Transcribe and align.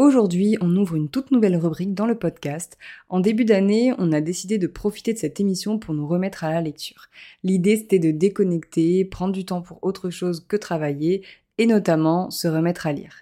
Aujourd'hui, 0.00 0.56
on 0.62 0.76
ouvre 0.76 0.96
une 0.96 1.10
toute 1.10 1.30
nouvelle 1.30 1.56
rubrique 1.56 1.92
dans 1.92 2.06
le 2.06 2.14
podcast. 2.14 2.78
En 3.10 3.20
début 3.20 3.44
d'année, 3.44 3.92
on 3.98 4.12
a 4.12 4.22
décidé 4.22 4.56
de 4.56 4.66
profiter 4.66 5.12
de 5.12 5.18
cette 5.18 5.40
émission 5.40 5.78
pour 5.78 5.92
nous 5.92 6.08
remettre 6.08 6.42
à 6.42 6.50
la 6.50 6.62
lecture. 6.62 7.10
L'idée, 7.44 7.76
c'était 7.76 7.98
de 7.98 8.10
déconnecter, 8.10 9.04
prendre 9.04 9.34
du 9.34 9.44
temps 9.44 9.60
pour 9.60 9.78
autre 9.82 10.08
chose 10.08 10.46
que 10.48 10.56
travailler, 10.56 11.22
et 11.58 11.66
notamment 11.66 12.30
se 12.30 12.48
remettre 12.48 12.86
à 12.86 12.94
lire. 12.94 13.12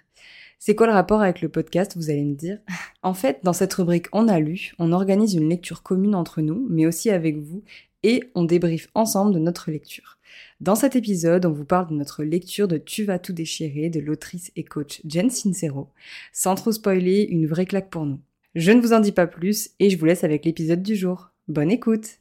C'est 0.57 0.73
quoi 0.73 0.87
le 0.87 0.93
rapport 0.93 1.21
avec 1.21 1.41
le 1.41 1.49
podcast, 1.49 1.97
vous 1.97 2.09
allez 2.09 2.23
me 2.23 2.35
dire? 2.35 2.59
En 3.03 3.13
fait, 3.13 3.39
dans 3.43 3.51
cette 3.51 3.73
rubrique 3.73 4.07
On 4.13 4.29
a 4.29 4.39
lu, 4.39 4.71
on 4.79 4.93
organise 4.93 5.33
une 5.33 5.49
lecture 5.49 5.83
commune 5.83 6.15
entre 6.15 6.39
nous, 6.39 6.65
mais 6.69 6.85
aussi 6.85 7.09
avec 7.09 7.39
vous, 7.39 7.61
et 8.03 8.23
on 8.35 8.45
débriefe 8.45 8.87
ensemble 8.95 9.33
de 9.33 9.39
notre 9.39 9.69
lecture. 9.69 10.17
Dans 10.61 10.75
cet 10.75 10.95
épisode, 10.95 11.45
on 11.45 11.51
vous 11.51 11.65
parle 11.65 11.89
de 11.89 11.93
notre 11.93 12.23
lecture 12.23 12.67
de 12.67 12.77
Tu 12.77 13.03
vas 13.03 13.19
tout 13.19 13.33
déchirer 13.33 13.89
de 13.89 13.99
l'autrice 13.99 14.51
et 14.55 14.63
coach 14.63 15.01
Jen 15.05 15.29
Sincero. 15.29 15.89
Sans 16.33 16.55
trop 16.55 16.71
spoiler, 16.71 17.27
une 17.29 17.47
vraie 17.47 17.65
claque 17.65 17.89
pour 17.89 18.05
nous. 18.05 18.19
Je 18.55 18.71
ne 18.71 18.81
vous 18.81 18.93
en 18.93 18.99
dis 18.99 19.11
pas 19.11 19.27
plus 19.27 19.71
et 19.79 19.89
je 19.89 19.97
vous 19.97 20.05
laisse 20.05 20.23
avec 20.23 20.45
l'épisode 20.45 20.81
du 20.81 20.95
jour. 20.95 21.31
Bonne 21.47 21.71
écoute 21.71 22.19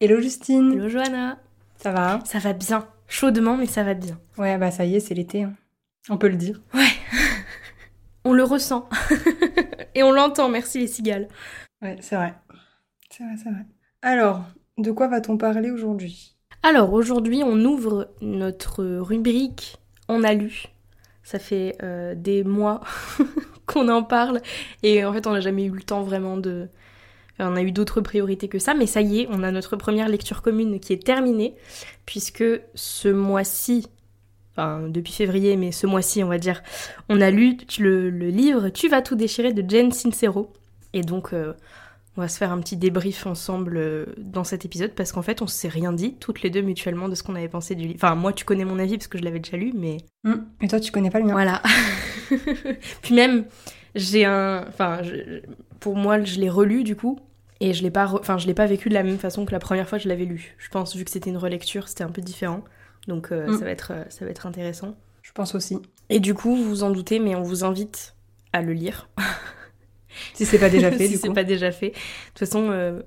Hello 0.00 0.20
Justine 0.20 0.72
Hello 0.72 0.88
Johanna 0.88 1.38
Ça 1.76 1.90
va 1.90 2.20
Ça 2.24 2.38
va 2.38 2.52
bien. 2.52 2.86
Chaudement, 3.08 3.56
mais 3.56 3.66
ça 3.66 3.82
va 3.82 3.94
bien. 3.94 4.20
Ouais, 4.38 4.56
bah 4.56 4.70
ça 4.70 4.84
y 4.84 4.94
est, 4.94 5.00
c'est 5.00 5.14
l'été. 5.14 5.42
Hein. 5.42 5.54
On 6.08 6.16
peut 6.16 6.28
le 6.28 6.36
dire. 6.36 6.62
Ouais. 6.74 6.92
on 8.24 8.32
le 8.32 8.44
ressent. 8.44 8.88
Et 9.94 10.02
on 10.02 10.12
l'entend, 10.12 10.48
merci 10.48 10.78
les 10.78 10.86
cigales. 10.86 11.28
Ouais, 11.82 11.96
c'est 12.00 12.16
vrai. 12.16 12.34
C'est 13.10 13.24
vrai, 13.24 13.34
c'est 13.36 13.50
vrai. 13.50 13.66
Alors, 14.02 14.44
de 14.78 14.92
quoi 14.92 15.08
va-t-on 15.08 15.36
parler 15.36 15.70
aujourd'hui? 15.70 16.36
Alors, 16.62 16.92
aujourd'hui, 16.92 17.42
on 17.44 17.64
ouvre 17.64 18.08
notre 18.20 18.84
rubrique 18.84 19.76
On 20.08 20.24
a 20.24 20.34
lu. 20.34 20.64
Ça 21.22 21.38
fait 21.38 21.76
euh, 21.82 22.14
des 22.14 22.44
mois 22.44 22.80
qu'on 23.66 23.88
en 23.88 24.02
parle. 24.02 24.40
Et 24.82 25.04
en 25.04 25.12
fait, 25.12 25.26
on 25.26 25.32
n'a 25.32 25.40
jamais 25.40 25.64
eu 25.64 25.70
le 25.70 25.82
temps 25.82 26.02
vraiment 26.02 26.36
de, 26.36 26.68
on 27.40 27.56
a 27.56 27.62
eu 27.62 27.72
d'autres 27.72 28.00
priorités 28.00 28.48
que 28.48 28.58
ça, 28.58 28.74
mais 28.74 28.86
ça 28.86 29.00
y 29.00 29.20
est, 29.20 29.28
on 29.30 29.42
a 29.42 29.50
notre 29.50 29.76
première 29.76 30.08
lecture 30.08 30.42
commune 30.42 30.80
qui 30.80 30.92
est 30.92 31.04
terminée, 31.04 31.54
puisque 32.04 32.44
ce 32.74 33.08
mois-ci, 33.08 33.86
enfin 34.52 34.88
depuis 34.88 35.12
février, 35.12 35.56
mais 35.56 35.72
ce 35.72 35.86
mois-ci 35.86 36.22
on 36.22 36.28
va 36.28 36.38
dire, 36.38 36.62
on 37.08 37.20
a 37.20 37.30
lu 37.30 37.56
le, 37.78 38.10
livre 38.10 38.68
Tu 38.68 38.88
vas 38.88 39.02
tout 39.02 39.14
déchirer 39.14 39.52
de 39.52 39.68
Jen 39.68 39.92
Sincero. 39.92 40.52
Et 40.92 41.02
donc 41.02 41.32
euh, 41.32 41.54
on 42.16 42.20
va 42.20 42.28
se 42.28 42.38
faire 42.38 42.52
un 42.52 42.58
petit 42.58 42.76
débrief 42.76 43.26
ensemble 43.26 43.76
euh, 43.76 44.06
dans 44.18 44.44
cet 44.44 44.64
épisode, 44.64 44.92
parce 44.92 45.12
qu'en 45.12 45.22
fait 45.22 45.42
on 45.42 45.46
s'est 45.46 45.68
rien 45.68 45.92
dit, 45.92 46.16
toutes 46.18 46.42
les 46.42 46.50
deux 46.50 46.62
mutuellement, 46.62 47.08
de 47.08 47.14
ce 47.14 47.22
qu'on 47.22 47.34
avait 47.34 47.48
pensé 47.48 47.74
du 47.74 47.86
livre. 47.86 47.98
Enfin 48.02 48.14
moi 48.14 48.32
tu 48.32 48.44
connais 48.44 48.64
mon 48.64 48.78
avis 48.78 48.96
parce 48.96 49.08
que 49.08 49.18
je 49.18 49.24
l'avais 49.24 49.40
déjà 49.40 49.56
lu, 49.56 49.72
mais... 49.74 49.98
Mmh. 50.24 50.34
Et 50.62 50.68
toi 50.68 50.80
tu 50.80 50.92
connais 50.92 51.10
pas 51.10 51.20
le 51.20 51.26
mien. 51.26 51.32
Voilà. 51.32 51.62
Puis 53.02 53.14
même, 53.14 53.44
j'ai 53.94 54.24
un... 54.24 54.64
Enfin, 54.68 55.00
pour 55.78 55.96
moi 55.96 56.22
je 56.24 56.40
l'ai 56.40 56.50
relu 56.50 56.84
du 56.84 56.96
coup, 56.96 57.18
et 57.60 57.74
je 57.74 57.82
l'ai 57.82 57.90
pas, 57.90 58.12
enfin 58.14 58.38
je 58.38 58.46
l'ai 58.46 58.54
pas 58.54 58.66
vécu 58.66 58.88
de 58.88 58.94
la 58.94 59.02
même 59.02 59.18
façon 59.18 59.44
que 59.44 59.52
la 59.52 59.58
première 59.58 59.88
fois 59.88 59.98
que 59.98 60.04
je 60.04 60.08
l'avais 60.08 60.24
lu. 60.24 60.56
Je 60.58 60.68
pense 60.70 60.96
vu 60.96 61.04
que 61.04 61.10
c'était 61.10 61.30
une 61.30 61.36
relecture, 61.36 61.88
c'était 61.88 62.04
un 62.04 62.10
peu 62.10 62.22
différent. 62.22 62.64
Donc 63.06 63.32
euh, 63.32 63.48
mm. 63.48 63.58
ça 63.58 63.64
va 63.64 63.70
être, 63.70 63.92
euh, 63.92 64.04
ça 64.08 64.24
va 64.24 64.30
être 64.30 64.46
intéressant. 64.46 64.96
Je 65.22 65.32
pense 65.32 65.54
aussi. 65.54 65.78
Et 66.08 66.20
du 66.20 66.34
coup, 66.34 66.56
vous 66.56 66.64
vous 66.64 66.82
en 66.82 66.90
doutez, 66.90 67.18
mais 67.18 67.34
on 67.34 67.42
vous 67.42 67.62
invite 67.64 68.16
à 68.52 68.62
le 68.62 68.72
lire. 68.72 69.08
si 70.34 70.44
c'est 70.44 70.58
pas 70.58 70.70
déjà 70.70 70.90
fait. 70.90 71.08
si 71.08 71.16
c'est 71.16 71.32
pas 71.32 71.44
déjà 71.44 71.70
fait. 71.70 71.90
De 71.90 71.94
toute 72.28 72.38
façon, 72.38 72.70
euh, 72.70 73.02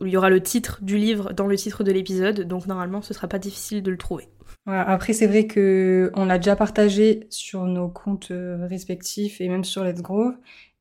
il 0.00 0.08
y 0.08 0.16
aura 0.16 0.30
le 0.30 0.42
titre 0.42 0.78
du 0.82 0.96
livre 0.96 1.32
dans 1.32 1.46
le 1.46 1.56
titre 1.56 1.84
de 1.84 1.92
l'épisode, 1.92 2.42
donc 2.42 2.66
normalement, 2.66 3.02
ce 3.02 3.14
sera 3.14 3.28
pas 3.28 3.38
difficile 3.38 3.82
de 3.82 3.90
le 3.90 3.96
trouver. 3.96 4.28
après, 4.66 5.12
c'est 5.12 5.26
vrai 5.26 5.46
que 5.46 6.10
on 6.14 6.24
l'a 6.24 6.38
déjà 6.38 6.56
partagé 6.56 7.26
sur 7.30 7.64
nos 7.64 7.88
comptes 7.88 8.32
respectifs 8.32 9.40
et 9.40 9.48
même 9.48 9.64
sur 9.64 9.84
Let's 9.84 10.02
Grove. 10.02 10.34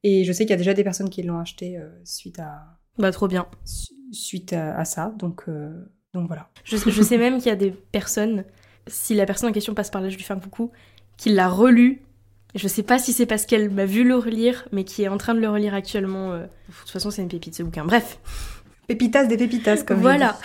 Et 0.03 0.23
je 0.23 0.31
sais 0.31 0.43
qu'il 0.45 0.51
y 0.51 0.53
a 0.53 0.57
déjà 0.57 0.73
des 0.73 0.83
personnes 0.83 1.09
qui 1.09 1.23
l'ont 1.23 1.39
acheté 1.39 1.79
suite 2.03 2.39
à, 2.39 2.77
bah 2.97 3.11
trop 3.11 3.27
bien. 3.27 3.47
Suite 4.11 4.53
à, 4.53 4.85
ça, 4.85 5.13
donc, 5.17 5.43
euh, 5.47 5.71
donc 6.13 6.27
voilà. 6.27 6.49
Je, 6.63 6.77
sais 6.77 7.17
même 7.17 7.37
qu'il 7.37 7.47
y 7.47 7.51
a 7.51 7.55
des 7.55 7.71
personnes, 7.71 8.45
si 8.87 9.13
la 9.15 9.25
personne 9.25 9.49
en 9.49 9.51
question 9.51 9.73
passe 9.73 9.89
par 9.89 10.01
là, 10.01 10.09
je 10.09 10.15
lui 10.15 10.23
fais 10.23 10.33
un 10.33 10.39
coucou, 10.39 10.71
qui 11.17 11.29
l'a 11.29 11.49
relu. 11.49 12.01
Je 12.55 12.67
sais 12.67 12.83
pas 12.83 12.97
si 12.97 13.13
c'est 13.13 13.25
parce 13.25 13.45
qu'elle 13.45 13.69
m'a 13.69 13.85
vu 13.85 14.03
le 14.03 14.15
relire, 14.15 14.67
mais 14.71 14.85
qui 14.85 15.03
est 15.03 15.07
en 15.07 15.17
train 15.17 15.33
de 15.33 15.39
le 15.39 15.49
relire 15.49 15.73
actuellement. 15.73 16.31
Euh. 16.31 16.43
De 16.43 16.73
toute 16.79 16.89
façon, 16.89 17.11
c'est 17.11 17.21
une 17.21 17.27
pépite 17.27 17.55
ce 17.55 17.63
bouquin. 17.63 17.85
Bref. 17.85 18.19
Pépitas 18.87 19.25
des 19.25 19.37
pépitas, 19.37 19.83
comme 19.83 19.99
Voilà. 19.99 20.37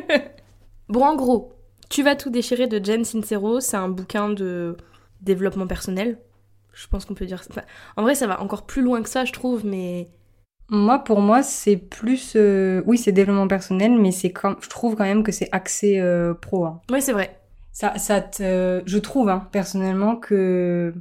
bon, 0.88 1.04
en 1.04 1.16
gros, 1.16 1.52
Tu 1.88 2.02
vas 2.02 2.16
tout 2.16 2.30
déchirer 2.30 2.66
de 2.66 2.84
Jen 2.84 3.04
Sincero, 3.04 3.60
c'est 3.60 3.76
un 3.76 3.88
bouquin 3.88 4.30
de 4.30 4.76
développement 5.20 5.66
personnel. 5.66 6.18
Je 6.72 6.86
pense 6.86 7.04
qu'on 7.04 7.14
peut 7.14 7.26
dire 7.26 7.42
ça. 7.42 7.64
en 7.96 8.02
vrai, 8.02 8.14
ça 8.14 8.26
va 8.26 8.40
encore 8.40 8.64
plus 8.64 8.82
loin 8.82 9.02
que 9.02 9.08
ça, 9.08 9.24
je 9.24 9.32
trouve, 9.32 9.66
mais 9.66 10.08
moi, 10.68 11.00
pour 11.00 11.20
moi, 11.20 11.42
c'est 11.42 11.76
plus. 11.76 12.32
Euh, 12.34 12.82
oui, 12.86 12.96
c'est 12.96 13.12
développement 13.12 13.46
personnel, 13.46 13.98
mais 13.98 14.10
c'est 14.10 14.32
quand... 14.32 14.56
je 14.62 14.70
trouve 14.70 14.96
quand 14.96 15.04
même 15.04 15.22
que 15.22 15.32
c'est 15.32 15.50
axé 15.52 16.00
euh, 16.00 16.32
pro. 16.32 16.64
Hein. 16.64 16.80
Oui, 16.90 17.02
c'est 17.02 17.12
vrai. 17.12 17.38
Ça, 17.72 17.98
ça 17.98 18.22
te... 18.22 18.82
Je 18.86 18.98
trouve, 18.98 19.28
hein, 19.28 19.46
personnellement, 19.52 20.16
que. 20.16 20.94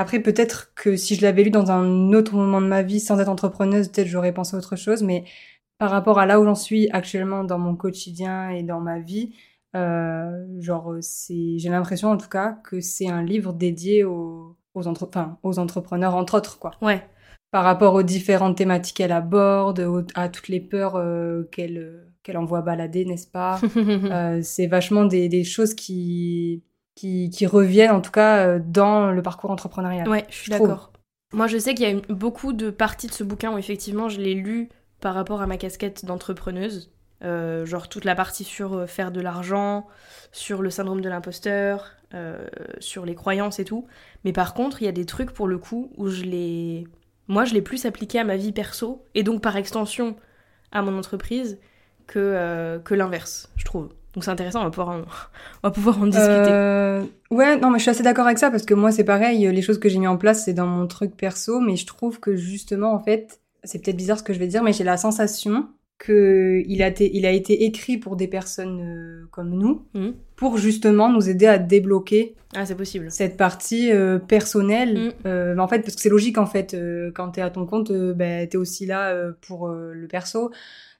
Après, 0.00 0.20
peut-être 0.20 0.72
que 0.74 0.96
si 0.96 1.14
je 1.14 1.22
l'avais 1.22 1.42
lu 1.42 1.50
dans 1.50 1.70
un 1.70 2.12
autre 2.12 2.34
moment 2.34 2.60
de 2.60 2.66
ma 2.66 2.82
vie, 2.82 3.00
sans 3.00 3.20
être 3.20 3.28
entrepreneuse, 3.28 3.88
peut-être 3.88 4.08
j'aurais 4.08 4.32
pensé 4.32 4.56
à 4.56 4.58
autre 4.58 4.76
chose, 4.76 5.02
mais 5.02 5.24
par 5.78 5.90
rapport 5.90 6.18
à 6.18 6.26
là 6.26 6.40
où 6.40 6.44
j'en 6.44 6.54
suis 6.54 6.88
actuellement 6.90 7.44
dans 7.44 7.58
mon 7.58 7.76
quotidien 7.76 8.50
et 8.50 8.62
dans 8.62 8.80
ma 8.80 8.98
vie, 8.98 9.34
euh, 9.76 10.46
genre, 10.60 10.94
c'est, 11.00 11.58
j'ai 11.58 11.68
l'impression 11.68 12.10
en 12.10 12.16
tout 12.16 12.28
cas 12.28 12.58
que 12.64 12.80
c'est 12.80 13.08
un 13.08 13.22
livre 13.22 13.52
dédié 13.52 14.04
aux, 14.04 14.56
aux, 14.74 14.82
aux 15.42 15.58
entrepreneurs, 15.58 16.14
entre 16.14 16.38
autres, 16.38 16.58
quoi. 16.58 16.72
Ouais 16.82 17.02
par 17.50 17.64
rapport 17.64 17.94
aux 17.94 18.02
différentes 18.02 18.56
thématiques 18.56 18.96
qu'elle 18.96 19.12
aborde, 19.12 20.04
à 20.14 20.28
toutes 20.28 20.48
les 20.48 20.60
peurs 20.60 20.96
euh, 20.96 21.44
qu'elle 21.50 21.78
euh, 21.78 22.06
qu'elle 22.22 22.36
envoie 22.36 22.62
balader, 22.62 23.04
n'est-ce 23.04 23.26
pas? 23.26 23.60
Euh, 23.76 24.40
C'est 24.42 24.66
vachement 24.66 25.04
des, 25.04 25.28
des 25.28 25.44
choses 25.44 25.74
qui, 25.74 26.62
qui, 27.00 27.30
qui 27.30 27.46
reviennent 27.46 27.90
en 27.90 28.00
tout 28.00 28.10
cas 28.10 28.58
dans 28.58 29.10
le 29.10 29.22
parcours 29.22 29.50
entrepreneurial. 29.50 30.08
Ouais, 30.08 30.24
je 30.28 30.36
suis 30.36 30.50
d'accord. 30.50 30.92
Moi, 31.32 31.46
je 31.46 31.58
sais 31.58 31.74
qu'il 31.74 31.88
y 31.88 31.92
a 31.92 32.00
beaucoup 32.12 32.52
de 32.52 32.70
parties 32.70 33.06
de 33.06 33.12
ce 33.12 33.22
bouquin 33.22 33.52
où 33.52 33.58
effectivement 33.58 34.08
je 34.08 34.20
l'ai 34.20 34.34
lu 34.34 34.68
par 35.00 35.14
rapport 35.14 35.40
à 35.42 35.46
ma 35.46 35.56
casquette 35.56 36.04
d'entrepreneuse. 36.04 36.92
genre 37.22 37.88
toute 37.88 38.04
la 38.04 38.14
partie 38.14 38.44
sur 38.44 38.88
faire 38.88 39.12
de 39.12 39.20
l'argent, 39.20 39.86
sur 40.32 40.60
le 40.60 40.70
syndrome 40.70 41.00
de 41.00 41.08
l'imposteur, 41.08 41.92
sur 42.80 43.06
les 43.06 43.14
croyances 43.14 43.60
et 43.60 43.64
tout. 43.64 43.86
Mais 44.24 44.32
par 44.32 44.54
contre, 44.54 44.82
il 44.82 44.86
y 44.86 44.88
a 44.88 44.92
des 44.92 45.06
trucs 45.06 45.30
pour 45.30 45.46
le 45.46 45.58
coup 45.58 45.92
où 45.96 46.08
je 46.08 46.24
l'ai 46.24 46.86
moi, 47.30 47.44
je 47.44 47.54
l'ai 47.54 47.62
plus 47.62 47.86
appliqué 47.86 48.18
à 48.18 48.24
ma 48.24 48.36
vie 48.36 48.50
perso, 48.50 49.06
et 49.14 49.22
donc 49.22 49.40
par 49.40 49.56
extension 49.56 50.16
à 50.72 50.82
mon 50.82 50.98
entreprise, 50.98 51.60
que, 52.08 52.18
euh, 52.18 52.80
que 52.80 52.92
l'inverse, 52.92 53.52
je 53.54 53.64
trouve. 53.64 53.90
Donc 54.14 54.24
c'est 54.24 54.30
intéressant, 54.30 54.60
on 54.60 54.64
va 54.64 54.70
pouvoir 54.70 54.88
en, 54.88 54.98
on 55.62 55.68
va 55.68 55.70
pouvoir 55.70 56.02
en 56.02 56.06
discuter. 56.06 56.50
Euh, 56.50 57.02
ouais, 57.30 57.58
non, 57.58 57.70
mais 57.70 57.78
je 57.78 57.82
suis 57.82 57.90
assez 57.90 58.02
d'accord 58.02 58.26
avec 58.26 58.38
ça, 58.38 58.50
parce 58.50 58.64
que 58.64 58.74
moi, 58.74 58.90
c'est 58.90 59.04
pareil, 59.04 59.46
les 59.46 59.62
choses 59.62 59.78
que 59.78 59.88
j'ai 59.88 59.98
mis 59.98 60.08
en 60.08 60.16
place, 60.16 60.44
c'est 60.44 60.54
dans 60.54 60.66
mon 60.66 60.86
truc 60.86 61.16
perso, 61.16 61.60
mais 61.60 61.76
je 61.76 61.86
trouve 61.86 62.20
que 62.20 62.36
justement, 62.36 62.92
en 62.92 63.00
fait, 63.00 63.40
c'est 63.64 63.82
peut-être 63.82 63.96
bizarre 63.96 64.18
ce 64.18 64.22
que 64.22 64.32
je 64.32 64.38
vais 64.38 64.48
dire, 64.48 64.62
mais 64.62 64.72
j'ai 64.72 64.84
la 64.84 64.96
sensation 64.96 65.68
que 66.00 66.62
il 66.66 66.82
a, 66.82 66.88
été, 66.88 67.14
il 67.14 67.26
a 67.26 67.30
été 67.30 67.64
écrit 67.64 67.98
pour 67.98 68.16
des 68.16 68.26
personnes 68.26 68.80
euh, 68.80 69.26
comme 69.30 69.50
nous, 69.50 69.86
mmh. 69.92 70.08
pour 70.34 70.56
justement 70.56 71.12
nous 71.12 71.28
aider 71.28 71.46
à 71.46 71.58
débloquer 71.58 72.34
ah, 72.56 72.64
c'est 72.64 72.74
possible. 72.74 73.10
cette 73.10 73.36
partie 73.36 73.92
euh, 73.92 74.18
personnelle. 74.18 74.98
Mmh. 74.98 75.12
Euh, 75.26 75.58
en 75.58 75.68
fait, 75.68 75.80
parce 75.80 75.94
que 75.94 76.00
c'est 76.00 76.08
logique, 76.08 76.38
en 76.38 76.46
fait, 76.46 76.74
quand 77.14 77.32
t'es 77.32 77.42
à 77.42 77.50
ton 77.50 77.66
compte, 77.66 77.92
bah, 77.92 78.46
t'es 78.46 78.56
aussi 78.56 78.86
là 78.86 79.14
pour 79.42 79.68
le 79.68 80.06
perso. 80.08 80.50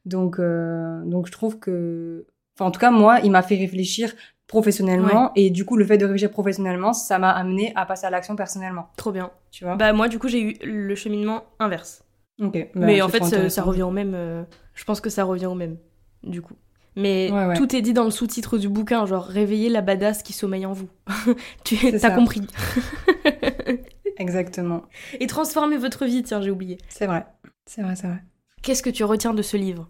Donc, 0.04 0.38
donc 0.38 1.26
je 1.26 1.32
trouve 1.32 1.58
que... 1.58 2.26
Enfin, 2.60 2.68
en 2.68 2.70
tout 2.70 2.78
cas, 2.80 2.90
moi, 2.90 3.20
il 3.24 3.30
m'a 3.30 3.40
fait 3.42 3.56
réfléchir 3.56 4.12
professionnellement 4.46 5.30
et 5.36 5.48
du 5.50 5.64
coup 5.64 5.76
le 5.76 5.84
fait 5.86 5.96
de 5.96 6.04
réfléchir 6.04 6.28
professionnellement 6.30 6.92
ça 6.92 7.20
m'a 7.20 7.30
amené 7.30 7.72
à 7.76 7.86
passer 7.86 8.06
à 8.06 8.10
l'action 8.10 8.34
personnellement 8.34 8.88
Trop 8.96 9.12
bien. 9.12 9.30
tu 9.52 9.62
vois? 9.64 9.76
Bah 9.76 9.92
moi 9.92 10.08
du 10.08 10.18
coup 10.18 10.26
j'ai 10.26 10.40
eu 10.42 10.56
le 10.66 10.94
cheminement 10.96 11.44
inverse. 11.60 12.02
ok 12.42 12.54
bah, 12.74 12.86
mais 12.86 13.00
en 13.00 13.08
fait 13.08 13.22
ça, 13.48 13.62
revient 13.62 13.84
au 13.84 13.92
même. 13.92 14.12
euh, 14.16 14.42
je 14.74 14.82
pense 14.84 15.00
que 15.00 15.08
ça 15.08 15.22
revient 15.22 15.46
au 15.46 15.54
même 15.54 15.76
du 16.24 16.42
coup. 16.42 16.54
Mais 16.96 17.30
Ouais, 17.32 17.46
ouais. 17.46 17.56
tout 17.56 17.76
est 17.76 17.80
dit 17.80 17.92
dans 17.92 18.02
le 18.02 18.10
sous-titre 18.10 18.58
du 18.58 18.68
bouquin, 18.68 19.06
genre 19.06 19.24
réveiller 19.24 19.68
la 19.68 19.82
badass 19.82 20.24
qui 20.24 20.32
sommeille 20.32 20.66
en 20.66 20.72
vous. 20.72 20.88
tu 21.64 21.76
ça. 22.00 22.10
compris. 22.10 22.42
exactement 24.18 24.82
Et 25.20 25.28
transformer 25.28 25.76
votre 25.76 26.04
vie, 26.06 26.24
tiens 26.24 26.40
j'ai 26.40 26.50
oublié. 26.50 26.78
c'est 26.88 27.06
vrai 27.06 27.24
c'est 27.66 27.82
vrai 27.82 27.94
c'est 27.94 28.08
vrai 28.08 28.18
Qu'est-ce 28.62 28.82
que 28.82 28.90
tu 28.90 29.04
retiens 29.04 29.32
de 29.32 29.42
ce 29.42 29.56
livre? 29.56 29.86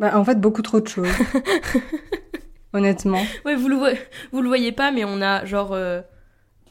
Bah, 0.00 0.18
en 0.18 0.24
fait 0.24 0.40
beaucoup 0.40 0.62
trop 0.62 0.80
de 0.80 0.88
choses 0.88 1.06
honnêtement 2.72 3.22
Ouais, 3.44 3.56
vous 3.56 3.68
le, 3.68 3.76
vo- 3.76 3.96
vous 4.32 4.42
le 4.42 4.48
voyez 4.48 4.72
pas, 4.72 4.92
mais 4.92 5.04
on 5.04 5.20
a 5.22 5.44
genre 5.44 5.72
euh, 5.72 6.00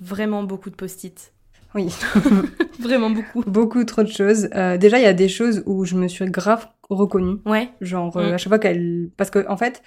vraiment 0.01 0.43
beaucoup 0.43 0.69
de 0.69 0.75
post-it. 0.75 1.33
oui 1.75 1.89
Vraiment 2.79 3.09
beaucoup. 3.09 3.43
beaucoup 3.45 3.83
trop 3.83 4.03
de 4.03 4.09
choses 4.09 4.49
Euh, 4.55 4.77
déjà 4.77 4.97
il 4.99 5.03
y 5.03 5.07
a 5.07 5.13
des 5.13 5.29
choses 5.29 5.63
où 5.65 5.85
je 5.85 5.95
me 5.95 6.07
suis 6.07 6.25
grave 6.25 6.67
reconnue 6.89 7.37
Ouais, 7.45 7.69
genre 7.81 8.15
euh, 8.17 8.31
Mm. 8.31 8.33
à 8.33 8.37
chaque 8.37 8.49
fois 8.49 8.59
qu'elle 8.59 9.09
parce 9.17 9.29
que 9.29 9.45
en 9.47 9.57
fait 9.57 9.81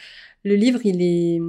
le 0.44 0.54
livre 0.54 0.80
il 0.84 1.00
est 1.02 1.40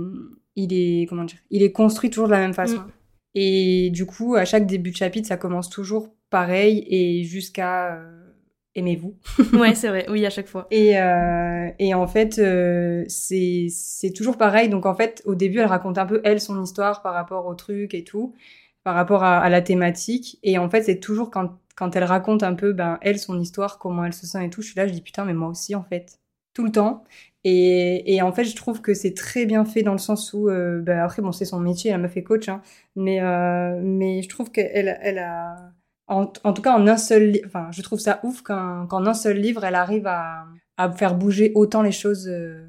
il 0.55 0.71
est 0.73 1.05
comment 1.07 1.23
dire 1.25 1.39
il 1.49 1.61
est 1.63 1.71
construit 1.71 2.09
toujours 2.09 2.27
de 2.27 2.31
la 2.33 2.39
même 2.39 2.53
façon 2.53 2.77
Mm. 2.77 2.91
et 3.35 3.89
du 3.91 4.05
coup 4.05 4.35
à 4.35 4.45
chaque 4.45 4.65
début 4.65 4.91
de 4.91 4.95
chapitre 4.97 5.27
ça 5.27 5.37
commence 5.37 5.69
toujours 5.69 6.13
pareil 6.29 6.85
et 6.89 7.23
jusqu'à 7.23 7.99
aimez-vous? 8.75 9.15
Ouais, 9.53 9.75
c'est 9.75 9.87
vrai. 9.89 10.05
Oui, 10.09 10.25
à 10.25 10.29
chaque 10.29 10.47
fois. 10.47 10.67
et 10.71 10.99
euh, 10.99 11.69
et 11.79 11.93
en 11.93 12.07
fait 12.07 12.39
euh, 12.39 13.03
c'est 13.07 14.13
toujours 14.15 14.37
pareil. 14.37 14.69
Donc 14.69 14.85
en 14.85 14.95
fait 14.95 15.21
au 15.25 15.35
début 15.35 15.59
elle 15.59 15.67
raconte 15.67 15.97
un 15.97 16.05
peu 16.05 16.21
elle 16.23 16.41
son 16.41 16.61
histoire 16.61 17.01
par 17.01 17.13
rapport 17.13 17.45
au 17.45 17.55
truc 17.55 17.93
et 17.93 18.03
tout 18.03 18.33
par 18.83 18.95
rapport 18.95 19.23
à, 19.23 19.39
à 19.39 19.49
la 19.49 19.61
thématique. 19.61 20.39
Et 20.43 20.57
en 20.57 20.69
fait 20.69 20.83
c'est 20.83 20.99
toujours 20.99 21.31
quand 21.31 21.57
quand 21.75 21.95
elle 21.95 22.03
raconte 22.03 22.43
un 22.43 22.53
peu 22.53 22.73
ben 22.73 22.99
elle 23.01 23.17
son 23.19 23.39
histoire 23.39 23.79
comment 23.79 24.05
elle 24.05 24.13
se 24.13 24.27
sent 24.27 24.45
et 24.45 24.49
tout 24.49 24.61
je 24.61 24.67
suis 24.67 24.77
là 24.77 24.87
je 24.87 24.93
dis 24.93 25.01
putain 25.01 25.25
mais 25.25 25.33
moi 25.33 25.49
aussi 25.49 25.75
en 25.75 25.83
fait. 25.83 26.19
Tout 26.53 26.63
le 26.65 26.71
temps. 26.71 27.03
Et, 27.43 28.13
et 28.15 28.21
en 28.21 28.31
fait 28.31 28.43
je 28.45 28.55
trouve 28.55 28.79
que 28.81 28.93
c'est 28.93 29.15
très 29.15 29.45
bien 29.47 29.65
fait 29.65 29.81
dans 29.83 29.91
le 29.93 29.97
sens 29.97 30.33
où 30.33 30.49
euh, 30.49 30.81
ben 30.81 30.99
après 30.99 31.21
bon 31.23 31.31
c'est 31.31 31.45
son 31.45 31.59
métier 31.59 31.91
elle 31.91 31.99
me 32.01 32.07
fait 32.07 32.23
coach 32.23 32.47
hein, 32.47 32.61
mais 32.95 33.21
euh, 33.21 33.79
mais 33.83 34.21
je 34.21 34.29
trouve 34.29 34.51
qu'elle 34.51 34.97
elle 35.01 35.17
a 35.19 35.71
en, 36.07 36.31
en 36.43 36.53
tout 36.53 36.61
cas 36.61 36.73
en 36.73 36.87
un 36.87 36.97
seul 36.97 37.39
enfin 37.45 37.69
je 37.71 37.81
trouve 37.81 37.99
ça 37.99 38.19
ouf 38.23 38.41
qu'en 38.41 38.87
un 39.05 39.13
seul 39.13 39.37
livre 39.37 39.63
elle 39.63 39.75
arrive 39.75 40.05
à, 40.07 40.45
à 40.77 40.91
faire 40.91 41.15
bouger 41.15 41.51
autant 41.55 41.81
les 41.81 41.91
choses 41.91 42.27
euh, 42.27 42.67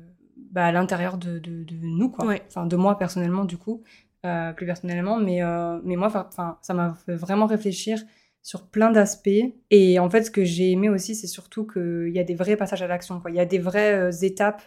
bah, 0.52 0.66
à 0.66 0.72
l'intérieur 0.72 1.18
de, 1.18 1.38
de, 1.38 1.64
de 1.64 1.74
nous 1.82 2.10
quoi. 2.10 2.26
Ouais. 2.26 2.42
enfin 2.46 2.66
de 2.66 2.76
moi 2.76 2.96
personnellement 2.96 3.44
du 3.44 3.56
coup 3.56 3.82
euh, 4.24 4.52
plus 4.52 4.66
personnellement. 4.66 5.18
Mais 5.18 5.42
euh, 5.42 5.80
mais 5.84 5.96
moi 5.96 6.08
enfin 6.14 6.58
ça 6.62 6.74
m'a 6.74 6.94
fait 7.06 7.16
vraiment 7.16 7.46
réfléchir 7.46 8.00
sur 8.40 8.66
plein 8.68 8.90
d'aspects. 8.90 9.28
Et 9.70 9.98
en 9.98 10.08
fait 10.08 10.22
ce 10.24 10.30
que 10.30 10.44
j'ai 10.44 10.70
aimé 10.70 10.88
aussi 10.88 11.14
c'est 11.14 11.26
surtout 11.26 11.66
qu'il 11.66 12.12
y 12.12 12.18
a 12.20 12.24
des 12.24 12.34
vrais 12.34 12.56
passages 12.56 12.82
à 12.82 12.86
l'action 12.86 13.20
quoi. 13.20 13.30
Il 13.30 13.36
y 13.36 13.40
a 13.40 13.46
des 13.46 13.58
vraies 13.58 14.10
étapes 14.22 14.62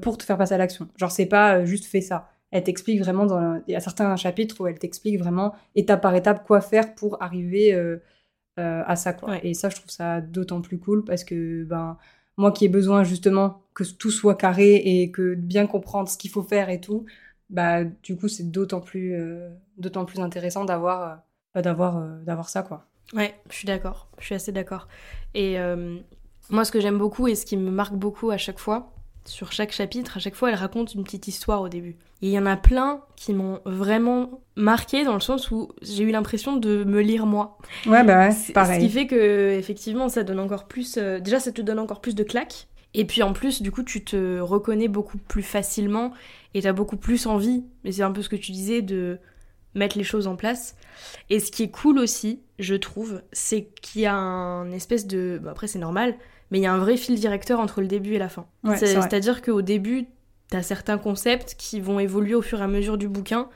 pour 0.00 0.18
te 0.18 0.24
faire 0.24 0.38
passer 0.38 0.54
à 0.54 0.58
l'action. 0.58 0.88
Genre 0.96 1.10
c'est 1.12 1.26
pas 1.26 1.64
juste 1.64 1.84
fais 1.86 2.00
ça 2.00 2.31
elle 2.52 2.62
t'explique 2.62 3.00
vraiment 3.00 3.26
dans 3.26 3.60
il 3.66 3.72
y 3.72 3.76
a 3.76 3.80
certains 3.80 4.14
chapitres 4.16 4.60
où 4.60 4.66
elle 4.68 4.78
t'explique 4.78 5.18
vraiment 5.18 5.54
étape 5.74 6.00
par 6.00 6.14
étape 6.14 6.46
quoi 6.46 6.60
faire 6.60 6.94
pour 6.94 7.20
arriver 7.22 7.74
euh, 7.74 7.96
euh, 8.60 8.82
à 8.86 8.94
ça 8.96 9.12
quoi 9.12 9.30
Ouais. 9.30 9.40
et 9.42 9.54
ça 9.54 9.68
je 9.70 9.76
trouve 9.76 9.90
ça 9.90 10.20
d'autant 10.20 10.60
plus 10.60 10.78
cool 10.78 11.04
parce 11.04 11.24
que 11.24 11.64
ben 11.64 11.96
moi 12.36 12.52
qui 12.52 12.64
ai 12.66 12.68
besoin 12.68 13.02
justement 13.02 13.62
que 13.74 13.82
tout 13.84 14.10
soit 14.10 14.36
carré 14.36 14.76
et 14.76 15.10
que 15.10 15.34
bien 15.34 15.66
comprendre 15.66 16.08
ce 16.08 16.16
qu'il 16.16 16.30
faut 16.30 16.42
faire 16.42 16.68
et 16.70 16.80
tout 16.80 17.04
bah 17.50 17.84
du 17.84 18.16
coup 18.16 18.28
c'est 18.28 18.50
d'autant 18.50 18.80
plus 18.80 19.14
euh, 19.14 19.50
d'autant 19.78 20.04
plus 20.04 20.20
intéressant 20.20 20.64
d'avoir 20.64 21.22
bah, 21.54 21.62
d'avoir 21.62 22.00
d'avoir 22.22 22.48
ça 22.48 22.62
quoi 22.62 22.86
Ouais, 23.14 23.34
je 23.50 23.56
suis 23.56 23.66
d'accord. 23.66 24.08
Je 24.18 24.24
suis 24.24 24.34
assez 24.34 24.52
d'accord. 24.52 24.88
Et 25.34 25.58
moi, 26.48 26.64
ce 26.64 26.72
que 26.72 26.80
j'aime 26.80 26.96
beaucoup 26.96 27.28
et 27.28 27.34
ce 27.34 27.44
qui 27.44 27.58
me 27.58 27.70
marque 27.70 27.92
beaucoup 27.94 28.30
à 28.30 28.38
chaque 28.38 28.58
fois, 28.58 28.94
sur 29.24 29.52
chaque 29.52 29.72
chapitre, 29.72 30.16
à 30.16 30.20
chaque 30.20 30.34
fois, 30.34 30.48
elle 30.50 30.56
raconte 30.56 30.94
une 30.94 31.04
petite 31.04 31.28
histoire 31.28 31.60
au 31.62 31.68
début. 31.68 31.96
Et 32.22 32.26
il 32.28 32.30
y 32.30 32.38
en 32.38 32.46
a 32.46 32.56
plein 32.56 33.00
qui 33.16 33.32
m'ont 33.34 33.60
vraiment 33.64 34.40
marqué 34.56 35.04
dans 35.04 35.14
le 35.14 35.20
sens 35.20 35.50
où 35.50 35.70
j'ai 35.82 36.04
eu 36.04 36.10
l'impression 36.10 36.56
de 36.56 36.84
me 36.84 37.00
lire 37.00 37.26
moi. 37.26 37.58
ouais 37.86 38.04
bah 38.04 38.28
ouais, 38.28 38.52
pareil 38.52 38.80
Ce 38.80 38.86
qui 38.86 38.92
fait 38.92 39.06
que, 39.06 39.50
effectivement, 39.58 40.08
ça 40.08 40.22
donne 40.22 40.40
encore 40.40 40.66
plus. 40.66 40.96
euh, 40.98 41.18
déjà, 41.20 41.40
ça 41.40 41.52
te 41.52 41.60
donne 41.62 41.78
encore 41.78 42.00
plus 42.00 42.14
de 42.14 42.22
claques. 42.22 42.68
Et 42.94 43.04
puis 43.06 43.22
en 43.22 43.32
plus, 43.32 43.62
du 43.62 43.70
coup, 43.70 43.82
tu 43.82 44.04
te 44.04 44.38
reconnais 44.40 44.88
beaucoup 44.88 45.18
plus 45.18 45.42
facilement 45.42 46.12
et 46.54 46.62
t'as 46.62 46.72
beaucoup 46.72 46.96
plus 46.98 47.26
envie. 47.26 47.64
Mais 47.84 47.92
c'est 47.92 48.02
un 48.02 48.12
peu 48.12 48.22
ce 48.22 48.28
que 48.28 48.36
tu 48.36 48.52
disais 48.52 48.82
de 48.82 49.18
mettre 49.74 49.96
les 49.96 50.04
choses 50.04 50.26
en 50.26 50.36
place. 50.36 50.76
Et 51.30 51.40
ce 51.40 51.50
qui 51.50 51.62
est 51.62 51.70
cool 51.70 51.98
aussi, 51.98 52.40
je 52.58 52.74
trouve, 52.74 53.22
c'est 53.32 53.68
qu'il 53.80 54.02
y 54.02 54.06
a 54.06 54.14
un 54.14 54.70
espèce 54.72 55.06
de. 55.06 55.40
bon, 55.42 55.48
après, 55.50 55.66
c'est 55.68 55.78
normal, 55.78 56.14
mais 56.52 56.58
il 56.58 56.62
y 56.62 56.66
a 56.66 56.72
un 56.72 56.78
vrai 56.78 56.96
fil 56.96 57.18
directeur 57.18 57.58
entre 57.58 57.80
le 57.80 57.88
début 57.88 58.14
et 58.14 58.18
la 58.18 58.28
fin. 58.28 58.46
Ouais. 58.62 58.76
C'est-à-dire 58.76 59.42
qu'au 59.42 59.62
début, 59.62 60.06
t'as 60.48 60.62
certains 60.62 60.98
concepts 60.98 61.56
qui 61.58 61.80
vont 61.80 61.98
évoluer 61.98 62.34
au 62.36 62.42
fur 62.42 62.60
et 62.60 62.62
à 62.62 62.68
mesure 62.68 62.98
du 62.98 63.08
bouquin. 63.08 63.48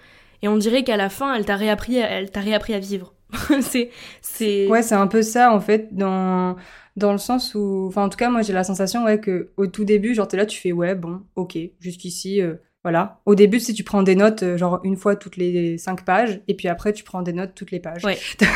Et 0.42 0.48
on 0.48 0.56
dirait 0.56 0.82
qu'à 0.82 0.96
la 0.96 1.08
fin, 1.08 1.34
elle 1.34 1.44
t'a 1.44 1.56
réappris, 1.56 2.02
à- 2.02 2.10
elle 2.10 2.30
t'a 2.30 2.40
réappris 2.40 2.74
à 2.74 2.78
vivre. 2.78 3.14
c'est, 3.60 3.90
c'est. 4.22 4.66
Ouais, 4.68 4.82
c'est 4.82 4.94
un 4.94 5.06
peu 5.06 5.22
ça 5.22 5.52
en 5.52 5.60
fait 5.60 5.94
dans 5.94 6.56
dans 6.96 7.12
le 7.12 7.18
sens 7.18 7.54
où 7.54 7.84
enfin 7.88 8.04
en 8.04 8.08
tout 8.08 8.16
cas 8.16 8.30
moi 8.30 8.40
j'ai 8.40 8.54
la 8.54 8.64
sensation 8.64 9.04
ouais 9.04 9.20
que 9.20 9.50
au 9.58 9.66
tout 9.66 9.84
début 9.84 10.14
genre 10.14 10.26
t'es 10.28 10.38
là 10.38 10.46
tu 10.46 10.58
fais 10.58 10.72
ouais 10.72 10.94
bon 10.94 11.20
ok 11.34 11.58
jusqu'ici 11.80 12.40
euh, 12.40 12.54
voilà. 12.86 13.20
Au 13.26 13.34
début 13.34 13.58
si 13.58 13.74
tu 13.74 13.82
prends 13.82 14.04
des 14.04 14.14
notes 14.14 14.44
euh, 14.44 14.56
genre 14.56 14.78
une 14.84 14.94
fois 14.96 15.16
toutes 15.16 15.36
les 15.36 15.76
cinq 15.76 16.04
pages 16.04 16.40
et 16.46 16.54
puis 16.54 16.68
après 16.68 16.92
tu 16.92 17.02
prends 17.02 17.20
des 17.22 17.32
notes 17.32 17.52
toutes 17.56 17.72
les 17.72 17.80
pages. 17.80 18.04
Ouais. 18.04 18.16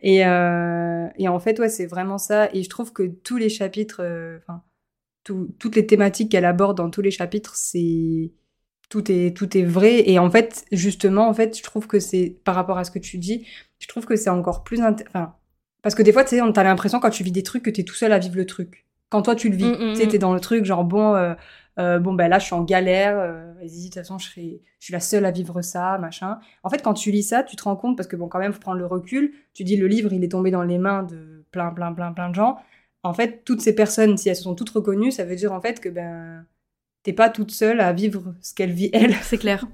et 0.00 0.26
euh, 0.26 1.06
et 1.16 1.28
en 1.28 1.38
fait 1.38 1.58
ouais 1.58 1.68
c'est 1.68 1.86
vraiment 1.86 2.18
ça. 2.18 2.48
Et 2.52 2.62
je 2.62 2.68
trouve 2.68 2.92
que 2.92 3.04
tous 3.04 3.36
les 3.38 3.48
chapitres 3.48 4.00
euh, 4.02 4.38
enfin 4.42 4.62
tout- 5.24 5.48
toutes 5.58 5.76
les 5.76 5.86
thématiques 5.86 6.30
qu'elle 6.30 6.44
aborde 6.44 6.76
dans 6.76 6.90
tous 6.90 7.00
les 7.02 7.10
chapitres 7.10 7.56
c'est 7.56 8.32
tout 8.88 9.10
est 9.10 9.36
tout 9.36 9.56
est 9.56 9.62
vrai. 9.64 10.08
Et 10.10 10.18
en 10.18 10.30
fait 10.30 10.64
justement 10.72 11.28
en 11.28 11.34
fait 11.34 11.56
je 11.56 11.62
trouve 11.62 11.86
que 11.86 11.98
c'est 12.00 12.36
par 12.44 12.54
rapport 12.54 12.78
à 12.78 12.84
ce 12.84 12.90
que 12.90 12.98
tu 12.98 13.18
dis 13.18 13.46
je 13.78 13.88
trouve 13.88 14.04
que 14.06 14.16
c'est 14.16 14.30
encore 14.30 14.62
plus 14.62 14.80
enfin 14.82 15.34
parce 15.82 15.94
que 15.94 16.02
des 16.02 16.12
fois 16.12 16.24
tu 16.24 16.30
sais 16.36 16.42
on 16.42 16.52
t'as 16.52 16.64
l'impression 16.64 17.00
quand 17.00 17.10
tu 17.10 17.22
vis 17.24 17.32
des 17.32 17.42
trucs 17.42 17.62
que 17.62 17.70
t'es 17.70 17.82
tout 17.84 17.94
seul 17.94 18.12
à 18.12 18.18
vivre 18.18 18.36
le 18.36 18.46
truc. 18.46 18.84
Quand 19.08 19.22
toi 19.22 19.34
tu 19.36 19.48
le 19.48 19.56
vis 19.56 19.64
Mm, 19.64 19.72
mm, 19.72 19.92
tu 19.92 19.96
sais 19.96 20.06
mm. 20.06 20.08
t'es 20.10 20.18
dans 20.18 20.34
le 20.34 20.40
truc 20.40 20.64
genre 20.64 20.84
bon 20.84 21.14
euh, 21.14 21.34
euh, 21.78 21.98
bon 21.98 22.14
ben 22.14 22.28
là 22.28 22.38
je 22.38 22.46
suis 22.46 22.54
en 22.54 22.64
galère 22.64 23.18
euh, 23.18 23.52
vas-y 23.54 23.80
de 23.80 23.84
toute 23.84 23.94
façon 23.94 24.18
je 24.18 24.28
serai 24.28 24.62
je 24.78 24.84
suis 24.84 24.92
la 24.92 25.00
seule 25.00 25.24
à 25.24 25.30
vivre 25.30 25.60
ça 25.62 25.98
machin 25.98 26.38
en 26.62 26.70
fait 26.70 26.82
quand 26.82 26.94
tu 26.94 27.10
lis 27.10 27.22
ça 27.22 27.42
tu 27.42 27.56
te 27.56 27.64
rends 27.64 27.76
compte 27.76 27.96
parce 27.96 28.08
que 28.08 28.16
bon 28.16 28.28
quand 28.28 28.38
même 28.38 28.52
faut 28.52 28.60
prendre 28.60 28.78
le 28.78 28.86
recul 28.86 29.32
tu 29.54 29.64
dis 29.64 29.76
le 29.76 29.86
livre 29.86 30.12
il 30.12 30.24
est 30.24 30.32
tombé 30.32 30.50
dans 30.50 30.62
les 30.62 30.78
mains 30.78 31.02
de 31.02 31.44
plein 31.50 31.70
plein 31.70 31.92
plein 31.92 32.12
plein 32.12 32.30
de 32.30 32.34
gens 32.34 32.56
en 33.02 33.12
fait 33.12 33.42
toutes 33.44 33.60
ces 33.60 33.74
personnes 33.74 34.16
si 34.16 34.28
elles 34.28 34.36
se 34.36 34.42
sont 34.42 34.54
toutes 34.54 34.70
reconnues 34.70 35.10
ça 35.10 35.24
veut 35.24 35.36
dire 35.36 35.52
en 35.52 35.60
fait 35.60 35.80
que 35.80 35.88
ben 35.88 36.46
t'es 37.06 37.12
pas 37.12 37.30
toute 37.30 37.52
seule 37.52 37.80
à 37.80 37.92
vivre 37.92 38.34
ce 38.42 38.52
qu'elle 38.52 38.72
vit 38.72 38.90
elle 38.92 39.14
C'est 39.22 39.38
clair. 39.38 39.64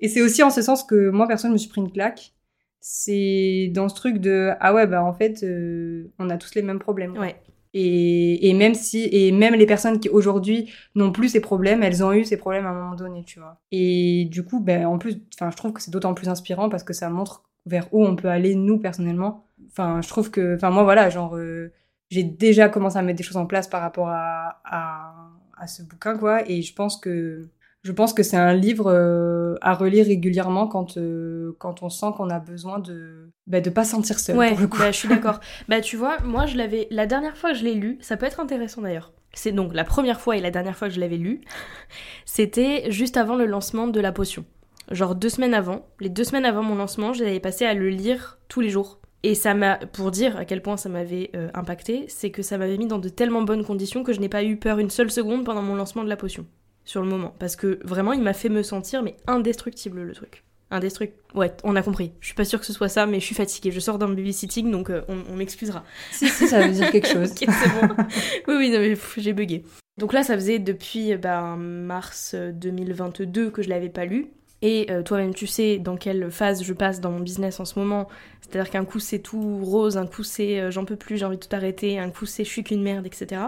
et 0.00 0.08
c'est 0.08 0.22
aussi 0.22 0.42
en 0.42 0.50
ce 0.50 0.60
sens 0.60 0.82
que 0.82 1.08
moi, 1.10 1.28
personne, 1.28 1.52
me 1.52 1.56
suis 1.56 1.68
pris 1.68 1.80
une 1.80 1.92
claque. 1.92 2.34
C'est 2.80 3.70
dans 3.72 3.88
ce 3.88 3.94
truc 3.94 4.18
de 4.18 4.50
ah 4.58 4.74
ouais, 4.74 4.88
bah 4.88 5.04
en 5.04 5.12
fait, 5.12 5.44
euh, 5.44 6.10
on 6.18 6.30
a 6.30 6.36
tous 6.36 6.54
les 6.56 6.62
mêmes 6.62 6.80
problèmes. 6.80 7.16
Ouais. 7.16 7.36
Et, 7.72 8.48
et 8.48 8.54
même 8.54 8.74
si 8.74 9.08
et 9.12 9.30
même 9.32 9.54
les 9.54 9.66
personnes 9.66 10.00
qui 10.00 10.08
aujourd'hui 10.08 10.72
n'ont 10.96 11.12
plus 11.12 11.28
ces 11.28 11.40
problèmes, 11.40 11.82
elles 11.82 12.02
ont 12.04 12.12
eu 12.12 12.24
ces 12.24 12.36
problèmes 12.36 12.66
à 12.66 12.70
un 12.70 12.74
moment 12.74 12.96
donné, 12.96 13.24
tu 13.24 13.38
vois. 13.38 13.60
Et 13.70 14.26
du 14.30 14.44
coup, 14.44 14.60
ben 14.60 14.86
en 14.86 14.98
plus, 14.98 15.18
enfin, 15.34 15.50
je 15.50 15.56
trouve 15.56 15.72
que 15.72 15.80
c'est 15.80 15.90
d'autant 15.90 16.14
plus 16.14 16.28
inspirant 16.28 16.68
parce 16.68 16.82
que 16.82 16.92
ça 16.92 17.08
montre 17.10 17.44
vers 17.66 17.86
où 17.92 18.04
on 18.04 18.16
peut 18.16 18.28
aller 18.28 18.54
nous 18.54 18.78
personnellement. 18.78 19.46
Enfin, 19.68 20.00
je 20.02 20.08
trouve 20.08 20.30
que, 20.30 20.56
enfin 20.56 20.70
moi 20.70 20.82
voilà, 20.84 21.10
genre 21.10 21.36
euh, 21.36 21.72
j'ai 22.10 22.24
déjà 22.24 22.68
commencé 22.68 22.96
à 22.98 23.02
mettre 23.02 23.18
des 23.18 23.22
choses 23.24 23.36
en 23.36 23.46
place 23.46 23.68
par 23.68 23.80
rapport 23.82 24.08
à, 24.08 24.60
à 24.64 25.14
à 25.60 25.66
ce 25.66 25.82
bouquin 25.82 26.16
quoi, 26.16 26.48
et 26.50 26.62
je 26.62 26.74
pense 26.74 26.96
que 26.98 27.50
je 27.82 27.92
pense 27.92 28.12
que 28.14 28.22
c'est 28.22 28.36
un 28.36 28.54
livre 28.54 28.86
euh, 28.90 29.54
à 29.62 29.74
relire 29.74 30.06
régulièrement 30.06 30.66
quand, 30.66 30.96
euh, 30.98 31.56
quand 31.58 31.82
on 31.82 31.88
sent 31.88 32.06
qu'on 32.16 32.28
a 32.30 32.38
besoin 32.38 32.78
de 32.78 33.30
bah, 33.50 33.60
de 33.60 33.68
pas 33.68 33.84
se 33.84 33.90
sentir 33.90 34.18
seul 34.18 34.36
Ouais, 34.36 34.50
pour 34.50 34.60
le 34.60 34.66
coup. 34.68 34.78
bah, 34.78 34.92
je 34.92 34.96
suis 34.96 35.08
d'accord. 35.08 35.40
bah, 35.68 35.80
tu 35.80 35.96
vois, 35.96 36.18
moi, 36.22 36.46
je 36.46 36.56
l'avais. 36.56 36.86
La 36.90 37.06
dernière 37.06 37.36
fois 37.36 37.50
que 37.50 37.58
je 37.58 37.64
l'ai 37.64 37.74
lu, 37.74 37.98
ça 38.00 38.16
peut 38.16 38.26
être 38.26 38.40
intéressant 38.40 38.80
d'ailleurs. 38.80 39.12
C'est 39.34 39.52
donc 39.52 39.74
la 39.74 39.84
première 39.84 40.20
fois 40.20 40.36
et 40.36 40.40
la 40.40 40.50
dernière 40.50 40.76
fois 40.76 40.88
que 40.88 40.94
je 40.94 41.00
l'avais 41.00 41.16
lu, 41.16 41.40
c'était 42.24 42.90
juste 42.90 43.16
avant 43.16 43.36
le 43.36 43.46
lancement 43.46 43.86
de 43.86 44.00
la 44.00 44.12
potion. 44.12 44.44
Genre 44.90 45.14
deux 45.14 45.28
semaines 45.28 45.54
avant. 45.54 45.86
Les 46.00 46.08
deux 46.08 46.24
semaines 46.24 46.44
avant 46.44 46.62
mon 46.62 46.74
lancement, 46.74 47.12
j'avais 47.12 47.38
passé 47.40 47.64
à 47.64 47.74
le 47.74 47.90
lire 47.90 48.38
tous 48.48 48.60
les 48.60 48.70
jours. 48.70 49.00
Et 49.22 49.34
ça 49.34 49.52
m'a, 49.54 49.76
pour 49.76 50.10
dire 50.10 50.36
à 50.38 50.44
quel 50.46 50.62
point 50.62 50.76
ça 50.78 50.88
m'avait 50.88 51.30
euh, 51.36 51.50
impacté, 51.52 52.06
c'est 52.08 52.30
que 52.30 52.42
ça 52.42 52.56
m'avait 52.56 52.78
mis 52.78 52.86
dans 52.86 52.98
de 52.98 53.10
tellement 53.10 53.42
bonnes 53.42 53.64
conditions 53.64 54.02
que 54.02 54.12
je 54.14 54.20
n'ai 54.20 54.30
pas 54.30 54.42
eu 54.42 54.56
peur 54.56 54.78
une 54.78 54.88
seule 54.90 55.10
seconde 55.10 55.44
pendant 55.44 55.60
mon 55.62 55.74
lancement 55.74 56.02
de 56.04 56.08
la 56.08 56.16
potion. 56.16 56.46
Sur 56.86 57.02
le 57.02 57.08
moment. 57.08 57.34
Parce 57.38 57.54
que 57.54 57.78
vraiment, 57.84 58.14
il 58.14 58.22
m'a 58.22 58.32
fait 58.32 58.48
me 58.48 58.62
sentir, 58.62 59.02
mais 59.02 59.16
indestructible 59.26 60.00
le 60.02 60.14
truc. 60.14 60.42
Indestructible. 60.70 61.20
Ouais, 61.34 61.52
on 61.64 61.74
a 61.74 61.82
compris. 61.82 62.12
Je 62.20 62.26
suis 62.26 62.34
pas 62.34 62.44
sûre 62.44 62.60
que 62.60 62.66
ce 62.66 62.72
soit 62.72 62.88
ça, 62.88 63.06
mais 63.06 63.18
je 63.18 63.24
suis 63.24 63.34
fatiguée. 63.34 63.72
Je 63.72 63.80
sors 63.80 63.98
d'un 63.98 64.08
babysitting, 64.08 64.70
donc 64.70 64.90
euh, 64.90 65.02
on, 65.08 65.18
on 65.32 65.36
m'excusera. 65.36 65.84
si 66.12 66.28
si, 66.28 66.46
ça 66.46 66.66
veut 66.66 66.72
dire 66.72 66.90
quelque 66.90 67.08
chose. 67.08 67.34
Bon. 67.40 68.04
oui, 68.48 68.54
oui, 68.56 68.70
non, 68.70 68.78
mais 68.78 68.90
pff, 68.90 69.14
j'ai 69.18 69.32
bugué. 69.32 69.64
Donc 69.98 70.12
là, 70.12 70.22
ça 70.22 70.34
faisait 70.34 70.58
depuis 70.58 71.16
ben, 71.16 71.56
mars 71.56 72.34
2022 72.34 73.50
que 73.50 73.62
je 73.62 73.68
l'avais 73.68 73.88
pas 73.88 74.04
lu. 74.04 74.30
Et 74.62 74.86
euh, 74.90 75.02
toi-même, 75.02 75.34
tu 75.34 75.46
sais 75.46 75.78
dans 75.78 75.96
quelle 75.96 76.30
phase 76.30 76.62
je 76.62 76.72
passe 76.72 77.00
dans 77.00 77.10
mon 77.10 77.20
business 77.20 77.60
en 77.60 77.64
ce 77.64 77.78
moment. 77.78 78.08
C'est-à-dire 78.40 78.70
qu'un 78.70 78.84
coup 78.84 78.98
c'est 78.98 79.20
tout 79.20 79.58
rose, 79.64 79.96
un 79.96 80.06
coup 80.06 80.22
c'est 80.22 80.60
euh, 80.60 80.70
j'en 80.70 80.84
peux 80.84 80.96
plus, 80.96 81.16
j'ai 81.16 81.24
envie 81.24 81.38
de 81.38 81.44
tout 81.44 81.54
arrêter, 81.56 81.98
un 81.98 82.10
coup 82.10 82.26
c'est 82.26 82.44
je 82.44 82.50
suis 82.50 82.62
qu'une 82.62 82.82
merde, 82.82 83.06
etc. 83.06 83.40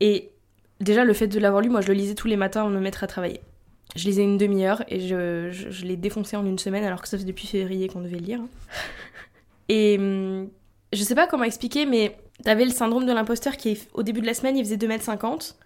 Et 0.00 0.32
déjà, 0.80 1.04
le 1.04 1.12
fait 1.12 1.28
de 1.28 1.38
l'avoir 1.38 1.62
lu, 1.62 1.70
moi 1.70 1.80
je 1.80 1.88
le 1.88 1.94
lisais 1.94 2.14
tous 2.14 2.28
les 2.28 2.36
matins 2.36 2.62
avant 2.62 2.70
de 2.70 2.76
me 2.76 2.80
mettre 2.80 3.04
à 3.04 3.06
travailler. 3.06 3.40
Je 3.96 4.04
lisais 4.04 4.22
une 4.22 4.38
demi-heure 4.38 4.84
et 4.88 5.00
je, 5.00 5.50
je, 5.50 5.84
l'ai 5.84 5.96
défoncé 5.96 6.36
en 6.36 6.44
une 6.44 6.58
semaine 6.58 6.84
alors 6.84 7.00
que 7.00 7.08
ça 7.08 7.18
fait 7.18 7.24
depuis 7.24 7.46
février 7.46 7.88
qu'on 7.88 8.00
devait 8.00 8.18
lire. 8.18 8.40
Et 9.70 9.96
hum, 9.98 10.48
je 10.92 11.02
sais 11.02 11.14
pas 11.14 11.26
comment 11.26 11.44
expliquer, 11.44 11.84
mais 11.84 12.16
t'avais 12.42 12.64
le 12.64 12.70
syndrome 12.70 13.06
de 13.06 13.12
l'imposteur 13.12 13.56
qui, 13.56 13.78
au 13.92 14.02
début 14.02 14.20
de 14.20 14.26
la 14.26 14.34
semaine, 14.34 14.56
il 14.56 14.64
faisait 14.64 14.76
2m50. 14.76 15.56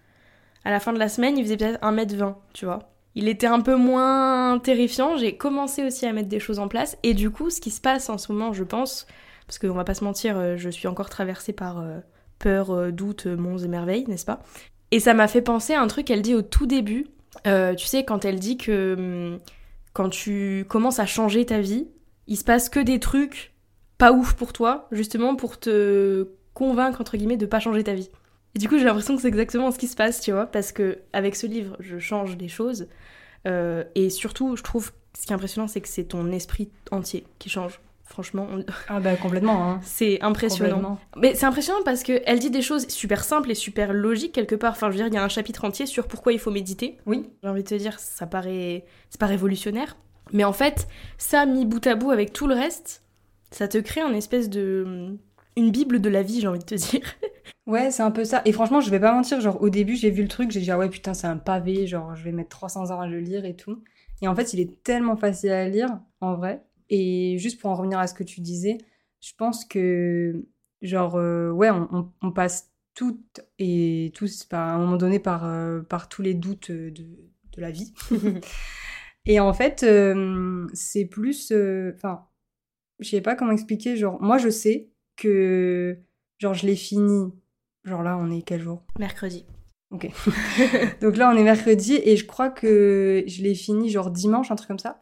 À 0.65 0.71
la 0.71 0.81
fin 0.81 0.93
de 0.93 0.99
la 0.99 1.09
semaine, 1.09 1.39
il 1.39 1.45
faisait 1.45 1.57
peut-être 1.57 1.81
1m20, 1.81 2.35
tu 2.53 2.65
vois 2.65 2.93
il 3.15 3.29
était 3.29 3.47
un 3.47 3.61
peu 3.61 3.77
moins 3.77 4.59
terrifiant. 4.59 5.17
J'ai 5.17 5.37
commencé 5.37 5.85
aussi 5.85 6.07
à 6.07 6.13
mettre 6.13 6.29
des 6.29 6.41
choses 6.41 6.59
en 6.59 6.69
place. 6.69 6.97
Et 7.03 7.15
du 7.15 7.31
coup, 7.31 7.51
ce 7.51 7.61
qui 7.61 7.71
se 7.71 7.81
passe 7.81 8.09
en 8.09 8.19
ce 8.19 8.33
moment, 8.33 8.53
je 8.53 8.65
pense, 8.65 9.07
parce 9.47 9.59
qu'on 9.59 9.75
va 9.75 9.85
pas 9.85 9.95
se 9.95 10.05
mentir, 10.05 10.37
euh, 10.39 10.57
je 10.57 10.71
suis 10.71 10.89
encore 10.89 11.11
traversée 11.11 11.53
par 11.53 11.79
euh, 11.79 11.99
peur, 12.39 12.71
euh, 12.71 12.91
doute, 12.91 13.27
monts 13.27 13.59
et 13.59 13.69
merveilles, 13.69 14.07
n'est-ce 14.07 14.25
pas? 14.25 14.41
Et 14.91 15.01
ça 15.01 15.15
m'a 15.15 15.29
fait 15.29 15.43
penser 15.43 15.75
à 15.75 15.81
un 15.81 15.87
truc 15.87 16.07
qu'elle 16.07 16.23
dit 16.23 16.35
au 16.35 16.43
tout 16.43 16.67
début. 16.67 17.07
Tu 17.45 17.87
sais, 17.87 18.05
quand 18.05 18.25
elle 18.25 18.39
dit 18.39 18.57
que 18.57 18.95
hum, 18.99 19.41
quand 19.93 20.09
tu 20.09 20.65
commences 20.69 20.99
à 20.99 21.07
changer 21.07 21.45
ta 21.47 21.61
vie, 21.61 21.89
il 22.27 22.37
se 22.37 22.45
passe 22.45 22.69
que 22.69 22.81
des 22.81 23.01
trucs 23.01 23.53
pas 23.99 24.13
ouf 24.13 24.35
pour 24.35 24.53
toi, 24.53 24.89
justement 24.91 25.37
pour 25.37 25.61
te 25.61 26.29
convaincre, 26.55 27.01
entre 27.01 27.17
guillemets, 27.17 27.37
de 27.37 27.47
pas 27.47 27.61
changer 27.61 27.85
ta 27.85 27.95
vie. 27.95 28.11
Et 28.55 28.59
du 28.59 28.69
coup, 28.69 28.79
j'ai 28.79 28.85
l'impression 28.85 29.17
que 29.17 29.23
c'est 29.23 29.29
exactement 29.29 29.71
ce 29.71 29.79
qui 29.79 29.89
se 29.89 29.97
passe, 29.97 30.21
tu 30.21 30.33
vois, 30.33 30.47
parce 30.47 30.73
que 30.73 30.99
avec 31.13 31.37
ce 31.37 31.47
livre, 31.47 31.77
je 31.81 31.99
change 31.99 32.37
des 32.37 32.49
choses. 32.49 32.89
Euh, 33.47 33.85
et 33.95 34.11
surtout, 34.11 34.57
je 34.57 34.63
trouve, 34.63 34.93
ce 35.19 35.27
qui 35.27 35.33
est 35.33 35.35
impressionnant, 35.35 35.69
c'est 35.69 35.81
que 35.81 35.89
c'est 35.89 36.05
ton 36.05 36.31
esprit 36.33 36.71
entier 36.91 37.25
qui 37.39 37.49
change. 37.49 37.81
Franchement, 38.13 38.47
ah 38.89 39.01
bah 39.01 39.17
complètement. 39.17 39.71
Hein. 39.71 39.81
C'est 39.83 40.21
impressionnant. 40.21 40.99
Mais 41.17 41.35
c'est 41.35 41.47
impressionnant 41.47 41.81
parce 41.83 42.03
que 42.03 42.21
elle 42.27 42.41
dit 42.41 42.51
des 42.51 42.61
choses 42.61 42.87
super 42.89 43.25
simples 43.25 43.51
et 43.51 43.55
super 43.55 43.95
logiques 43.95 44.33
quelque 44.33 44.55
part. 44.55 44.73
Enfin, 44.73 44.89
je 44.89 44.93
veux 44.93 44.99
dire, 44.99 45.07
il 45.07 45.15
y 45.15 45.17
a 45.17 45.25
un 45.25 45.31
chapitre 45.31 45.65
entier 45.65 45.87
sur 45.87 46.07
pourquoi 46.07 46.35
il 46.35 46.39
faut 46.39 46.51
méditer. 46.51 46.99
Oui. 47.07 47.31
J'ai 47.43 47.49
envie 47.49 47.63
de 47.63 47.69
te 47.69 47.75
dire, 47.75 47.99
ça 47.99 48.27
paraît, 48.27 48.85
c'est 49.09 49.19
pas 49.19 49.25
révolutionnaire, 49.25 49.97
mais 50.31 50.45
en 50.45 50.53
fait, 50.53 50.89
ça 51.17 51.47
mis 51.47 51.65
bout 51.65 51.87
à 51.87 51.95
bout 51.95 52.11
avec 52.11 52.35
tout 52.35 52.47
le 52.47 52.55
reste, 52.55 53.03
ça 53.51 53.67
te 53.67 53.79
crée 53.79 54.03
un 54.03 54.13
espèce 54.13 54.51
de 54.51 55.17
une 55.57 55.71
bible 55.71 56.03
de 56.03 56.11
la 56.11 56.23
vie, 56.23 56.43
j'ai 56.43 56.49
envie 56.49 56.59
de 56.59 56.65
te 56.65 56.75
dire. 56.75 57.01
Ouais, 57.65 57.93
c'est 57.93 58.03
un 58.03 58.11
peu 58.11 58.25
ça. 58.25 58.43
Et 58.45 58.51
franchement, 58.51 58.81
je 58.81 58.91
vais 58.91 58.99
pas 58.99 59.13
mentir, 59.13 59.41
genre 59.41 59.63
au 59.63 59.71
début, 59.71 59.95
j'ai 59.95 60.11
vu 60.11 60.23
le 60.23 60.29
truc, 60.29 60.51
j'ai 60.51 60.59
dit 60.59 60.71
ah 60.73 60.79
ouais, 60.79 60.89
putain, 60.89 61.15
c'est 61.15 61.29
un 61.29 61.37
pavé, 61.37 61.87
genre 61.87 62.17
je 62.17 62.25
vais 62.25 62.33
mettre 62.33 62.49
300 62.49 62.91
ans 62.91 63.01
à 63.01 63.07
le 63.07 63.21
lire 63.21 63.45
et 63.45 63.55
tout. 63.55 63.85
Et 64.21 64.27
en 64.27 64.35
fait, 64.35 64.53
il 64.53 64.59
est 64.59 64.83
tellement 64.83 65.17
facile 65.17 65.51
à 65.51 65.69
lire, 65.69 66.01
en 66.21 66.35
vrai. 66.35 66.65
Et 66.93 67.39
juste 67.39 67.61
pour 67.61 67.71
en 67.71 67.75
revenir 67.75 67.99
à 67.99 68.07
ce 68.07 68.15
que 68.15 68.23
tu 68.23 68.41
disais, 68.41 68.79
je 69.21 69.33
pense 69.37 69.65
que, 69.65 70.47
genre, 70.83 71.17
euh, 71.17 71.51
ouais, 71.51 71.71
on, 71.71 72.33
passe 72.33 72.71
toutes 72.95 73.41
et 73.59 74.13
tous, 74.15 74.47
à 74.53 74.75
un 74.75 74.79
moment 74.79 74.97
donné, 74.97 75.19
par, 75.19 75.45
euh, 75.45 75.81
par 75.81 76.09
tous 76.09 76.23
les 76.23 76.35
doutes 76.35 76.71
de, 76.71 76.91
de 76.91 77.61
la 77.61 77.71
vie. 77.73 77.93
et 79.27 79.41
en 79.41 79.53
fait, 79.53 79.83
euh, 79.83 80.69
c'est 80.75 81.07
plus. 81.07 81.53
Enfin, 81.95 82.29
je 83.01 83.09
sais 83.09 83.21
pas 83.21 83.35
comment 83.35 83.53
expliquer, 83.53 83.97
genre, 83.97 84.23
moi 84.23 84.39
je 84.39 84.51
sais 84.51 84.91
que, 85.17 85.99
genre, 86.39 86.55
je 86.55 86.67
l'ai 86.67 86.77
fini 86.77 87.33
Genre 87.85 88.03
là, 88.03 88.17
on 88.17 88.31
est 88.31 88.43
quel 88.43 88.61
jour? 88.61 88.85
Mercredi. 88.99 89.45
Ok. 89.91 90.09
Donc 91.01 91.17
là, 91.17 91.31
on 91.31 91.37
est 91.37 91.43
mercredi 91.43 91.95
et 91.95 92.17
je 92.17 92.25
crois 92.27 92.49
que 92.49 93.25
je 93.27 93.43
l'ai 93.43 93.55
fini 93.55 93.91
genre 93.91 94.11
dimanche, 94.11 94.51
un 94.51 94.57
truc 94.57 94.69
comme 94.69 94.79
ça. 94.79 95.02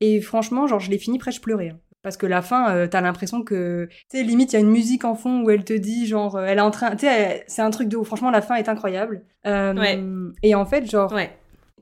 Et 0.00 0.20
franchement, 0.20 0.66
genre, 0.66 0.80
je 0.80 0.90
l'ai 0.90 0.98
fini 0.98 1.18
presque 1.18 1.42
pleurer. 1.42 1.70
Hein. 1.70 1.80
Parce 2.02 2.16
que 2.16 2.26
la 2.26 2.42
fin, 2.42 2.70
euh, 2.70 2.86
t'as 2.86 3.00
l'impression 3.00 3.42
que, 3.42 3.88
tu 3.90 4.18
sais, 4.18 4.22
limite, 4.22 4.52
il 4.52 4.56
y 4.56 4.58
a 4.58 4.60
une 4.60 4.70
musique 4.70 5.04
en 5.04 5.14
fond 5.14 5.42
où 5.42 5.50
elle 5.50 5.64
te 5.64 5.72
dit, 5.72 6.06
genre, 6.06 6.36
euh, 6.36 6.44
elle 6.44 6.58
est 6.58 6.62
en 6.62 6.70
train, 6.70 6.92
tu 6.94 7.06
sais, 7.06 7.44
c'est 7.48 7.62
un 7.62 7.70
truc 7.70 7.88
de 7.88 7.96
ouf. 7.96 8.06
Franchement, 8.06 8.30
la 8.30 8.42
fin 8.42 8.54
est 8.54 8.68
incroyable. 8.68 9.24
Euh, 9.46 9.74
ouais. 9.74 10.02
Et 10.42 10.54
en 10.54 10.66
fait, 10.66 10.88
genre, 10.88 11.12
ouais. 11.12 11.36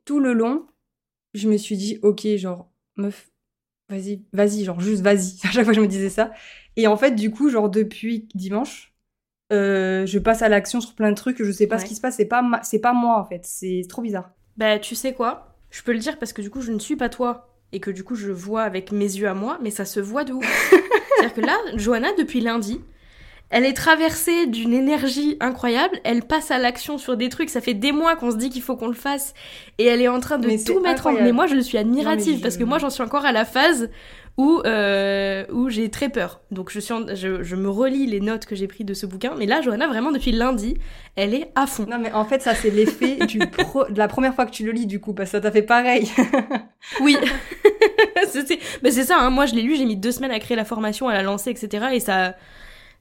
tout 0.04 0.20
le 0.20 0.32
long, 0.32 0.66
je 1.34 1.48
me 1.48 1.56
suis 1.58 1.76
dit, 1.76 1.98
ok, 2.02 2.26
genre, 2.36 2.70
meuf, 2.96 3.30
vas-y, 3.90 4.22
vas-y, 4.32 4.64
genre, 4.64 4.80
juste 4.80 5.02
vas-y. 5.02 5.36
À 5.44 5.50
chaque 5.50 5.64
fois, 5.64 5.74
je 5.74 5.80
me 5.80 5.88
disais 5.88 6.10
ça. 6.10 6.32
Et 6.76 6.86
en 6.86 6.96
fait, 6.96 7.12
du 7.12 7.30
coup, 7.30 7.50
genre, 7.50 7.68
depuis 7.68 8.26
dimanche, 8.34 8.94
euh, 9.52 10.06
je 10.06 10.18
passe 10.18 10.42
à 10.42 10.48
l'action 10.48 10.80
sur 10.80 10.94
plein 10.94 11.10
de 11.10 11.16
trucs, 11.16 11.42
je 11.42 11.52
sais 11.52 11.66
pas 11.66 11.78
ce 11.78 11.84
qui 11.84 11.94
se 11.94 12.00
passe, 12.00 12.16
c'est 12.16 12.24
pas, 12.24 12.42
c'est 12.62 12.78
pas 12.78 12.92
moi 12.92 13.18
en 13.18 13.24
fait, 13.24 13.42
c'est 13.44 13.82
trop 13.88 14.00
bizarre. 14.00 14.32
Bah 14.56 14.78
tu 14.78 14.94
sais 14.94 15.12
quoi? 15.12 15.54
Je 15.70 15.82
peux 15.82 15.92
le 15.92 15.98
dire 15.98 16.18
parce 16.18 16.32
que 16.32 16.40
du 16.40 16.50
coup 16.50 16.62
je 16.62 16.72
ne 16.72 16.78
suis 16.78 16.96
pas 16.96 17.08
toi 17.08 17.53
et 17.74 17.80
que 17.80 17.90
du 17.90 18.04
coup 18.04 18.14
je 18.14 18.30
vois 18.30 18.62
avec 18.62 18.92
mes 18.92 19.04
yeux 19.04 19.28
à 19.28 19.34
moi, 19.34 19.58
mais 19.60 19.70
ça 19.70 19.84
se 19.84 20.00
voit 20.00 20.24
de 20.24 20.32
ouf. 20.32 20.70
C'est-à-dire 20.70 21.34
que 21.34 21.40
là, 21.40 21.56
Johanna, 21.74 22.08
depuis 22.16 22.40
lundi, 22.40 22.80
elle 23.50 23.64
est 23.64 23.74
traversée 23.74 24.46
d'une 24.46 24.72
énergie 24.72 25.36
incroyable, 25.40 25.98
elle 26.04 26.22
passe 26.22 26.50
à 26.50 26.58
l'action 26.58 26.98
sur 26.98 27.16
des 27.16 27.28
trucs, 27.28 27.50
ça 27.50 27.60
fait 27.60 27.74
des 27.74 27.92
mois 27.92 28.16
qu'on 28.16 28.30
se 28.30 28.36
dit 28.36 28.48
qu'il 28.48 28.62
faut 28.62 28.76
qu'on 28.76 28.88
le 28.88 28.94
fasse, 28.94 29.34
et 29.78 29.84
elle 29.84 30.00
est 30.00 30.08
en 30.08 30.20
train 30.20 30.38
de 30.38 30.64
tout 30.64 30.80
mettre 30.80 31.08
en... 31.08 31.12
Mais 31.12 31.32
moi 31.32 31.46
je 31.46 31.58
suis 31.58 31.78
admirative, 31.78 32.40
parce 32.40 32.56
que 32.56 32.64
moi 32.64 32.78
j'en 32.78 32.90
suis 32.90 33.02
encore 33.02 33.24
à 33.24 33.32
la 33.32 33.44
phase 33.44 33.90
où, 34.36 34.60
euh, 34.64 35.44
où 35.52 35.68
j'ai 35.68 35.90
très 35.90 36.08
peur. 36.08 36.40
Donc 36.50 36.70
je, 36.70 36.80
suis 36.80 36.94
je, 37.14 37.42
je, 37.42 37.56
me 37.56 37.68
relis 37.68 38.06
les 38.06 38.20
notes 38.20 38.46
que 38.46 38.56
j'ai 38.56 38.66
prises 38.66 38.86
de 38.86 38.94
ce 38.94 39.06
bouquin. 39.06 39.34
Mais 39.38 39.46
là, 39.46 39.60
Johanna, 39.60 39.86
vraiment, 39.86 40.10
depuis 40.10 40.32
lundi, 40.32 40.76
elle 41.16 41.34
est 41.34 41.52
à 41.54 41.66
fond. 41.66 41.86
Non, 41.88 41.98
mais 41.98 42.12
en 42.12 42.24
fait, 42.24 42.42
ça, 42.42 42.54
c'est 42.54 42.70
l'effet 42.70 43.16
de 43.16 43.98
la 43.98 44.08
première 44.08 44.34
fois 44.34 44.46
que 44.46 44.50
tu 44.50 44.64
le 44.64 44.72
lis, 44.72 44.86
du 44.86 45.00
coup, 45.00 45.14
parce 45.14 45.30
que 45.30 45.36
ça 45.36 45.40
t'a 45.40 45.52
fait 45.52 45.62
pareil. 45.62 46.10
oui. 47.00 47.16
mais 48.82 48.90
c'est 48.90 49.04
ça, 49.04 49.18
hein. 49.18 49.30
moi, 49.30 49.46
je 49.46 49.54
l'ai 49.54 49.62
lu, 49.62 49.76
j'ai 49.76 49.86
mis 49.86 49.96
deux 49.96 50.12
semaines 50.12 50.32
à 50.32 50.40
créer 50.40 50.56
la 50.56 50.64
formation, 50.64 51.08
à 51.08 51.14
la 51.14 51.22
lancer, 51.22 51.50
etc. 51.50 51.86
Et 51.92 52.00
ça... 52.00 52.34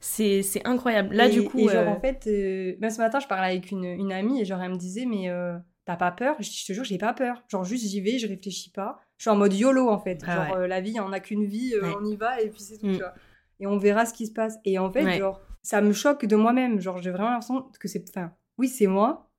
C'est 0.00 0.44
incroyable. 0.66 1.14
Là, 1.14 1.30
du 1.30 1.44
coup... 1.44 1.58
Et 1.58 1.72
genre, 1.72 1.88
en 1.88 1.98
fait, 1.98 2.24
euh, 2.26 2.74
même 2.78 2.90
ce 2.90 2.98
matin, 2.98 3.20
je 3.20 3.26
parlais 3.26 3.52
avec 3.52 3.70
une, 3.70 3.84
une 3.84 4.12
amie, 4.12 4.40
et 4.40 4.44
genre, 4.44 4.60
elle 4.62 4.70
me 4.70 4.76
disait, 4.76 5.06
mais... 5.06 5.30
Euh, 5.30 5.56
t'as 5.86 5.96
pas 5.96 6.10
peur? 6.10 6.36
Je, 6.40 6.50
je 6.50 6.66
te 6.66 6.72
jure, 6.74 6.84
j'ai 6.84 6.98
pas 6.98 7.14
peur. 7.14 7.42
Genre, 7.48 7.64
juste, 7.64 7.86
j'y 7.86 8.02
vais, 8.02 8.18
je 8.18 8.28
réfléchis 8.28 8.70
pas 8.70 9.00
je 9.18 9.24
suis 9.24 9.30
en 9.30 9.36
mode 9.36 9.54
YOLO 9.54 9.88
en 9.88 9.98
fait. 9.98 10.22
Ah 10.26 10.48
genre, 10.48 10.56
euh, 10.56 10.66
la 10.66 10.80
vie, 10.80 10.98
on 11.00 11.08
n'a 11.08 11.20
qu'une 11.20 11.44
vie, 11.44 11.74
euh, 11.74 11.92
on 12.00 12.04
y 12.04 12.16
va 12.16 12.40
et 12.40 12.48
puis 12.48 12.60
c'est 12.60 12.78
tout, 12.78 12.86
mm. 12.86 12.92
tu 12.92 12.98
vois. 12.98 13.14
Et 13.60 13.66
on 13.66 13.78
verra 13.78 14.06
ce 14.06 14.12
qui 14.12 14.26
se 14.26 14.32
passe. 14.32 14.58
Et 14.64 14.78
en 14.78 14.90
fait, 14.90 15.18
genre, 15.18 15.40
ça 15.62 15.80
me 15.80 15.92
choque 15.92 16.26
de 16.26 16.36
moi-même. 16.36 16.80
Genre, 16.80 17.00
j'ai 17.00 17.10
vraiment 17.10 17.30
l'impression 17.30 17.66
que 17.78 17.88
c'est. 17.88 18.04
Enfin, 18.08 18.32
oui, 18.58 18.68
c'est 18.68 18.86
moi. 18.86 19.30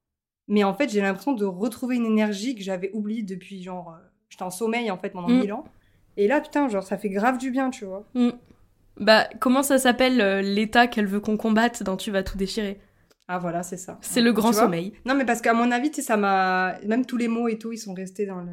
Mais 0.48 0.64
en 0.64 0.74
fait, 0.74 0.90
j'ai 0.90 1.02
l'impression 1.02 1.34
de 1.34 1.46
retrouver 1.46 1.96
une 1.96 2.06
énergie 2.06 2.56
que 2.56 2.62
j'avais 2.62 2.92
oubliée 2.94 3.24
depuis, 3.24 3.62
genre. 3.62 3.90
Euh, 3.90 4.08
j'étais 4.30 4.44
en 4.44 4.50
sommeil 4.50 4.90
en 4.90 4.98
fait 4.98 5.10
pendant 5.10 5.28
mm. 5.28 5.40
mille 5.40 5.54
ans. 5.54 5.66
Et 6.18 6.28
là, 6.28 6.40
putain, 6.40 6.70
genre, 6.70 6.84
ça 6.84 6.98
fait 6.98 7.10
grave 7.10 7.38
du 7.38 7.52
bien, 7.52 7.70
tu 7.70 7.86
vois. 7.86 8.06
Mm. 8.14 8.30
Bah, 8.98 9.28
comment 9.42 9.64
ça 9.64 9.78
s'appelle 9.78 10.40
l'état 10.40 10.88
qu'elle 10.88 11.08
veut 11.08 11.20
qu'on 11.20 11.36
combatte 11.36 11.84
dans 11.84 11.98
Tu 11.98 12.12
vas 12.12 12.24
tout 12.24 12.38
déchirer? 12.38 12.80
Ah 13.28 13.40
voilà, 13.40 13.64
c'est 13.64 13.78
ça. 13.78 13.98
C'est 14.02 14.22
le 14.22 14.32
grand 14.32 14.54
sommeil. 14.54 14.94
Non 15.04 15.16
mais 15.16 15.26
parce 15.26 15.42
qu'à 15.42 15.54
mon 15.54 15.72
avis, 15.72 15.90
tu 15.90 15.96
sais, 15.96 16.02
ça 16.04 16.16
m'a... 16.16 16.78
Même 16.86 17.06
tous 17.06 17.18
les 17.18 17.28
mots 17.28 17.48
et 17.48 17.58
tout, 17.58 17.74
ils 17.74 17.78
sont 17.78 17.94
restés 17.94 18.28
dans 18.28 18.40
le 18.40 18.52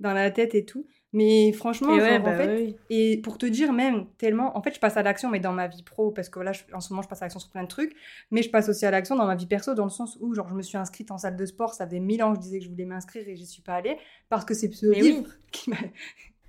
dans 0.00 0.12
la 0.12 0.30
tête 0.30 0.54
et 0.54 0.64
tout. 0.64 0.86
Mais 1.14 1.52
franchement, 1.52 1.96
et, 1.96 2.18
en 2.18 2.20
bah 2.20 2.36
fait, 2.36 2.76
et 2.90 3.16
pour 3.16 3.38
te 3.38 3.46
dire 3.46 3.72
même 3.72 4.06
tellement, 4.18 4.56
en 4.58 4.62
fait, 4.62 4.74
je 4.74 4.80
passe 4.80 4.98
à 4.98 5.02
l'action, 5.02 5.30
mais 5.30 5.40
dans 5.40 5.54
ma 5.54 5.66
vie 5.66 5.82
pro, 5.82 6.10
parce 6.10 6.28
que 6.28 6.38
là, 6.40 6.52
en 6.74 6.80
ce 6.80 6.92
moment, 6.92 7.00
je 7.00 7.08
passe 7.08 7.22
à 7.22 7.24
l'action 7.24 7.40
sur 7.40 7.50
plein 7.50 7.62
de 7.62 7.68
trucs, 7.68 7.94
mais 8.30 8.42
je 8.42 8.50
passe 8.50 8.68
aussi 8.68 8.84
à 8.84 8.90
l'action 8.90 9.16
dans 9.16 9.26
ma 9.26 9.34
vie 9.34 9.46
perso, 9.46 9.74
dans 9.74 9.84
le 9.84 9.90
sens 9.90 10.18
où, 10.20 10.34
genre, 10.34 10.48
je 10.48 10.54
me 10.54 10.60
suis 10.60 10.76
inscrite 10.76 11.10
en 11.10 11.16
salle 11.16 11.36
de 11.36 11.46
sport, 11.46 11.72
ça 11.72 11.86
faisait 11.86 12.00
mille 12.00 12.22
ans 12.22 12.32
que 12.32 12.36
je 12.36 12.42
disais 12.42 12.58
que 12.58 12.64
je 12.66 12.70
voulais 12.70 12.84
m'inscrire 12.84 13.26
et 13.26 13.36
je 13.36 13.44
suis 13.44 13.62
pas 13.62 13.76
allée, 13.76 13.96
parce 14.28 14.44
que 14.44 14.52
c'est 14.52 14.70
ce 14.72 14.86
livre 14.86 15.30
qui 15.50 15.70
m'a... 15.70 15.76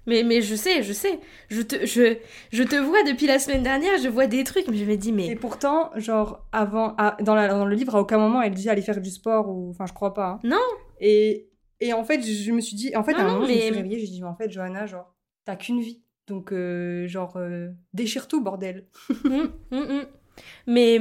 Mais, 0.05 0.23
mais 0.23 0.41
je 0.41 0.55
sais, 0.55 0.81
je 0.81 0.91
sais. 0.91 1.19
Je 1.49 1.61
te, 1.61 1.85
je, 1.85 2.17
je 2.51 2.63
te 2.63 2.75
vois 2.75 3.03
depuis 3.03 3.27
la 3.27 3.37
semaine 3.37 3.61
dernière, 3.61 3.91
je 4.01 4.07
vois 4.07 4.25
des 4.25 4.43
trucs, 4.43 4.67
mais 4.67 4.77
je 4.77 4.85
me 4.85 4.95
dis, 4.95 5.11
mais. 5.11 5.27
Et 5.27 5.35
pourtant, 5.35 5.91
genre, 5.97 6.43
avant, 6.51 6.95
dans, 7.19 7.35
la, 7.35 7.49
dans 7.49 7.65
le 7.65 7.75
livre, 7.75 7.95
à 7.95 8.01
aucun 8.01 8.17
moment, 8.17 8.41
elle 8.41 8.55
dit 8.55 8.69
aller 8.69 8.81
faire 8.81 9.01
du 9.01 9.11
sport, 9.11 9.49
ou. 9.49 9.69
Enfin, 9.69 9.85
je 9.85 9.93
crois 9.93 10.15
pas. 10.15 10.27
Hein. 10.29 10.39
Non! 10.43 10.57
Et, 10.99 11.48
et 11.81 11.93
en 11.93 12.03
fait, 12.03 12.21
je 12.21 12.51
me 12.51 12.61
suis 12.61 12.75
dit, 12.75 12.95
en 12.95 13.03
fait, 13.03 13.13
à 13.13 13.21
un 13.21 13.33
moment, 13.33 13.45
je 13.45 13.51
me 13.51 13.57
suis 13.57 13.69
réveillée, 13.69 13.99
j'ai 13.99 14.07
dit, 14.07 14.21
mais 14.21 14.27
en 14.27 14.35
fait, 14.35 14.51
Johanna, 14.51 14.85
genre, 14.85 15.15
t'as 15.45 15.55
qu'une 15.55 15.81
vie. 15.81 16.01
Donc, 16.27 16.51
euh, 16.51 17.07
genre, 17.07 17.37
euh, 17.37 17.69
déchire 17.93 18.27
tout, 18.27 18.41
bordel. 18.41 18.87
Hum, 19.25 19.51
hum, 19.71 19.89
hum. 19.89 20.05
Mais 20.67 20.99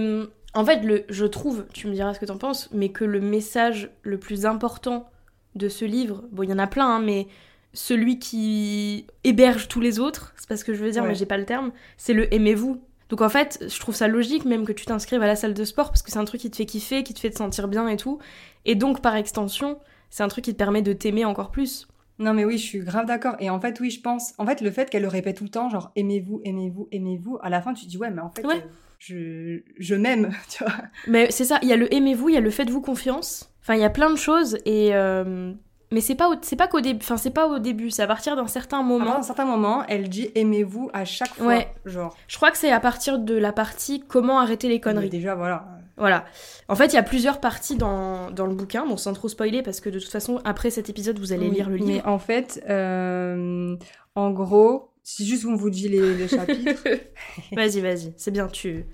en 0.54 0.64
fait, 0.64 0.82
le, 0.82 1.04
je 1.08 1.26
trouve, 1.26 1.66
tu 1.72 1.86
me 1.86 1.92
diras 1.92 2.14
ce 2.14 2.20
que 2.20 2.26
t'en 2.26 2.38
penses, 2.38 2.70
mais 2.72 2.88
que 2.90 3.04
le 3.04 3.20
message 3.20 3.90
le 4.02 4.18
plus 4.18 4.46
important 4.46 5.10
de 5.54 5.68
ce 5.68 5.84
livre, 5.84 6.24
bon, 6.32 6.42
il 6.42 6.50
y 6.50 6.52
en 6.52 6.58
a 6.58 6.66
plein, 6.66 6.96
hein, 6.96 7.00
mais 7.00 7.26
celui 7.72 8.18
qui 8.18 9.06
héberge 9.24 9.68
tous 9.68 9.80
les 9.80 9.98
autres, 9.98 10.32
c'est 10.36 10.48
pas 10.48 10.56
ce 10.56 10.64
que 10.64 10.74
je 10.74 10.82
veux 10.82 10.90
dire, 10.90 11.04
mais 11.04 11.14
j'ai 11.14 11.26
pas 11.26 11.38
le 11.38 11.44
terme, 11.44 11.72
c'est 11.96 12.14
le 12.14 12.32
aimez-vous. 12.32 12.82
Donc 13.08 13.20
en 13.20 13.28
fait, 13.28 13.64
je 13.66 13.80
trouve 13.80 13.94
ça 13.94 14.08
logique 14.08 14.44
même 14.44 14.64
que 14.64 14.72
tu 14.72 14.84
t'inscrives 14.84 15.22
à 15.22 15.26
la 15.26 15.36
salle 15.36 15.54
de 15.54 15.64
sport 15.64 15.88
parce 15.88 16.02
que 16.02 16.10
c'est 16.10 16.18
un 16.18 16.24
truc 16.24 16.40
qui 16.40 16.50
te 16.50 16.56
fait 16.56 16.66
kiffer, 16.66 17.02
qui 17.02 17.14
te 17.14 17.20
fait 17.20 17.30
te 17.30 17.38
sentir 17.38 17.68
bien 17.68 17.88
et 17.88 17.96
tout. 17.96 18.18
Et 18.64 18.74
donc 18.74 19.00
par 19.00 19.16
extension, 19.16 19.78
c'est 20.10 20.22
un 20.22 20.28
truc 20.28 20.44
qui 20.44 20.52
te 20.52 20.58
permet 20.58 20.82
de 20.82 20.92
t'aimer 20.92 21.24
encore 21.24 21.50
plus. 21.50 21.88
Non 22.20 22.34
mais 22.34 22.44
oui, 22.44 22.58
je 22.58 22.64
suis 22.64 22.80
grave 22.80 23.06
d'accord. 23.06 23.36
Et 23.38 23.48
en 23.48 23.60
fait, 23.60 23.78
oui, 23.80 23.90
je 23.90 24.00
pense. 24.00 24.32
En 24.38 24.46
fait, 24.46 24.60
le 24.60 24.70
fait 24.72 24.90
qu'elle 24.90 25.02
le 25.02 25.08
répète 25.08 25.36
tout 25.36 25.44
le 25.44 25.50
temps, 25.50 25.68
genre 25.70 25.92
aimez-vous, 25.94 26.40
aimez-vous, 26.44 26.88
aimez-vous, 26.90 27.38
à 27.42 27.48
la 27.48 27.62
fin, 27.62 27.74
tu 27.74 27.84
te 27.84 27.90
dis 27.90 27.96
ouais, 27.98 28.10
mais 28.10 28.20
en 28.22 28.30
fait, 28.30 28.44
euh, 28.44 28.54
je, 28.98 29.60
je 29.78 29.94
m'aime, 29.94 30.30
tu 30.48 30.64
vois. 30.64 30.72
Mais 31.06 31.30
c'est 31.30 31.44
ça, 31.44 31.58
il 31.62 31.68
y 31.68 31.72
a 31.72 31.76
le 31.76 31.92
aimez-vous, 31.94 32.28
il 32.30 32.34
y 32.34 32.38
a 32.38 32.40
le 32.40 32.50
faites-vous 32.50 32.80
confiance. 32.80 33.52
Enfin, 33.62 33.74
il 33.74 33.80
y 33.80 33.84
a 33.84 33.90
plein 33.90 34.10
de 34.10 34.16
choses 34.16 34.58
et 34.64 34.94
euh, 34.96 35.52
mais 35.92 36.00
c'est 36.00 36.14
pas 36.16 36.28
au- 36.28 36.34
c'est 36.42 36.56
pas 36.56 36.66
qu'au 36.66 36.80
début, 36.80 36.98
enfin 37.02 37.16
c'est 37.16 37.30
pas 37.30 37.46
au 37.46 37.58
début, 37.60 37.90
c'est 37.90 38.02
à 38.02 38.06
partir 38.08 38.34
d'un 38.34 38.46
certain 38.48 38.80
À 38.80 38.82
moment. 38.82 39.16
un 39.18 39.22
certain 39.22 39.44
moment, 39.44 39.84
elle 39.88 40.08
dit 40.08 40.30
aimez-vous 40.34 40.90
à 40.92 41.04
chaque 41.04 41.34
fois. 41.34 41.46
Ouais. 41.46 41.68
Genre. 41.84 42.16
Je 42.26 42.36
crois 42.36 42.50
que 42.50 42.58
c'est 42.58 42.72
à 42.72 42.80
partir 42.80 43.18
de 43.20 43.34
la 43.34 43.52
partie 43.52 44.00
comment 44.08 44.40
arrêter 44.40 44.66
les 44.68 44.74
Mais 44.74 44.80
conneries. 44.80 45.08
déjà, 45.10 45.34
voilà. 45.36 45.66
Voilà. 45.98 46.24
En 46.68 46.74
fait, 46.76 46.86
il 46.86 46.94
y 46.94 46.98
a 46.98 47.02
plusieurs 47.02 47.40
parties 47.40 47.76
dans, 47.76 48.30
dans 48.30 48.46
le 48.46 48.54
bouquin, 48.54 48.86
bon 48.86 48.96
sans 48.96 49.12
trop 49.12 49.28
spoiler 49.28 49.62
parce 49.62 49.80
que 49.80 49.90
de 49.90 49.98
toute 49.98 50.10
façon 50.10 50.40
après 50.44 50.70
cet 50.70 50.88
épisode 50.88 51.18
vous 51.18 51.32
allez 51.32 51.48
Oui, 51.48 51.54
lire 51.56 51.68
le 51.68 51.76
livre. 51.76 51.88
Mais 51.88 52.02
en 52.04 52.18
fait, 52.18 52.62
euh, 52.68 53.76
en 54.14 54.30
gros, 54.30 54.90
si 55.02 55.26
juste 55.26 55.44
on 55.44 55.54
vous 55.56 55.70
dit 55.70 55.88
les, 55.88 56.14
les 56.14 56.28
chapitres, 56.28 56.82
vas-y, 57.52 57.80
vas-y, 57.80 58.14
c'est 58.16 58.30
bien, 58.30 58.46
tu 58.48 58.84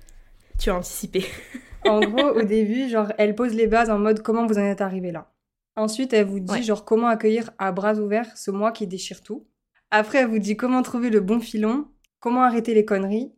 tu 0.58 0.70
as 0.70 0.76
anticipé. 0.76 1.24
en 1.84 2.00
gros, 2.00 2.28
au 2.38 2.42
début, 2.42 2.88
genre, 2.88 3.12
elle 3.18 3.34
pose 3.34 3.54
les 3.54 3.66
bases 3.66 3.90
en 3.90 3.98
mode 3.98 4.22
comment 4.22 4.46
vous 4.46 4.58
en 4.58 4.62
êtes 4.62 4.80
arrivé 4.80 5.10
là. 5.10 5.30
Ensuite, 5.76 6.12
elle 6.12 6.26
vous 6.26 6.38
dit 6.40 6.52
Ouais. 6.52 6.62
genre 6.62 6.84
comment 6.84 7.08
accueillir 7.08 7.50
à 7.58 7.72
bras 7.72 7.94
ouverts 7.94 8.36
ce 8.36 8.52
moi 8.52 8.70
qui 8.70 8.86
déchire 8.86 9.22
tout. 9.22 9.46
Après, 9.90 10.18
elle 10.18 10.28
vous 10.28 10.38
dit 10.38 10.56
comment 10.56 10.82
trouver 10.82 11.10
le 11.10 11.18
bon 11.20 11.40
filon, 11.40 11.86
comment 12.20 12.44
arrêter 12.44 12.74
les 12.74 12.84
conneries 12.84 13.32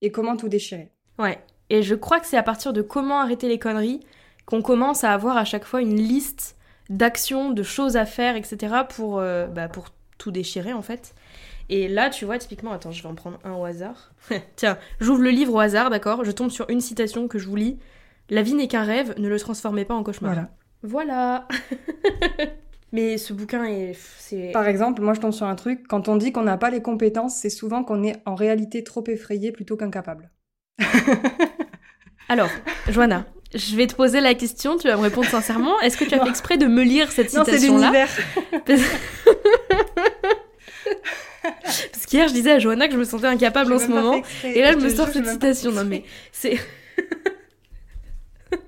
et 0.00 0.12
comment 0.12 0.36
tout 0.36 0.48
déchirer. 0.48 0.92
Ouais. 1.18 1.38
Et 1.70 1.82
je 1.82 1.94
crois 1.94 2.20
que 2.20 2.26
c'est 2.26 2.36
à 2.36 2.42
partir 2.42 2.72
de 2.72 2.82
comment 2.82 3.20
arrêter 3.20 3.48
les 3.48 3.58
conneries 3.58 4.00
qu'on 4.44 4.62
commence 4.62 5.04
à 5.04 5.12
avoir 5.12 5.36
à 5.36 5.44
chaque 5.44 5.64
fois 5.64 5.80
une 5.80 5.96
liste 5.96 6.56
d'actions, 6.90 7.50
de 7.50 7.62
choses 7.62 7.96
à 7.96 8.04
faire, 8.04 8.36
etc. 8.36 8.74
pour, 8.88 9.20
euh, 9.20 9.46
bah, 9.46 9.68
pour 9.68 9.86
tout 10.18 10.32
déchirer 10.32 10.72
en 10.72 10.82
fait. 10.82 11.14
Et 11.68 11.86
là, 11.86 12.10
tu 12.10 12.24
vois, 12.24 12.38
typiquement, 12.38 12.72
attends, 12.72 12.90
je 12.90 13.00
vais 13.00 13.08
en 13.08 13.14
prendre 13.14 13.38
un 13.44 13.52
au 13.52 13.64
hasard. 13.64 14.12
Tiens, 14.56 14.76
j'ouvre 14.98 15.22
le 15.22 15.30
livre 15.30 15.54
au 15.54 15.60
hasard, 15.60 15.88
d'accord 15.88 16.24
Je 16.24 16.32
tombe 16.32 16.50
sur 16.50 16.68
une 16.68 16.80
citation 16.80 17.28
que 17.28 17.38
je 17.38 17.46
vous 17.46 17.54
lis. 17.54 17.78
La 18.28 18.42
vie 18.42 18.54
n'est 18.54 18.66
qu'un 18.66 18.82
rêve, 18.82 19.14
ne 19.18 19.28
le 19.28 19.38
transformez 19.38 19.84
pas 19.84 19.94
en 19.94 20.02
cauchemar. 20.02 20.32
Voilà. 20.32 20.48
Voilà. 20.82 21.48
Mais 22.92 23.18
ce 23.18 23.32
bouquin 23.32 23.64
est. 23.66 23.92
C'est. 24.18 24.50
Par 24.52 24.66
exemple, 24.66 25.00
moi 25.00 25.14
je 25.14 25.20
tombe 25.20 25.32
sur 25.32 25.46
un 25.46 25.54
truc, 25.54 25.86
quand 25.86 26.08
on 26.08 26.16
dit 26.16 26.32
qu'on 26.32 26.42
n'a 26.42 26.56
pas 26.56 26.70
les 26.70 26.82
compétences, 26.82 27.36
c'est 27.36 27.50
souvent 27.50 27.84
qu'on 27.84 28.02
est 28.02 28.16
en 28.26 28.34
réalité 28.34 28.82
trop 28.82 29.04
effrayé 29.06 29.52
plutôt 29.52 29.76
qu'incapable. 29.76 30.28
Alors, 32.28 32.48
Joanna, 32.88 33.26
je 33.54 33.76
vais 33.76 33.86
te 33.86 33.94
poser 33.94 34.20
la 34.20 34.34
question, 34.34 34.76
tu 34.78 34.88
vas 34.88 34.96
me 34.96 35.02
répondre 35.02 35.28
sincèrement. 35.28 35.80
Est-ce 35.80 35.96
que 35.96 36.04
tu 36.04 36.14
as 36.14 36.18
Non. 36.18 36.24
fait 36.24 36.30
exprès 36.30 36.58
de 36.58 36.66
me 36.66 36.82
lire 36.82 37.10
cette 37.10 37.32
Non, 37.34 37.42
c'est 37.44 37.58
citation-là 37.58 37.90
l'univers. 37.90 38.08
Parce 41.92 42.06
qu'hier, 42.06 42.28
je 42.28 42.34
disais 42.34 42.52
à 42.52 42.58
Johanna 42.58 42.86
que 42.86 42.94
je 42.94 42.98
me 42.98 43.04
sentais 43.04 43.26
incapable 43.26 43.72
en 43.72 43.78
ce 43.78 43.86
moment. 43.88 44.14
exprès. 44.14 44.52
Et 44.56 44.62
là, 44.62 44.72
je 44.72 44.76
me 44.76 44.88
jure, 44.88 44.96
sors 44.98 45.06
j'ai 45.08 45.14
cette 45.14 45.26
citation. 45.28 45.72
Non, 45.72 45.84
mais 45.84 46.04
c'est. 46.32 46.58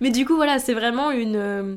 mais 0.00 0.10
du 0.10 0.26
coup, 0.26 0.36
voilà, 0.36 0.58
c'est 0.58 0.74
vraiment 0.74 1.10
une. 1.10 1.36
euh, 1.36 1.76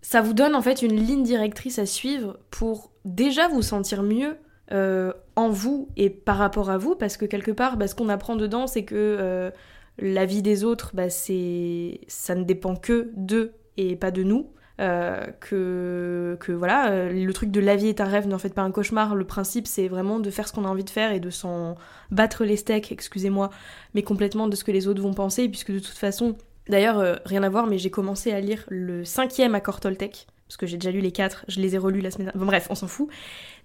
Ça 0.00 0.20
vous 0.20 0.32
donne 0.34 0.54
en 0.54 0.62
fait 0.62 0.82
une 0.82 0.96
ligne 0.96 1.22
directrice 1.22 1.78
à 1.78 1.86
suivre 1.86 2.38
pour 2.50 2.90
déjà 3.04 3.48
vous 3.48 3.62
sentir 3.62 4.02
mieux 4.02 4.36
euh, 4.72 5.12
en 5.36 5.50
vous 5.50 5.88
et 5.96 6.08
par 6.08 6.38
rapport 6.38 6.70
à 6.70 6.78
vous, 6.78 6.94
parce 6.94 7.16
que 7.16 7.24
quelque 7.26 7.50
part, 7.50 7.76
bah, 7.76 7.88
ce 7.88 7.94
qu'on 7.94 8.08
apprend 8.08 8.36
dedans, 8.36 8.66
c'est 8.66 8.84
que 8.84 8.94
euh, 8.96 9.50
la 9.98 10.24
vie 10.24 10.42
des 10.42 10.64
autres, 10.64 10.92
bah, 10.94 11.10
c'est 11.10 12.00
ça 12.08 12.34
ne 12.34 12.44
dépend 12.44 12.76
que 12.76 13.10
d'eux 13.16 13.52
et 13.76 13.96
pas 13.96 14.10
de 14.10 14.22
nous. 14.22 14.50
Euh, 14.80 15.26
que, 15.38 16.36
que 16.40 16.50
voilà, 16.50 17.12
le 17.12 17.32
truc 17.32 17.50
de 17.50 17.60
la 17.60 17.76
vie 17.76 17.88
est 17.88 18.00
un 18.00 18.06
rêve, 18.06 18.26
n'en 18.26 18.38
faites 18.38 18.54
pas 18.54 18.62
un 18.62 18.70
cauchemar. 18.70 19.14
Le 19.14 19.26
principe, 19.26 19.66
c'est 19.66 19.86
vraiment 19.86 20.18
de 20.18 20.30
faire 20.30 20.48
ce 20.48 20.52
qu'on 20.52 20.64
a 20.64 20.68
envie 20.68 20.84
de 20.84 20.90
faire 20.90 21.12
et 21.12 21.20
de 21.20 21.30
s'en 21.30 21.76
battre 22.10 22.44
les 22.44 22.56
steaks, 22.56 22.90
excusez-moi, 22.90 23.50
mais 23.94 24.02
complètement 24.02 24.48
de 24.48 24.56
ce 24.56 24.64
que 24.64 24.72
les 24.72 24.88
autres 24.88 25.02
vont 25.02 25.14
penser, 25.14 25.48
puisque 25.48 25.72
de 25.72 25.78
toute 25.78 25.98
façon, 25.98 26.36
d'ailleurs, 26.68 27.20
rien 27.26 27.42
à 27.42 27.48
voir, 27.50 27.66
mais 27.66 27.78
j'ai 27.78 27.90
commencé 27.90 28.32
à 28.32 28.40
lire 28.40 28.64
le 28.68 29.04
cinquième 29.04 29.54
accord 29.54 29.78
Toltec, 29.78 30.26
parce 30.48 30.56
que 30.56 30.66
j'ai 30.66 30.78
déjà 30.78 30.90
lu 30.90 31.00
les 31.00 31.12
quatre, 31.12 31.44
je 31.48 31.60
les 31.60 31.74
ai 31.76 31.78
relus 31.78 32.00
la 32.00 32.10
semaine 32.10 32.26
dernière. 32.26 32.40
Bon, 32.40 32.46
bref, 32.46 32.66
on 32.68 32.74
s'en 32.74 32.86
fout. 32.86 33.08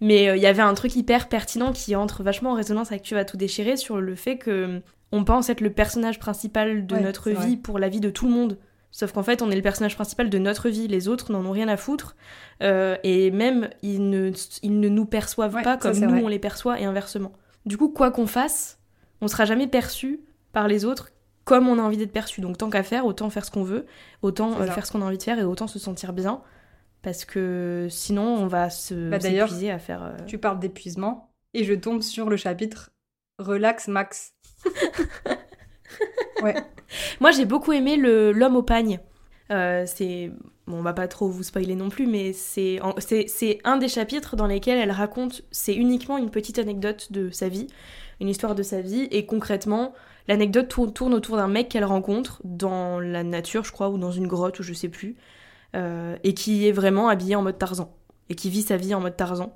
Mais 0.01 0.29
euh, 0.29 0.35
il 0.35 0.41
y 0.41 0.45
avait 0.47 0.61
un 0.61 0.73
truc 0.73 0.95
hyper 0.95 1.27
pertinent 1.29 1.71
qui 1.73 1.95
entre 1.95 2.23
vachement 2.23 2.51
en 2.51 2.55
résonance 2.55 2.91
avec 2.91 3.01
Tu 3.03 3.15
vas 3.15 3.25
tout 3.25 3.37
déchirer 3.37 3.77
sur 3.77 3.99
le 3.99 4.15
fait 4.15 4.37
que 4.37 4.81
on 5.11 5.23
pense 5.23 5.49
être 5.49 5.61
le 5.61 5.71
personnage 5.71 6.19
principal 6.19 6.85
de 6.85 6.95
Ouais, 6.95 7.01
notre 7.01 7.29
vie 7.31 7.35
vrai. 7.35 7.55
pour 7.57 7.79
la 7.79 7.89
vie 7.89 7.99
de 8.01 8.09
tout 8.09 8.25
le 8.27 8.31
monde. 8.33 8.57
Sauf 8.91 9.11
qu'en 9.11 9.23
fait, 9.23 9.41
on 9.41 9.51
est 9.51 9.55
le 9.55 9.61
personnage 9.61 9.95
principal 9.95 10.29
de 10.29 10.37
notre 10.37 10.69
vie. 10.69 10.87
Les 10.87 11.07
autres 11.07 11.31
n'en 11.31 11.45
ont 11.45 11.51
rien 11.51 11.67
à 11.67 11.77
foutre. 11.77 12.15
Euh, 12.63 12.97
et 13.03 13.31
même, 13.31 13.69
ils 13.83 14.09
ne, 14.09 14.31
ils 14.63 14.79
ne 14.79 14.89
nous 14.89 15.05
perçoivent 15.05 15.55
Ouais, 15.55 15.61
pas 15.63 15.77
comme 15.77 15.97
nous, 15.97 16.09
vrai. 16.09 16.21
on 16.23 16.27
les 16.27 16.39
perçoit 16.39 16.79
et 16.79 16.85
inversement. 16.85 17.31
Du 17.65 17.77
coup, 17.77 17.89
quoi 17.89 18.11
qu'on 18.11 18.27
fasse, 18.27 18.79
on 19.21 19.27
sera 19.27 19.45
jamais 19.45 19.67
perçu 19.67 20.21
par 20.53 20.67
les 20.67 20.83
autres 20.85 21.09
comme 21.43 21.67
on 21.69 21.79
a 21.79 21.81
envie 21.81 21.97
d'être 21.97 22.11
perçu. 22.11 22.41
Donc, 22.41 22.57
tant 22.57 22.69
qu'à 22.69 22.83
faire, 22.83 23.05
autant 23.05 23.29
faire 23.29 23.45
ce 23.45 23.51
qu'on 23.51 23.63
veut, 23.63 23.85
autant 24.21 24.59
euh, 24.59 24.65
faire 24.67 24.85
ce 24.85 24.91
qu'on 24.91 25.01
a 25.01 25.05
envie 25.05 25.17
de 25.17 25.23
faire 25.23 25.39
et 25.39 25.43
autant 25.43 25.67
se 25.67 25.79
sentir 25.79 26.11
bien. 26.11 26.41
Parce 27.07 27.23
que 27.23 27.87
sinon, 27.89 28.23
on 28.35 28.47
va 28.47 28.69
se 28.69 29.09
Bah, 29.09 29.21
s'épuiser 29.21 29.71
à 29.71 29.79
faire. 29.79 30.03
euh, 30.03 30.17
Tu 30.25 30.37
parles 30.37 30.59
d'épuisement 30.59 31.31
et 31.53 31.63
je 31.63 31.73
tombe 31.73 32.01
sur 32.01 32.29
le 32.29 32.35
chapitre 32.35 32.89
Relax 33.39 33.87
Max. 33.87 34.33
ouais. 36.43 36.55
Moi, 37.21 37.31
j'ai 37.31 37.45
beaucoup 37.45 37.71
aimé 37.71 37.95
le 37.95 38.33
l'homme 38.33 38.57
au 38.57 38.61
pagne. 38.61 38.99
Euh, 39.51 39.85
c'est 39.87 40.31
bon, 40.67 40.79
on 40.79 40.81
va 40.81 40.91
pas 40.91 41.07
trop 41.07 41.29
vous 41.29 41.43
spoiler 41.43 41.75
non 41.75 41.87
plus, 41.87 42.07
mais 42.07 42.33
c'est 42.33 42.81
en- 42.81 42.95
c'est 42.97 43.27
c'est 43.29 43.59
un 43.63 43.77
des 43.77 43.87
chapitres 43.87 44.35
dans 44.35 44.47
lesquels 44.47 44.77
elle 44.77 44.91
raconte. 44.91 45.43
C'est 45.51 45.75
uniquement 45.75 46.17
une 46.17 46.29
petite 46.29 46.59
anecdote 46.59 47.13
de 47.13 47.29
sa 47.29 47.47
vie, 47.47 47.67
une 48.19 48.27
histoire 48.27 48.53
de 48.53 48.63
sa 48.63 48.81
vie, 48.81 49.07
et 49.11 49.25
concrètement, 49.25 49.93
l'anecdote 50.27 50.67
tourne, 50.93 51.13
autour 51.13 51.37
d'un 51.37 51.47
mec 51.47 51.69
qu'elle 51.69 51.85
rencontre 51.85 52.41
dans 52.43 52.99
la 52.99 53.23
nature, 53.23 53.63
je 53.63 53.71
crois, 53.71 53.87
ou 53.89 53.97
dans 53.97 54.11
une 54.11 54.27
grotte, 54.27 54.59
ou 54.59 54.63
je 54.63 54.73
sais 54.73 54.89
plus, 54.89 55.15
et 55.73 56.33
qui 56.33 56.67
est 56.67 56.71
vraiment 56.71 57.07
habillé 57.09 57.35
en 57.35 57.41
mode 57.43 57.57
Tarzan, 57.57 57.95
et 58.29 58.35
qui 58.35 58.49
vit 58.49 58.61
sa 58.63 58.77
vie 58.77 58.93
en 58.93 58.99
mode 58.99 59.15
Tarzan, 59.15 59.53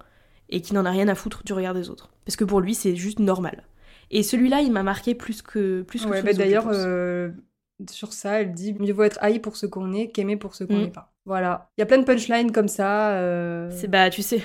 et 0.49 0.61
qui 0.61 0.73
n'en 0.73 0.85
a 0.85 0.91
rien 0.91 1.07
à 1.07 1.15
foutre 1.15 1.43
du 1.43 1.53
regard 1.53 1.73
des 1.73 1.89
autres, 1.89 2.11
parce 2.25 2.35
que 2.35 2.43
pour 2.43 2.59
lui, 2.61 2.75
c'est 2.75 2.95
juste 2.95 3.19
normal. 3.19 3.63
Et 4.11 4.23
celui-là, 4.23 4.59
il 4.61 4.71
m'a 4.71 4.83
marqué 4.83 5.15
plus 5.15 5.41
que 5.41 5.81
plus 5.83 6.03
que 6.05 6.09
Ouais, 6.09 6.21
bah 6.21 6.33
d'ailleurs, 6.33 6.67
euh, 6.69 7.29
sur 7.89 8.11
ça, 8.13 8.41
elle 8.41 8.51
dit 8.51 8.73
mieux 8.73 8.91
vaut 8.93 9.03
être 9.03 9.17
haï 9.21 9.39
pour 9.39 9.55
ce 9.55 9.65
qu'on 9.65 9.93
est 9.93 10.09
qu'aimé 10.11 10.35
pour 10.35 10.53
ce 10.53 10.63
qu'on 10.65 10.75
Mm. 10.77 10.81
n'est 10.81 10.91
pas. 10.91 11.13
Voilà. 11.25 11.69
Il 11.77 11.81
y 11.81 11.83
a 11.83 11.85
plein 11.85 11.97
de 11.99 12.03
punchlines 12.03 12.51
comme 12.51 12.67
ça. 12.67 13.11
euh, 13.13 13.69
C'est 13.71 13.87
bah, 13.87 14.09
tu 14.09 14.21
sais, 14.21 14.37
ouais, 14.37 14.43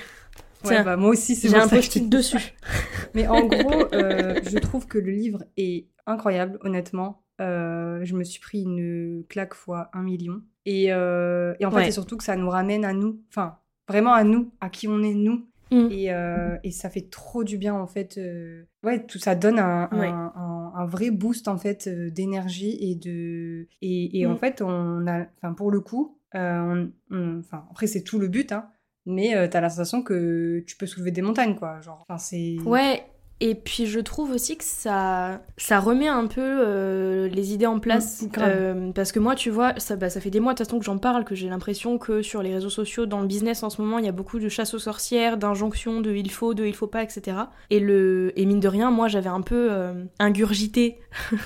tiens, 0.63 0.83
bah, 0.83 0.95
moi 0.95 1.09
aussi, 1.09 1.35
c'est 1.35 1.49
J'ai 1.49 1.57
un 1.57 1.67
post-it 1.67 2.07
dessus. 2.09 2.53
Mais 3.13 3.27
en 3.27 3.45
gros, 3.45 3.87
euh, 3.93 4.39
je 4.43 4.57
trouve 4.59 4.87
que 4.87 4.97
le 4.99 5.11
livre 5.11 5.43
est 5.57 5.87
incroyable, 6.05 6.57
honnêtement. 6.61 7.23
Euh, 7.41 7.99
je 8.03 8.15
me 8.15 8.23
suis 8.23 8.39
pris 8.39 8.63
une 8.63 9.23
claque 9.29 9.53
fois 9.53 9.89
un 9.93 10.03
million. 10.03 10.41
Et, 10.65 10.91
euh, 10.91 11.53
et 11.59 11.65
en 11.65 11.71
fait, 11.71 11.77
Ouais. 11.77 11.85
c'est 11.85 11.91
surtout 11.91 12.17
que 12.17 12.23
ça 12.23 12.35
nous 12.35 12.49
ramène 12.49 12.83
à 12.85 12.93
nous. 12.93 13.21
Enfin, 13.29 13.57
vraiment 13.87 14.13
à 14.13 14.23
nous, 14.23 14.51
à 14.61 14.69
qui 14.69 14.87
on 14.87 15.01
est 15.03 15.13
nous. 15.13 15.45
Mm. 15.71 15.87
Et, 15.91 16.13
euh, 16.13 16.57
et 16.63 16.71
ça 16.71 16.89
fait 16.89 17.09
trop 17.09 17.43
du 17.43 17.57
bien, 17.57 17.73
en 17.75 17.87
fait. 17.87 18.19
Ouais, 18.83 19.05
tout 19.05 19.19
ça 19.19 19.35
donne 19.35 19.59
un, 19.59 19.89
un- 19.91 19.99
Ouais. 19.99 20.07
un- 20.07 20.73
un 20.75 20.85
vrai 20.85 21.11
boost, 21.11 21.47
en 21.47 21.57
fait, 21.57 21.87
d'énergie 21.89 22.77
et 22.79 22.95
de... 22.95 23.67
Et, 23.81 24.19
et 24.19 24.25
en 24.25 24.33
Mm. 24.33 24.37
fait, 24.37 24.61
on 24.61 25.05
a... 25.07 25.25
Enfin, 25.37 25.53
pour 25.53 25.71
le 25.71 25.79
coup, 25.81 26.19
on- 26.33 26.89
on- 27.11 27.41
après, 27.71 27.87
c'est 27.87 28.03
tout 28.03 28.19
le 28.19 28.27
but, 28.27 28.51
hein. 28.51 28.69
Mais 29.05 29.35
euh, 29.37 29.47
t'as 29.47 29.61
la 29.61 29.69
sensation 29.69 30.03
que 30.03 30.59
tu 30.67 30.75
peux 30.75 30.85
soulever 30.85 31.11
des 31.11 31.21
montagnes, 31.21 31.55
quoi. 31.55 31.79
Genre, 31.81 32.03
enfin, 32.07 32.17
c'est... 32.17 32.57
Ouais, 32.65 33.03
et 33.39 33.53
puis 33.53 33.85
je 33.85 33.99
trouve 33.99 34.31
aussi 34.31 34.57
que 34.57 34.63
ça, 34.63 35.41
ça 35.57 35.79
remet 35.79 36.07
un 36.07 36.25
peu 36.25 36.41
euh, 36.41 37.27
les 37.27 37.53
idées 37.53 37.67
en 37.67 37.79
place. 37.79 38.23
Mm. 38.23 38.29
Euh, 38.39 38.91
parce 38.93 39.11
que 39.11 39.19
moi, 39.19 39.35
tu 39.35 39.51
vois, 39.51 39.73
ça, 39.77 39.95
bah, 39.95 40.09
ça 40.09 40.19
fait 40.19 40.31
des 40.31 40.39
mois 40.39 40.53
de 40.53 40.57
toute 40.57 40.65
façon 40.65 40.79
que 40.79 40.85
j'en 40.85 40.97
parle, 40.97 41.23
que 41.23 41.35
j'ai 41.35 41.47
l'impression 41.47 41.99
que 41.99 42.23
sur 42.23 42.41
les 42.41 42.53
réseaux 42.53 42.71
sociaux, 42.71 43.05
dans 43.05 43.21
le 43.21 43.27
business 43.27 43.61
en 43.61 43.69
ce 43.69 43.79
moment, 43.81 43.99
il 43.99 44.05
y 44.05 44.09
a 44.09 44.13
beaucoup 44.13 44.39
de 44.39 44.49
chasse 44.49 44.73
aux 44.73 44.79
sorcières, 44.79 45.37
d'injonctions 45.37 46.01
de 46.01 46.11
il 46.15 46.31
faut, 46.31 46.55
de 46.55 46.65
il 46.65 46.73
faut 46.73 46.87
pas, 46.87 47.03
etc. 47.03 47.37
Et, 47.69 47.79
le, 47.79 48.33
et 48.35 48.45
mine 48.45 48.59
de 48.59 48.67
rien, 48.67 48.89
moi, 48.89 49.07
j'avais 49.07 49.29
un 49.29 49.41
peu 49.41 49.67
euh, 49.71 49.93
ingurgité 50.17 50.99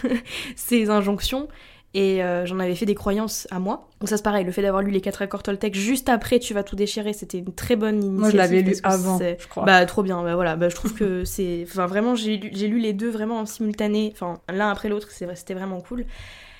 ces 0.55 0.89
injonctions. 0.89 1.49
Et 1.93 2.23
euh, 2.23 2.45
j'en 2.45 2.59
avais 2.59 2.75
fait 2.75 2.85
des 2.85 2.95
croyances 2.95 3.47
à 3.51 3.59
moi. 3.59 3.89
Donc 3.99 4.09
ça 4.09 4.17
c'est 4.17 4.23
pareil, 4.23 4.45
le 4.45 4.51
fait 4.51 4.61
d'avoir 4.61 4.81
lu 4.81 4.91
les 4.91 5.01
quatre 5.01 5.21
accords 5.21 5.43
Toltec 5.43 5.75
juste 5.75 6.07
après 6.07 6.39
Tu 6.39 6.53
vas 6.53 6.63
tout 6.63 6.75
déchirer, 6.75 7.11
c'était 7.11 7.39
une 7.39 7.53
très 7.53 7.75
bonne 7.75 7.95
initiative. 7.95 8.19
Moi, 8.19 8.29
je 8.29 8.37
l'avais 8.37 8.61
lu 8.61 8.75
avant, 8.83 9.19
je 9.19 9.47
crois. 9.47 9.65
Bah 9.65 9.85
trop 9.85 10.01
bien, 10.01 10.23
bah 10.23 10.35
voilà, 10.35 10.55
bah, 10.55 10.69
je 10.69 10.75
trouve 10.75 10.93
que 10.93 11.23
c'est... 11.25 11.65
Enfin 11.67 11.87
vraiment, 11.87 12.15
j'ai 12.15 12.37
lu, 12.37 12.49
lu 12.49 12.79
les 12.79 12.93
deux 12.93 13.09
vraiment 13.09 13.39
en 13.39 13.45
simultané, 13.45 14.11
enfin 14.13 14.39
l'un 14.49 14.69
après 14.69 14.87
l'autre, 14.87 15.09
c'était 15.11 15.53
vraiment 15.53 15.81
cool. 15.81 16.05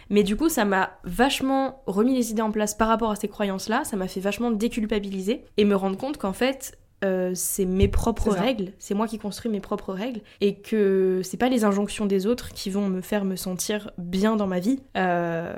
Mais 0.10 0.24
du 0.24 0.36
coup, 0.36 0.50
ça 0.50 0.66
m'a 0.66 0.98
vachement 1.06 1.82
remis 1.88 2.14
les 2.14 2.32
idées 2.32 2.42
en 2.42 2.52
place 2.52 2.76
par 2.76 2.90
rapport 2.90 3.12
à 3.12 3.16
ces 3.16 3.30
croyances-là, 3.30 3.86
ça 3.86 3.96
m'a 3.96 4.10
fait 4.10 4.20
vachement 4.20 4.52
déculpabiliser 4.52 5.46
et 5.56 5.64
me 5.64 5.74
rendre 5.74 5.98
compte 5.98 6.18
qu'en 6.18 6.34
fait, 6.34 6.78
euh, 7.04 7.32
c'est 7.34 7.66
mes 7.66 7.88
propres 7.88 8.30
règles, 8.32 8.74
c'est 8.78 8.94
moi 8.94 9.08
qui 9.08 9.18
construis 9.18 9.52
mes 9.52 9.60
propres 9.60 9.92
règles, 9.94 10.22
et 10.40 10.56
que 10.56 11.22
c'est 11.24 11.38
pas 11.38 11.50
les 11.50 11.64
injonctions 11.64 12.06
des 12.06 12.28
autres 12.28 12.50
qui 12.54 12.70
vont 12.70 12.88
me 12.88 13.02
faire 13.02 13.26
me 13.26 13.36
sentir 13.36 13.90
bien 13.98 14.36
dans 14.36 14.46
ma 14.46 14.60
vie. 14.60 14.82
Euh, 14.98 15.52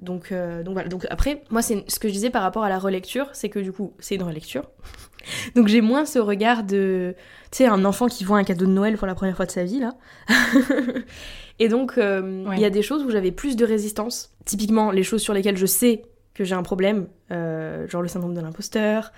donc, 0.00 0.30
euh, 0.30 0.62
donc 0.62 0.74
voilà. 0.74 0.88
Donc 0.88 1.06
après, 1.08 1.42
moi, 1.50 1.62
c'est 1.62 1.84
ce 1.90 1.98
que 1.98 2.08
je 2.08 2.12
disais 2.12 2.30
par 2.30 2.42
rapport 2.42 2.64
à 2.64 2.68
la 2.68 2.78
relecture, 2.78 3.28
c'est 3.32 3.48
que 3.48 3.58
du 3.58 3.72
coup, 3.72 3.94
c'est 3.98 4.16
une 4.16 4.22
relecture. 4.22 4.64
donc 5.54 5.68
j'ai 5.68 5.80
moins 5.80 6.04
ce 6.04 6.18
regard 6.18 6.64
de, 6.64 7.14
tu 7.50 7.58
sais, 7.58 7.66
un 7.66 7.84
enfant 7.86 8.06
qui 8.06 8.24
voit 8.24 8.36
un 8.36 8.44
cadeau 8.44 8.66
de 8.66 8.70
Noël 8.70 8.98
pour 8.98 9.06
la 9.06 9.14
première 9.14 9.36
fois 9.36 9.46
de 9.46 9.50
sa 9.50 9.64
vie 9.64 9.80
là. 9.80 9.94
et 11.58 11.68
donc, 11.68 11.94
il 11.96 12.02
Ouais. 12.48 12.58
y 12.60 12.64
a 12.64 12.70
des 12.70 12.82
choses 12.82 13.02
où 13.04 13.10
j'avais 13.10 13.32
plus 13.32 13.56
de 13.56 13.64
résistance. 13.64 14.34
Typiquement, 14.44 14.90
les 14.90 15.02
choses 15.02 15.22
sur 15.22 15.34
lesquelles 15.34 15.56
je 15.56 15.66
sais 15.66 16.02
que 16.34 16.44
j'ai 16.44 16.54
un 16.54 16.62
problème, 16.62 17.08
genre 17.30 18.02
le 18.02 18.08
syndrome 18.08 18.34
de 18.34 18.40
l'imposteur, 18.40 19.12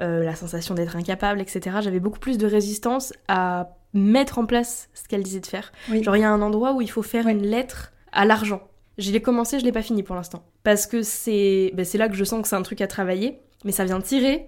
euh, 0.00 0.22
la 0.22 0.34
sensation 0.34 0.74
d'être 0.74 0.96
incapable, 0.96 1.40
etc. 1.40 1.78
J'avais 1.80 2.00
beaucoup 2.00 2.18
plus 2.18 2.38
de 2.38 2.46
résistance 2.46 3.12
à 3.28 3.70
mettre 3.94 4.38
en 4.38 4.46
place 4.46 4.88
ce 4.94 5.08
qu'elle 5.08 5.22
disait 5.22 5.40
de 5.40 5.46
faire. 5.46 5.72
Genre 6.02 6.16
il 6.16 6.20
y 6.20 6.24
a 6.24 6.30
un 6.30 6.42
endroit 6.42 6.74
où 6.74 6.82
il 6.82 6.90
faut 6.90 7.02
faire 7.02 7.28
une 7.28 7.42
lettre 7.42 7.92
à 8.12 8.24
l'argent. 8.24 8.62
Je 8.98 9.10
l'ai 9.10 9.20
commencé, 9.20 9.58
je 9.58 9.64
l'ai 9.64 9.72
pas 9.72 9.82
fini 9.82 10.02
pour 10.02 10.14
l'instant. 10.14 10.44
Parce 10.64 10.86
que 10.86 11.02
c'est 11.02 11.72
ben, 11.74 11.86
là 11.94 12.08
que 12.08 12.14
je 12.14 12.24
sens 12.24 12.42
que 12.42 12.48
c'est 12.48 12.56
un 12.56 12.62
truc 12.62 12.80
à 12.80 12.86
travailler, 12.86 13.40
mais 13.64 13.72
ça 13.72 13.84
vient 13.84 14.00
tirer, 14.00 14.46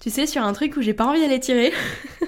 tu 0.00 0.10
sais, 0.10 0.26
sur 0.26 0.42
un 0.42 0.52
truc 0.52 0.76
où 0.76 0.82
j'ai 0.82 0.94
pas 0.94 1.06
envie 1.06 1.20
d'aller 1.20 1.40
tirer. 1.40 1.72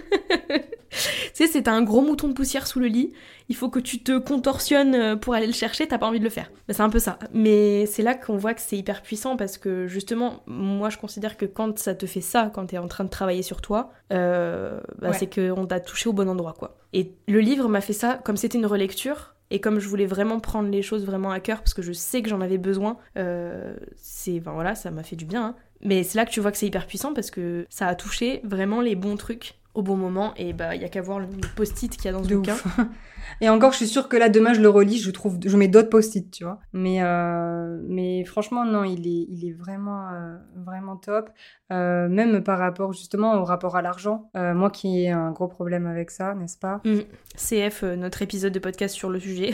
tu 1.42 1.52
sais, 1.52 1.58
c'est 1.58 1.68
un 1.68 1.82
gros 1.82 2.00
mouton 2.00 2.28
de 2.28 2.32
poussière 2.32 2.66
sous 2.66 2.78
le 2.78 2.86
lit, 2.86 3.12
il 3.48 3.56
faut 3.56 3.68
que 3.68 3.78
tu 3.78 4.02
te 4.02 4.18
contorsionnes 4.18 4.94
euh, 4.94 5.16
pour 5.16 5.34
aller 5.34 5.46
le 5.46 5.52
chercher, 5.52 5.86
t'as 5.88 5.98
pas 5.98 6.06
envie 6.06 6.18
de 6.18 6.24
le 6.24 6.30
faire. 6.30 6.50
Bah, 6.68 6.74
c'est 6.74 6.82
un 6.82 6.90
peu 6.90 6.98
ça. 6.98 7.18
Mais 7.32 7.86
c'est 7.86 8.02
là 8.02 8.14
qu'on 8.14 8.36
voit 8.36 8.54
que 8.54 8.60
c'est 8.60 8.76
hyper 8.76 9.02
puissant 9.02 9.36
parce 9.36 9.58
que 9.58 9.86
justement, 9.86 10.42
moi 10.46 10.88
je 10.90 10.98
considère 10.98 11.36
que 11.36 11.46
quand 11.46 11.78
ça 11.78 11.94
te 11.94 12.06
fait 12.06 12.20
ça, 12.20 12.50
quand 12.54 12.66
t'es 12.66 12.78
en 12.78 12.88
train 12.88 13.04
de 13.04 13.10
travailler 13.10 13.42
sur 13.42 13.60
toi, 13.60 13.92
euh, 14.12 14.80
bah, 15.00 15.12
c'est 15.12 15.32
qu'on 15.32 15.66
t'a 15.66 15.80
touché 15.80 16.08
au 16.08 16.12
bon 16.12 16.28
endroit, 16.28 16.54
quoi. 16.56 16.76
Et 16.92 17.14
le 17.26 17.40
livre 17.40 17.68
m'a 17.68 17.80
fait 17.80 17.92
ça, 17.92 18.20
comme 18.22 18.36
c'était 18.36 18.58
une 18.58 18.66
relecture, 18.66 19.34
et 19.50 19.60
comme 19.60 19.80
je 19.80 19.88
voulais 19.88 20.06
vraiment 20.06 20.40
prendre 20.40 20.70
les 20.70 20.80
choses 20.80 21.04
vraiment 21.04 21.30
à 21.30 21.38
cœur 21.38 21.58
parce 21.58 21.74
que 21.74 21.82
je 21.82 21.92
sais 21.92 22.22
que 22.22 22.30
j'en 22.30 22.40
avais 22.40 22.56
besoin, 22.56 22.96
euh, 23.18 23.74
c'est, 23.96 24.38
voilà, 24.38 24.74
ça 24.74 24.90
m'a 24.90 25.02
fait 25.02 25.16
du 25.16 25.26
bien. 25.26 25.44
Hein. 25.44 25.56
Mais 25.82 26.04
c'est 26.04 26.16
là 26.16 26.24
que 26.24 26.30
tu 26.30 26.40
vois 26.40 26.52
que 26.52 26.56
c'est 26.56 26.66
hyper 26.66 26.86
puissant 26.86 27.12
parce 27.12 27.30
que 27.30 27.66
ça 27.68 27.86
a 27.86 27.94
touché 27.94 28.40
vraiment 28.44 28.80
les 28.80 28.94
bons 28.94 29.16
trucs 29.16 29.58
au 29.74 29.82
bon 29.82 29.96
moment 29.96 30.34
et 30.36 30.52
bah 30.52 30.74
il 30.74 30.82
y 30.82 30.84
a 30.84 30.88
qu'à 30.88 31.00
voir 31.00 31.18
le 31.18 31.26
post-it 31.56 31.96
qu'il 31.96 32.04
y 32.06 32.08
a 32.08 32.12
dans 32.12 32.22
ce 32.22 32.34
bouquin. 32.34 32.56
et 33.40 33.48
encore 33.48 33.72
je 33.72 33.78
suis 33.78 33.86
sûre 33.86 34.08
que 34.08 34.16
là 34.16 34.28
demain 34.28 34.52
je 34.52 34.60
le 34.60 34.68
relis, 34.68 34.98
je 34.98 35.10
trouve 35.10 35.38
je 35.44 35.56
mets 35.56 35.68
d'autres 35.68 35.88
post-it, 35.88 36.30
tu 36.30 36.44
vois. 36.44 36.60
Mais 36.72 37.02
euh, 37.02 37.80
mais 37.88 38.24
franchement 38.24 38.64
non, 38.64 38.84
il 38.84 39.06
est 39.06 39.26
il 39.28 39.48
est 39.48 39.52
vraiment 39.52 40.10
euh, 40.10 40.36
vraiment 40.56 40.96
top 40.96 41.30
euh, 41.72 42.08
même 42.08 42.42
par 42.42 42.58
rapport 42.58 42.92
justement 42.92 43.34
au 43.40 43.44
rapport 43.44 43.76
à 43.76 43.82
l'argent. 43.82 44.30
moi 44.34 44.70
qui 44.70 45.04
ai 45.04 45.10
un 45.10 45.30
gros 45.30 45.48
problème 45.48 45.86
avec 45.86 46.10
ça, 46.10 46.34
n'est-ce 46.34 46.58
pas? 46.58 46.80
Mmh. 46.84 47.00
CF 47.36 47.82
notre 47.82 48.22
épisode 48.22 48.52
de 48.52 48.58
podcast 48.58 48.94
sur 48.94 49.10
le 49.10 49.20
sujet. 49.20 49.52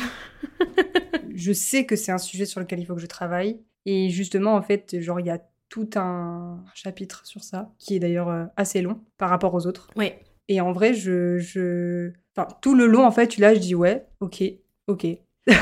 je 1.35 1.53
sais 1.53 1.87
que 1.87 1.95
c'est 1.95 2.13
un 2.13 2.19
sujet 2.19 2.45
sur 2.45 2.61
lequel 2.61 2.81
il 2.81 2.87
faut 2.87 2.95
que 2.95 3.01
je 3.01 3.07
travaille 3.07 3.61
et 3.91 4.11
justement 4.11 4.55
en 4.55 4.63
fait, 4.63 5.01
genre 5.01 5.21
il 5.21 5.27
y 5.27 5.31
a 5.31 5.39
tout 5.69 5.91
un 5.97 6.65
chapitre 6.75 7.27
sur 7.27 7.43
ça, 7.43 7.71
qui 7.79 7.97
est 7.97 7.99
d'ailleurs 7.99 8.29
euh, 8.29 8.45
assez 8.57 8.83
long 8.83 9.01
par 9.19 9.31
rapport 9.31 9.55
aux 9.55 9.67
autres. 9.67 9.89
Oui. 9.97 10.13
Et 10.49 10.61
en 10.61 10.73
vrai, 10.73 10.95
je, 10.95 11.39
je... 11.39 12.13
Enfin, 12.37 12.49
tout 12.63 12.75
le 12.75 12.87
long, 12.87 13.05
en 13.05 13.11
fait, 13.11 13.37
là, 13.37 13.55
je 13.55 13.61
dis 13.61 13.75
ouais, 13.75 14.07
ok, 14.21 14.43
ok. 14.87 15.07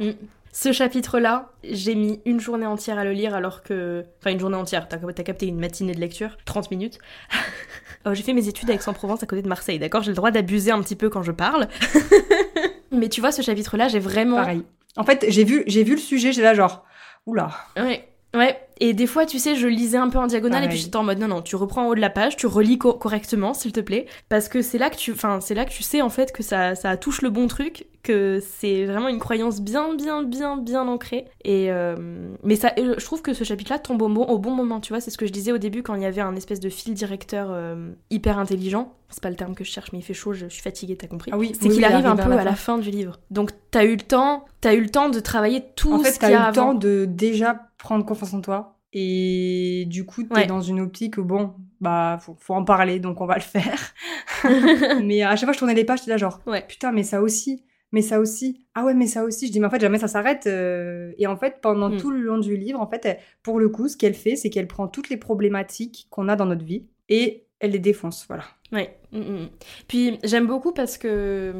Mm. 0.00 0.10
Ce 0.52 0.70
chapitre-là, 0.70 1.50
j'ai 1.64 1.96
mis 1.96 2.20
une 2.24 2.38
journée 2.38 2.66
entière 2.66 2.96
à 2.96 3.04
le 3.04 3.10
lire 3.10 3.34
alors 3.34 3.64
que... 3.64 4.04
Enfin, 4.20 4.30
une 4.30 4.38
journée 4.38 4.56
entière, 4.56 4.88
t'as 4.88 4.98
as 5.04 5.22
capté 5.24 5.46
une 5.46 5.58
matinée 5.58 5.94
de 5.94 6.00
lecture, 6.00 6.36
30 6.44 6.70
minutes. 6.70 6.98
Oh, 8.06 8.12
j'ai 8.12 8.22
fait 8.22 8.34
mes 8.34 8.48
études 8.48 8.68
à 8.70 8.74
Aix-en-Provence 8.74 9.22
à 9.22 9.26
côté 9.26 9.40
de 9.40 9.48
Marseille, 9.48 9.78
d'accord? 9.78 10.02
J'ai 10.02 10.10
le 10.10 10.16
droit 10.16 10.30
d'abuser 10.30 10.70
un 10.70 10.82
petit 10.82 10.94
peu 10.94 11.08
quand 11.08 11.22
je 11.22 11.32
parle. 11.32 11.68
Mais 12.92 13.08
tu 13.08 13.22
vois, 13.22 13.32
ce 13.32 13.40
chapitre-là, 13.40 13.88
j'ai 13.88 13.98
vraiment... 13.98 14.36
Pareil. 14.36 14.62
En 14.96 15.04
fait, 15.04 15.24
j'ai 15.28 15.42
vu, 15.42 15.64
j'ai 15.66 15.84
vu 15.84 15.92
le 15.92 16.00
sujet, 16.00 16.30
j'ai 16.32 16.42
là 16.42 16.52
genre... 16.52 16.84
Oula. 17.24 17.50
Ouais. 17.78 18.06
Ouais, 18.34 18.63
et 18.80 18.92
des 18.92 19.06
fois, 19.06 19.26
tu 19.26 19.38
sais, 19.38 19.54
je 19.54 19.66
lisais 19.66 19.98
un 19.98 20.08
peu 20.08 20.18
en 20.18 20.26
diagonale 20.26 20.64
et 20.64 20.68
puis 20.68 20.78
j'étais 20.78 20.96
en 20.96 21.04
mode 21.04 21.18
non, 21.18 21.28
non, 21.28 21.42
tu 21.42 21.56
reprends 21.56 21.86
en 21.86 21.88
haut 21.88 21.94
de 21.94 22.00
la 22.00 22.10
page, 22.10 22.36
tu 22.36 22.46
relis 22.46 22.78
correctement, 22.78 23.54
s'il 23.54 23.72
te 23.72 23.80
plaît, 23.80 24.06
parce 24.28 24.48
que 24.48 24.62
c'est 24.62 24.78
là 24.78 24.90
que 24.90 24.96
tu, 24.96 25.12
enfin, 25.12 25.40
c'est 25.40 25.54
là 25.54 25.64
que 25.64 25.70
tu 25.70 25.82
sais 25.82 26.02
en 26.02 26.10
fait 26.10 26.32
que 26.32 26.42
ça, 26.42 26.74
ça 26.74 26.96
touche 26.96 27.22
le 27.22 27.30
bon 27.30 27.46
truc, 27.46 27.86
que 28.04 28.40
c'est 28.58 28.84
vraiment 28.84 29.08
une 29.08 29.18
croyance 29.18 29.60
bien, 29.60 29.94
bien, 29.94 30.22
bien, 30.22 30.56
bien 30.56 30.86
ancrée. 30.86 31.24
Et 31.44 31.72
euh, 31.72 31.96
mais 32.44 32.54
ça, 32.54 32.72
euh, 32.78 32.94
je 32.98 33.04
trouve 33.04 33.22
que 33.22 33.32
ce 33.32 33.42
chapitre-là 33.42 33.78
tombe 33.78 34.02
au 34.02 34.08
bon, 34.08 34.24
au 34.24 34.38
bon 34.38 34.50
moment, 34.50 34.80
tu 34.80 34.92
vois, 34.92 35.00
c'est 35.00 35.10
ce 35.10 35.18
que 35.18 35.26
je 35.26 35.32
disais 35.32 35.50
au 35.50 35.58
début 35.58 35.82
quand 35.82 35.94
il 35.94 36.02
y 36.02 36.06
avait 36.06 36.20
un 36.20 36.36
espèce 36.36 36.60
de 36.60 36.68
fil 36.68 36.94
directeur 36.94 37.48
euh, 37.50 37.90
hyper 38.10 38.38
intelligent. 38.38 38.92
C'est 39.08 39.22
pas 39.22 39.30
le 39.30 39.36
terme 39.36 39.54
que 39.54 39.64
je 39.64 39.70
cherche, 39.70 39.92
mais 39.92 40.00
il 40.00 40.02
fait 40.02 40.14
chaud, 40.14 40.32
je, 40.32 40.46
suis 40.46 40.62
fatiguée, 40.62 40.96
t'as 40.96 41.06
compris. 41.06 41.30
Ah 41.32 41.38
oui, 41.38 41.52
c'est 41.60 41.68
qu'il 41.68 41.84
arrive 41.84 42.06
un 42.06 42.16
peu 42.16 42.32
à 42.32 42.44
la, 42.44 42.54
fin. 42.54 42.78
du 42.78 42.90
livre. 42.90 43.20
Donc 43.30 43.52
t'as 43.70 43.84
eu 43.84 43.96
le 43.96 44.02
temps, 44.02 44.44
t'as 44.60 44.74
eu 44.74 44.80
le 44.80 44.90
temps 44.90 45.08
de 45.08 45.20
travailler 45.20 45.64
tout 45.76 45.92
en 45.92 45.98
fait, 46.00 46.12
ce 46.12 46.18
qu'il 46.18 46.30
y 46.30 46.34
a 46.34 46.44
eu 46.44 46.46
le 46.48 46.52
temps 46.52 46.74
de 46.74 47.06
déjà 47.08 47.70
prendre 47.84 48.04
confiance 48.06 48.32
en 48.32 48.40
toi. 48.40 48.78
Et 48.94 49.84
du 49.88 50.06
coup, 50.06 50.22
t'es 50.22 50.44
es 50.44 50.46
dans 50.46 50.62
une 50.62 50.80
optique 50.80 51.18
où, 51.18 51.24
bon, 51.24 51.54
bah, 51.80 52.18
faut, 52.20 52.34
faut, 52.38 52.54
en 52.54 52.64
parler, 52.64 52.98
donc 52.98 53.20
on 53.20 53.26
va 53.26 53.34
le 53.34 53.40
faire. 53.40 53.92
mais 55.04 55.22
à 55.22 55.36
chaque 55.36 55.40
fois 55.40 55.48
que 55.48 55.54
je 55.54 55.58
tournais 55.58 55.74
les 55.74 55.84
pages, 55.84 55.98
j'étais 55.98 56.12
là 56.12 56.16
genre, 56.16 56.40
ouais. 56.46 56.64
putain, 56.66 56.92
mais 56.92 57.02
ça 57.02 57.20
aussi, 57.20 57.64
mais 57.92 58.00
ça 58.00 58.20
aussi, 58.20 58.66
ah 58.74 58.84
ouais, 58.84 58.94
mais 58.94 59.06
ça 59.06 59.24
aussi. 59.24 59.48
Je 59.48 59.52
dis, 59.52 59.60
mais 59.60 59.66
en 59.66 59.70
fait, 59.70 59.80
jamais 59.80 59.98
ça 59.98 60.08
s'arrête. 60.08 60.46
Euh. 60.46 61.12
Et 61.18 61.26
en 61.26 61.36
fait, 61.36 61.60
pendant 61.60 61.90
mm. 61.90 61.96
tout 61.98 62.10
le 62.10 62.20
long 62.20 62.38
du 62.38 62.56
livre, 62.56 62.80
en 62.80 62.86
fait, 62.86 63.18
pour 63.42 63.58
le 63.58 63.68
coup, 63.68 63.88
ce 63.88 63.96
qu'elle 63.96 64.14
fait, 64.14 64.36
c'est 64.36 64.48
qu'elle 64.48 64.68
prend 64.68 64.88
toutes 64.88 65.10
les 65.10 65.18
problématiques 65.18 66.06
qu'on 66.08 66.28
a 66.28 66.36
dans 66.36 66.46
notre 66.46 66.64
vie 66.64 66.86
et 67.08 67.44
elle 67.60 67.72
les 67.72 67.78
défonce, 67.78 68.24
voilà. 68.28 68.44
Ouais. 68.72 68.96
Mm, 69.12 69.18
mm, 69.18 69.48
Puis 69.88 70.18
j'aime 70.24 70.46
beaucoup 70.46 70.72
parce 70.72 70.98
que 70.98 71.52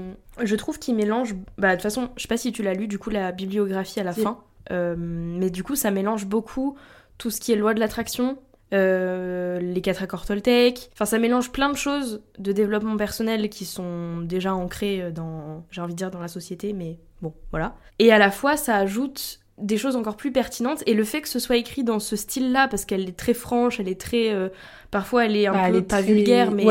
je 0.43 0.57
trouve 0.57 0.79
qu'il 0.79 0.95
mélange. 0.95 1.35
Bah, 1.59 1.71
de 1.71 1.75
toute 1.75 1.83
façon, 1.83 2.09
je 2.17 2.23
sais 2.23 2.29
pas 2.29 2.37
si 2.37 2.53
tu 2.53 2.63
l'as 2.63 2.75
lu, 2.75 2.89
du 2.89 2.99
coup, 2.99 3.11
la 3.11 3.33
bibliographie 3.33 4.01
à 4.01 4.05
la 4.05 4.13
fin. 4.13 4.43
Euh, 4.71 4.95
mais 4.99 5.51
du 5.51 5.63
coup, 5.63 5.77
ça 5.77 5.91
mélange 5.91 6.27
beaucoup 6.27 6.77
tout 7.19 7.31
ce 7.31 7.41
qui 7.41 7.53
est 7.53 7.57
loi 7.57 7.75
de 7.75 7.81
l'attraction, 7.81 8.39
euh, 8.73 9.61
les 9.61 9.81
quatre 9.81 10.03
accords 10.03 10.27
Toltec. 10.27 10.91
Enfin, 10.93 11.05
ça 11.05 11.19
mélange 11.19 11.53
plein 11.53 11.71
de 11.71 11.77
choses 11.77 12.23
de 12.39 12.53
développement 12.53 12.97
personnel 12.97 13.49
qui 13.49 13.65
sont 13.65 14.21
déjà 14.21 14.55
ancrées 14.55 15.13
dans, 15.13 15.65
j'ai 15.71 15.81
envie 15.81 15.95
de 15.95 15.99
dire, 15.99 16.11
dans 16.11 16.21
la 16.21 16.29
société, 16.29 16.73
mais 16.73 16.99
bon, 17.23 17.35
voilà. 17.51 17.77
Et 17.99 18.13
à 18.13 18.19
la 18.19 18.31
fois, 18.31 18.57
ça 18.57 18.77
ajoute 18.77 19.44
des 19.59 19.77
choses 19.77 19.95
encore 19.95 20.17
plus 20.17 20.33
pertinentes 20.33 20.83
et 20.87 20.95
le 20.95 21.05
fait 21.05 21.21
que 21.21 21.29
ce 21.29 21.39
soit 21.39 21.57
écrit 21.57 21.85
dans 21.85 22.01
ce 22.01 22.17
style-là 22.17 22.67
parce 22.69 22.85
qu'elle 22.85 23.09
est 23.09 23.17
très 23.17 23.35
franche, 23.35 23.79
elle 23.79 23.89
est 23.89 24.01
très 24.01 24.33
euh, 24.33 24.49
parfois 24.91 25.27
elle 25.27 25.37
est 25.37 25.47
un 25.47 25.53
bah, 25.53 25.71
peu 25.71 25.83
pas 25.83 26.01
vulgaire 26.01 26.51
mais 26.51 26.65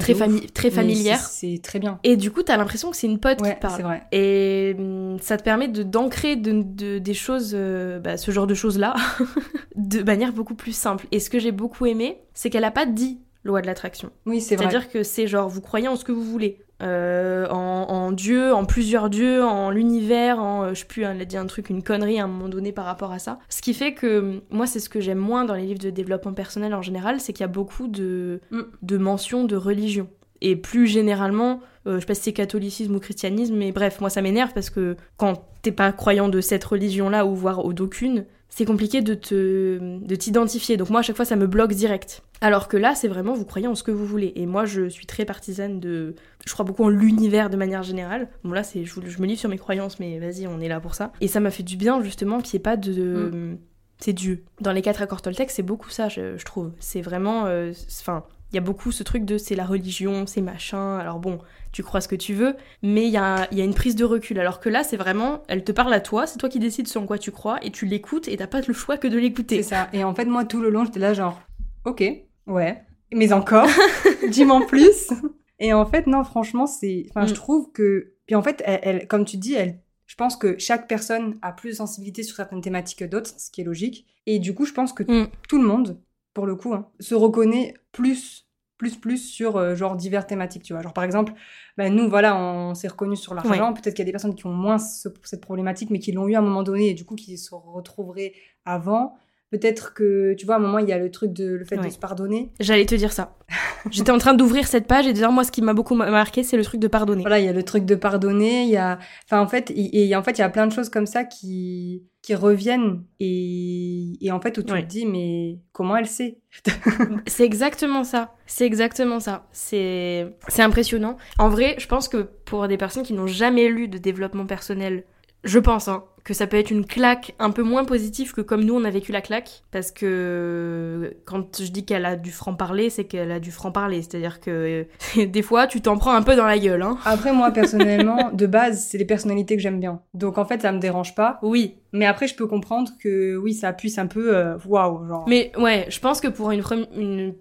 très, 0.00 0.14
très 0.52 0.70
familière. 0.70 1.18
C'est 1.18 1.60
très 1.62 1.78
bien. 1.78 1.98
Et 2.04 2.16
du 2.16 2.30
coup, 2.30 2.42
t'as 2.42 2.56
l'impression 2.56 2.90
que 2.90 2.96
c'est 2.96 3.06
une 3.06 3.18
pote 3.18 3.42
qui 3.42 3.54
parle. 3.60 3.82
Vrai. 3.82 4.02
Et 4.12 4.74
hum, 4.78 5.18
ça 5.20 5.38
te 5.38 5.42
permet 5.42 5.68
de 5.68 5.82
d'ancrer 5.82 6.36
de, 6.36 6.98
des 6.98 7.14
choses, 7.14 7.52
euh, 7.54 7.98
bah, 7.98 8.16
ce 8.16 8.30
genre 8.30 8.46
de 8.46 8.54
choses-là, 8.54 8.94
de 9.76 10.02
manière 10.02 10.32
beaucoup 10.32 10.54
plus 10.54 10.76
simple. 10.76 11.06
Et 11.12 11.20
ce 11.20 11.30
que 11.30 11.38
j'ai 11.38 11.52
beaucoup 11.52 11.86
aimé, 11.86 12.18
c'est 12.34 12.50
qu'elle 12.50 12.64
a 12.64 12.70
pas 12.70 12.86
dit 12.86 13.20
loi 13.44 13.62
de 13.62 13.66
l'attraction. 13.66 14.10
Oui, 14.26 14.40
c'est 14.40 14.56
vrai. 14.56 14.64
C'est-à-dire 14.64 14.90
que 14.90 15.02
c'est 15.02 15.26
genre, 15.26 15.48
vous 15.48 15.62
croyez 15.62 15.88
en 15.88 15.96
ce 15.96 16.04
que 16.04 16.12
vous 16.12 16.24
voulez. 16.24 16.58
Euh, 16.82 17.46
en, 17.48 18.12
Dieu, 18.12 18.52
en 18.52 18.64
plusieurs 18.64 19.10
dieux, 19.10 19.44
en 19.44 19.70
l'univers, 19.70 20.40
en, 20.40 20.64
euh, 20.64 20.74
je 20.74 20.80
sais 20.80 20.86
plus, 20.86 21.02
elle 21.02 21.20
a 21.20 21.24
dit 21.24 21.36
un 21.36 21.46
truc, 21.46 21.70
une 21.70 21.82
connerie 21.82 22.18
à 22.18 22.24
un 22.24 22.26
moment 22.26 22.48
donné 22.48 22.72
par 22.72 22.84
rapport 22.84 23.12
à 23.12 23.18
ça. 23.18 23.38
Ce 23.48 23.62
qui 23.62 23.74
fait 23.74 23.94
que, 23.94 24.40
moi, 24.50 24.66
c'est 24.66 24.80
ce 24.80 24.88
que 24.88 25.00
j'aime 25.00 25.18
moins 25.18 25.44
dans 25.44 25.54
les 25.54 25.66
livres 25.66 25.80
de 25.80 25.90
développement 25.90 26.32
personnel 26.32 26.74
en 26.74 26.82
général, 26.82 27.20
c'est 27.20 27.32
qu'il 27.32 27.42
y 27.42 27.44
a 27.44 27.48
beaucoup 27.48 27.86
de, 27.86 28.40
mm. 28.50 28.62
de 28.82 28.98
mentions 28.98 29.44
de 29.44 29.56
religion. 29.56 30.08
Et 30.40 30.56
plus 30.56 30.86
généralement, 30.86 31.60
euh, 31.86 31.96
je 31.96 32.00
sais 32.00 32.06
pas 32.06 32.14
si 32.14 32.22
c'est 32.22 32.32
catholicisme 32.32 32.94
ou 32.94 33.00
christianisme, 33.00 33.56
mais 33.56 33.72
bref, 33.72 34.00
moi 34.00 34.10
ça 34.10 34.22
m'énerve 34.22 34.52
parce 34.54 34.70
que 34.70 34.96
quand 35.16 35.44
t'es 35.62 35.72
pas 35.72 35.92
croyant 35.92 36.28
de 36.28 36.40
cette 36.40 36.64
religion-là, 36.64 37.26
ou 37.26 37.34
voire 37.34 37.62
d'aucune, 37.68 38.24
c'est 38.50 38.64
compliqué 38.64 39.00
de 39.00 39.14
te 39.14 39.78
de 39.78 40.14
t'identifier. 40.16 40.76
Donc 40.76 40.90
moi 40.90 41.00
à 41.00 41.02
chaque 41.02 41.16
fois 41.16 41.24
ça 41.24 41.36
me 41.36 41.46
bloque 41.46 41.72
direct. 41.72 42.22
Alors 42.40 42.68
que 42.68 42.76
là 42.76 42.94
c'est 42.94 43.08
vraiment 43.08 43.32
vous 43.32 43.44
croyez 43.44 43.68
en 43.68 43.74
ce 43.74 43.82
que 43.82 43.92
vous 43.92 44.04
voulez. 44.04 44.32
Et 44.36 44.44
moi 44.44 44.64
je 44.64 44.88
suis 44.88 45.06
très 45.06 45.24
partisane 45.24 45.80
de, 45.80 46.14
je 46.44 46.52
crois 46.52 46.64
beaucoup 46.64 46.84
en 46.84 46.88
l'univers 46.88 47.48
de 47.48 47.56
manière 47.56 47.82
générale. 47.82 48.28
Bon 48.44 48.52
là 48.52 48.64
c'est 48.64 48.84
je, 48.84 49.00
me 49.00 49.26
livre 49.26 49.38
sur 49.38 49.48
mes 49.48 49.58
croyances 49.58 50.00
mais 50.00 50.18
vas-y 50.18 50.46
on 50.46 50.60
est 50.60 50.68
là 50.68 50.80
pour 50.80 50.94
ça. 50.94 51.12
Et 51.20 51.28
ça 51.28 51.40
m'a 51.40 51.50
fait 51.50 51.62
du 51.62 51.76
bien 51.76 52.02
justement 52.02 52.40
qu'il 52.40 52.58
n'y 52.58 52.60
ait 52.60 52.64
pas 52.64 52.76
de, 52.76 53.30
mm. 53.32 53.58
c'est 53.98 54.12
Dieu. 54.12 54.44
Dans 54.60 54.72
les 54.72 54.82
quatre 54.82 55.00
accords 55.00 55.22
Toltec 55.22 55.50
c'est 55.50 55.62
beaucoup 55.62 55.90
ça 55.90 56.08
je, 56.08 56.44
trouve. 56.44 56.72
C'est 56.80 57.02
vraiment, 57.02 57.46
euh, 57.46 57.72
enfin 58.00 58.24
il 58.52 58.56
y 58.56 58.58
a 58.58 58.62
beaucoup 58.62 58.90
ce 58.90 59.02
truc 59.02 59.24
de 59.24 59.38
c'est 59.38 59.54
la 59.54 59.64
religion, 59.64 60.26
c'est 60.26 60.40
machin. 60.40 60.98
Alors 60.98 61.20
bon, 61.20 61.38
tu 61.72 61.82
crois 61.82 62.00
ce 62.00 62.08
que 62.08 62.16
tu 62.16 62.34
veux, 62.34 62.56
mais 62.82 63.06
il 63.06 63.10
y 63.10 63.16
a, 63.16 63.48
y 63.52 63.60
a, 63.60 63.64
une 63.64 63.74
prise 63.74 63.96
de 63.96 64.04
recul. 64.04 64.38
Alors 64.38 64.60
que 64.60 64.68
là, 64.68 64.82
c'est 64.82 64.96
vraiment, 64.96 65.42
elle 65.48 65.64
te 65.64 65.72
parle 65.72 65.92
à 65.92 66.00
toi, 66.00 66.26
c'est 66.26 66.38
toi 66.38 66.48
qui 66.48 66.58
décides 66.58 66.88
sur 66.88 67.04
quoi 67.06 67.18
tu 67.18 67.30
crois, 67.30 67.58
et 67.62 67.70
tu 67.70 67.86
l'écoutes, 67.86 68.28
et 68.28 68.36
t'as 68.36 68.46
pas 68.46 68.60
le 68.60 68.74
choix 68.74 68.96
que 68.96 69.08
de 69.08 69.18
l'écouter. 69.18 69.62
C'est 69.62 69.74
ça. 69.74 69.88
Et 69.92 70.04
en 70.04 70.14
fait, 70.14 70.24
moi, 70.24 70.44
tout 70.44 70.60
le 70.60 70.70
long, 70.70 70.84
j'étais 70.84 71.00
là 71.00 71.14
genre, 71.14 71.40
ok, 71.84 72.02
ouais, 72.46 72.82
mais 73.12 73.32
encore, 73.32 73.68
dis-moi 74.28 74.66
plus. 74.66 75.10
Et 75.58 75.72
en 75.72 75.86
fait, 75.86 76.06
non, 76.06 76.24
franchement, 76.24 76.66
c'est, 76.66 77.06
enfin, 77.10 77.26
je 77.26 77.32
mm. 77.32 77.36
trouve 77.36 77.72
que, 77.72 78.14
puis 78.26 78.34
en 78.34 78.42
fait, 78.42 78.62
elle, 78.64 79.06
comme 79.06 79.24
tu 79.24 79.36
dis, 79.36 79.54
elle, 79.54 79.80
je 80.06 80.16
pense 80.16 80.36
que 80.36 80.58
chaque 80.58 80.88
personne 80.88 81.38
a 81.42 81.52
plus 81.52 81.70
de 81.70 81.74
sensibilité 81.76 82.22
sur 82.22 82.34
certaines 82.34 82.62
thématiques 82.62 82.98
que 82.98 83.04
d'autres, 83.04 83.30
ce 83.38 83.50
qui 83.50 83.60
est 83.60 83.64
logique. 83.64 84.06
Et 84.26 84.38
du 84.38 84.54
coup, 84.54 84.64
je 84.64 84.72
pense 84.72 84.92
que 84.92 85.04
mm. 85.04 85.28
tout 85.48 85.58
le 85.60 85.66
monde 85.66 86.00
pour 86.34 86.46
le 86.46 86.56
coup, 86.56 86.74
hein, 86.74 86.88
se 87.00 87.14
reconnaît 87.14 87.74
plus, 87.92 88.46
plus, 88.80 88.96
plus 88.96 89.18
sur 89.18 89.58
euh, 89.58 89.74
genre 89.74 89.94
divers 89.94 90.26
thématiques, 90.26 90.62
tu 90.62 90.72
vois. 90.72 90.80
Genre 90.80 90.94
par 90.94 91.04
exemple, 91.04 91.34
ben, 91.76 91.94
nous, 91.94 92.08
voilà, 92.08 92.34
on, 92.34 92.74
s'est 92.74 92.88
reconnu 92.88 93.14
sur 93.14 93.34
l'argent. 93.34 93.74
Peut-être 93.74 93.94
qu'il 93.94 93.98
y 93.98 94.02
a 94.02 94.06
des 94.06 94.10
personnes 94.10 94.34
qui 94.34 94.46
ont 94.46 94.54
moins 94.54 94.78
cette 94.78 95.42
problématique, 95.42 95.90
mais 95.90 95.98
qui 95.98 96.12
l'ont 96.12 96.26
eu 96.26 96.34
à 96.34 96.38
un 96.38 96.42
moment 96.42 96.62
donné 96.62 96.88
et 96.88 96.94
du 96.94 97.04
coup 97.04 97.14
qui 97.14 97.36
se 97.36 97.54
retrouveraient 97.54 98.32
avant. 98.64 99.16
Peut-être 99.50 99.92
que, 99.92 100.32
tu 100.32 100.46
vois, 100.46 100.54
à 100.54 100.58
un 100.58 100.62
moment, 100.62 100.78
il 100.78 100.88
y 100.88 100.92
a 100.92 100.98
le 100.98 101.10
truc 101.10 101.34
de 101.34 101.44
le 101.44 101.64
fait 101.66 101.76
de 101.76 101.90
se 101.90 101.98
pardonner. 101.98 102.52
J'allais 102.58 102.86
te 102.86 102.94
dire 102.94 103.12
ça. 103.12 103.36
J'étais 103.90 104.12
en 104.12 104.18
train 104.18 104.32
d'ouvrir 104.32 104.66
cette 104.66 104.86
page 104.86 105.06
et 105.06 105.12
de 105.12 105.18
dire 105.18 105.30
moi 105.30 105.44
ce 105.44 105.52
qui 105.52 105.60
m'a 105.60 105.74
beaucoup 105.74 105.94
marqué 105.94 106.42
c'est 106.42 106.56
le 106.56 106.64
truc 106.64 106.80
de 106.80 106.88
pardonner. 106.88 107.20
Voilà, 107.20 107.38
il 107.38 107.44
y 107.44 107.48
a 107.48 107.52
le 107.52 107.62
truc 107.62 107.84
de 107.84 107.96
pardonner, 107.96 108.62
il 108.62 108.70
y 108.70 108.78
a, 108.78 108.98
enfin, 109.26 109.40
en 109.40 109.46
fait, 109.48 109.70
et, 109.72 110.08
et 110.08 110.16
en 110.16 110.22
fait, 110.22 110.38
il 110.38 110.40
y 110.40 110.44
a 110.44 110.48
plein 110.48 110.66
de 110.66 110.72
choses 110.72 110.88
comme 110.88 111.06
ça 111.06 111.24
qui, 111.24 112.04
qui 112.30 112.34
reviennent 112.36 113.02
et, 113.18 114.12
et 114.20 114.30
en 114.30 114.40
fait, 114.40 114.56
où 114.58 114.62
tu 114.62 114.72
Ouais. 114.72 114.82
te 114.82 114.86
dis, 114.86 115.04
mais 115.04 115.58
comment 115.72 115.96
elle 115.96 116.06
sait? 116.06 116.38
C'est 117.26 117.44
exactement 117.44 118.04
ça. 118.04 118.34
C'est 118.46 118.66
exactement 118.66 119.18
ça. 119.18 119.48
C'est 119.50 120.28
c'est 120.46 120.62
impressionnant. 120.62 121.16
En 121.38 121.48
vrai, 121.48 121.74
je 121.78 121.88
pense 121.88 122.06
que 122.08 122.28
pour 122.44 122.68
des 122.68 122.76
personnes 122.76 123.02
qui 123.02 123.14
n'ont 123.14 123.26
jamais 123.26 123.68
lu 123.68 123.88
de 123.88 123.98
développement 123.98 124.46
personnel, 124.46 125.04
je 125.42 125.58
pense 125.58 125.88
hein, 125.88 126.04
que 126.24 126.34
ça 126.34 126.46
peut 126.46 126.56
être 126.58 126.70
une 126.70 126.84
claque 126.86 127.34
un 127.38 127.50
peu 127.50 127.62
moins 127.62 127.84
positive 127.84 128.32
que 128.34 128.40
comme 128.42 128.64
nous 128.64 128.74
on 128.74 128.84
a 128.84 128.90
vécu 128.90 129.10
la 129.12 129.20
claque 129.20 129.62
parce 129.70 129.90
que 129.90 131.14
quand 131.24 131.60
je 131.60 131.70
dis 131.70 131.84
qu'elle 131.84 132.04
a 132.04 132.16
du 132.16 132.30
franc 132.30 132.54
parler, 132.54 132.90
c'est 132.90 133.04
qu'elle 133.04 133.30
a 133.32 133.40
du 133.40 133.50
franc 133.50 133.72
parler, 133.72 134.02
c'est-à-dire 134.02 134.40
que 134.40 134.86
des 135.24 135.42
fois 135.42 135.66
tu 135.66 135.80
t'en 135.80 135.96
prends 135.98 136.12
un 136.14 136.22
peu 136.22 136.36
dans 136.36 136.46
la 136.46 136.58
gueule 136.58 136.82
hein. 136.82 136.98
Après, 137.04 137.32
moi, 137.32 137.50
personnellement, 137.50 138.30
de 138.34 138.46
base, 138.46 138.84
c'est 138.84 138.98
les 138.98 139.04
personnalités 139.04 139.56
que 139.56 139.62
j'aime 139.62 139.80
bien. 139.80 140.00
Donc, 140.14 140.38
en 140.38 140.44
fait, 140.44 140.62
ça 140.62 140.72
me 140.72 140.78
dérange 140.78 141.14
pas. 141.14 141.38
Oui, 141.42 141.76
Mais 141.92 142.06
après, 142.06 142.26
je 142.26 142.34
peux 142.34 142.46
comprendre 142.46 142.90
que, 143.02 143.36
oui, 143.36 143.54
ça 143.54 143.72
puisse 143.72 143.98
un 143.98 144.06
peu, 144.06 144.36
euh, 144.36 144.56
waouh, 144.66 145.06
genre. 145.08 145.24
mais 145.28 145.52
ouais, 145.58 145.86
je 145.88 145.98
pense 146.00 146.20
que 146.20 146.28
pour 146.28 146.50
une, 146.50 146.60
premi- 146.60 146.88
une 146.96 147.34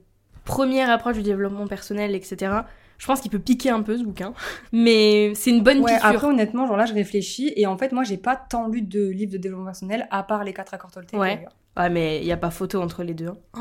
première 0.46 0.90
approche 0.90 1.18
du 1.18 1.24
développement 1.24 1.68
personnel, 1.68 2.16
etc., 2.16 2.52
je 3.00 3.06
pense 3.08 3.22
qu'il 3.22 3.32
peut 3.32 3.40
piquer 3.40 3.72
un 3.72 3.82
peu 3.82 3.98
ce 3.98 4.04
bouquin. 4.04 4.34
Mais 4.72 5.34
c'est 5.34 5.50
une 5.50 5.62
bonne 5.64 5.80
Ouais, 5.80 5.94
piqûre. 5.96 6.06
après, 6.06 6.28
honnêtement, 6.28 6.68
genre 6.68 6.78
là, 6.78 6.86
je 6.86 6.94
réfléchis. 6.94 7.52
Et 7.56 7.66
en 7.66 7.78
fait, 7.78 7.92
moi, 7.92 8.04
j'ai 8.04 8.18
pas 8.18 8.36
tant 8.36 8.68
lu 8.68 8.84
de 8.84 9.08
livres 9.10 9.32
de 9.32 9.38
développement 9.38 9.66
personnel, 9.66 10.08
à 10.12 10.22
part 10.22 10.44
les 10.44 10.54
quatre 10.54 10.74
accords 10.76 10.92
Toltec. 10.92 11.20
Ouais. 11.20 11.46
Ouais, 11.78 11.90
mais 11.90 12.20
il 12.20 12.26
y 12.26 12.32
a 12.32 12.38
pas 12.38 12.52
photo 12.52 12.82
entre 12.82 13.04
les 13.04 13.14
deux. 13.14 13.28
hein. 13.28 13.38
Oh, 13.58 13.60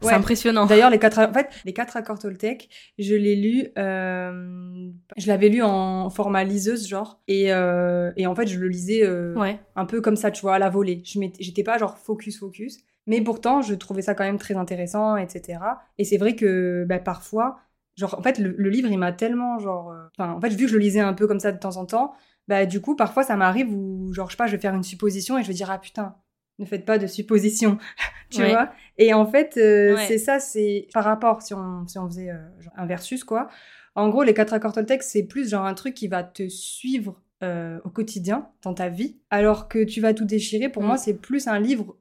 c'est 0.00 0.08
Ouais. 0.08 0.14
impressionnant. 0.14 0.66
D'ailleurs, 0.66 0.90
les 0.90 0.98
quatre, 0.98 1.18
en 1.18 1.32
fait, 1.32 1.48
les 1.64 1.72
quatre 1.72 1.96
accords 1.96 2.18
Toltec, 2.18 2.68
je 2.98 3.14
l'ai 3.14 3.36
lu, 3.36 3.68
euh, 3.78 4.88
je 5.16 5.26
l'avais 5.28 5.48
lu 5.50 5.62
en 5.62 6.08
format 6.10 6.42
liseuse, 6.44 6.88
genre, 6.88 7.20
et, 7.28 7.52
euh, 7.52 8.10
et 8.16 8.26
en 8.26 8.34
fait, 8.34 8.46
je 8.46 8.58
le 8.58 8.66
lisais 8.68 9.04
euh, 9.04 9.34
Ouais. 9.36 9.60
un 9.76 9.84
peu 9.84 10.00
comme 10.00 10.16
ça, 10.16 10.30
tu 10.30 10.40
vois, 10.42 10.54
à 10.54 10.58
la 10.58 10.70
volée. 10.70 11.02
Je 11.04 11.20
j'étais 11.38 11.62
pas 11.62 11.78
genre 11.78 11.98
focus, 11.98 12.38
focus, 12.38 12.78
mais 13.06 13.20
pourtant, 13.20 13.60
je 13.62 13.74
trouvais 13.74 14.02
ça 14.02 14.14
quand 14.14 14.24
même 14.24 14.38
très 14.38 14.54
intéressant, 14.56 15.16
etc. 15.16 15.58
Et 15.98 16.04
c'est 16.04 16.16
vrai 16.18 16.34
que, 16.34 16.84
bah, 16.88 16.98
parfois, 16.98 17.58
genre, 18.00 18.18
en 18.18 18.22
fait, 18.22 18.38
le, 18.38 18.54
le 18.56 18.68
livre, 18.70 18.88
il 18.90 18.98
m'a 18.98 19.12
tellement, 19.12 19.58
genre, 19.58 19.90
euh, 19.92 20.06
enfin, 20.18 20.32
en 20.32 20.40
fait, 20.40 20.48
vu 20.48 20.64
que 20.64 20.70
je 20.72 20.74
le 20.76 20.80
lisais 20.80 21.00
un 21.00 21.12
peu 21.12 21.26
comme 21.26 21.40
ça 21.40 21.52
de 21.52 21.58
temps 21.58 21.76
en 21.76 21.86
temps, 21.86 22.12
bah, 22.48 22.66
du 22.66 22.80
coup, 22.80 22.96
parfois, 22.96 23.22
ça 23.22 23.36
m'arrive 23.36 23.72
où, 23.72 24.12
genre, 24.12 24.26
je 24.28 24.32
sais 24.32 24.36
pas, 24.36 24.46
je 24.46 24.52
vais 24.56 24.60
faire 24.62 24.74
une 24.74 24.82
supposition 24.82 25.38
et 25.38 25.42
je 25.42 25.48
vais 25.48 25.54
dire, 25.54 25.70
ah 25.70 25.78
putain, 25.78 26.16
ne 26.58 26.64
faites 26.64 26.84
pas 26.84 26.98
de 26.98 27.06
supposition, 27.06 27.78
tu 28.30 28.40
Ouais. 28.40 28.50
vois. 28.50 28.70
Et 28.98 29.14
en 29.14 29.26
fait, 29.26 29.56
euh, 29.56 29.94
Ouais. 29.94 30.06
c'est 30.08 30.18
ça, 30.18 30.40
c'est 30.40 30.88
par 30.92 31.04
rapport, 31.04 31.42
si 31.42 31.54
on, 31.54 31.86
si 31.86 31.98
on 31.98 32.06
faisait 32.08 32.30
euh, 32.30 32.38
genre 32.60 32.72
un 32.76 32.86
versus, 32.86 33.22
quoi. 33.24 33.48
En 33.94 34.08
gros, 34.08 34.22
les 34.22 34.34
quatre 34.34 34.52
accords 34.52 34.72
Toltec, 34.72 35.02
c'est 35.02 35.24
plus 35.24 35.48
genre 35.50 35.66
un 35.66 35.74
truc 35.74 35.94
qui 35.94 36.08
va 36.08 36.22
te 36.24 36.48
suivre 36.48 37.20
euh, 37.42 37.78
au 37.84 37.90
quotidien, 37.90 38.48
dans 38.62 38.74
ta 38.74 38.88
vie, 38.88 39.18
alors 39.30 39.68
que 39.68 39.82
tu 39.84 40.00
vas 40.00 40.12
tout 40.14 40.24
déchirer. 40.24 40.68
Pour 40.68 40.82
Mm. 40.82 40.86
moi, 40.86 40.96
c'est 40.96 41.14
plus 41.14 41.48
un 41.48 41.58
livre 41.58 41.96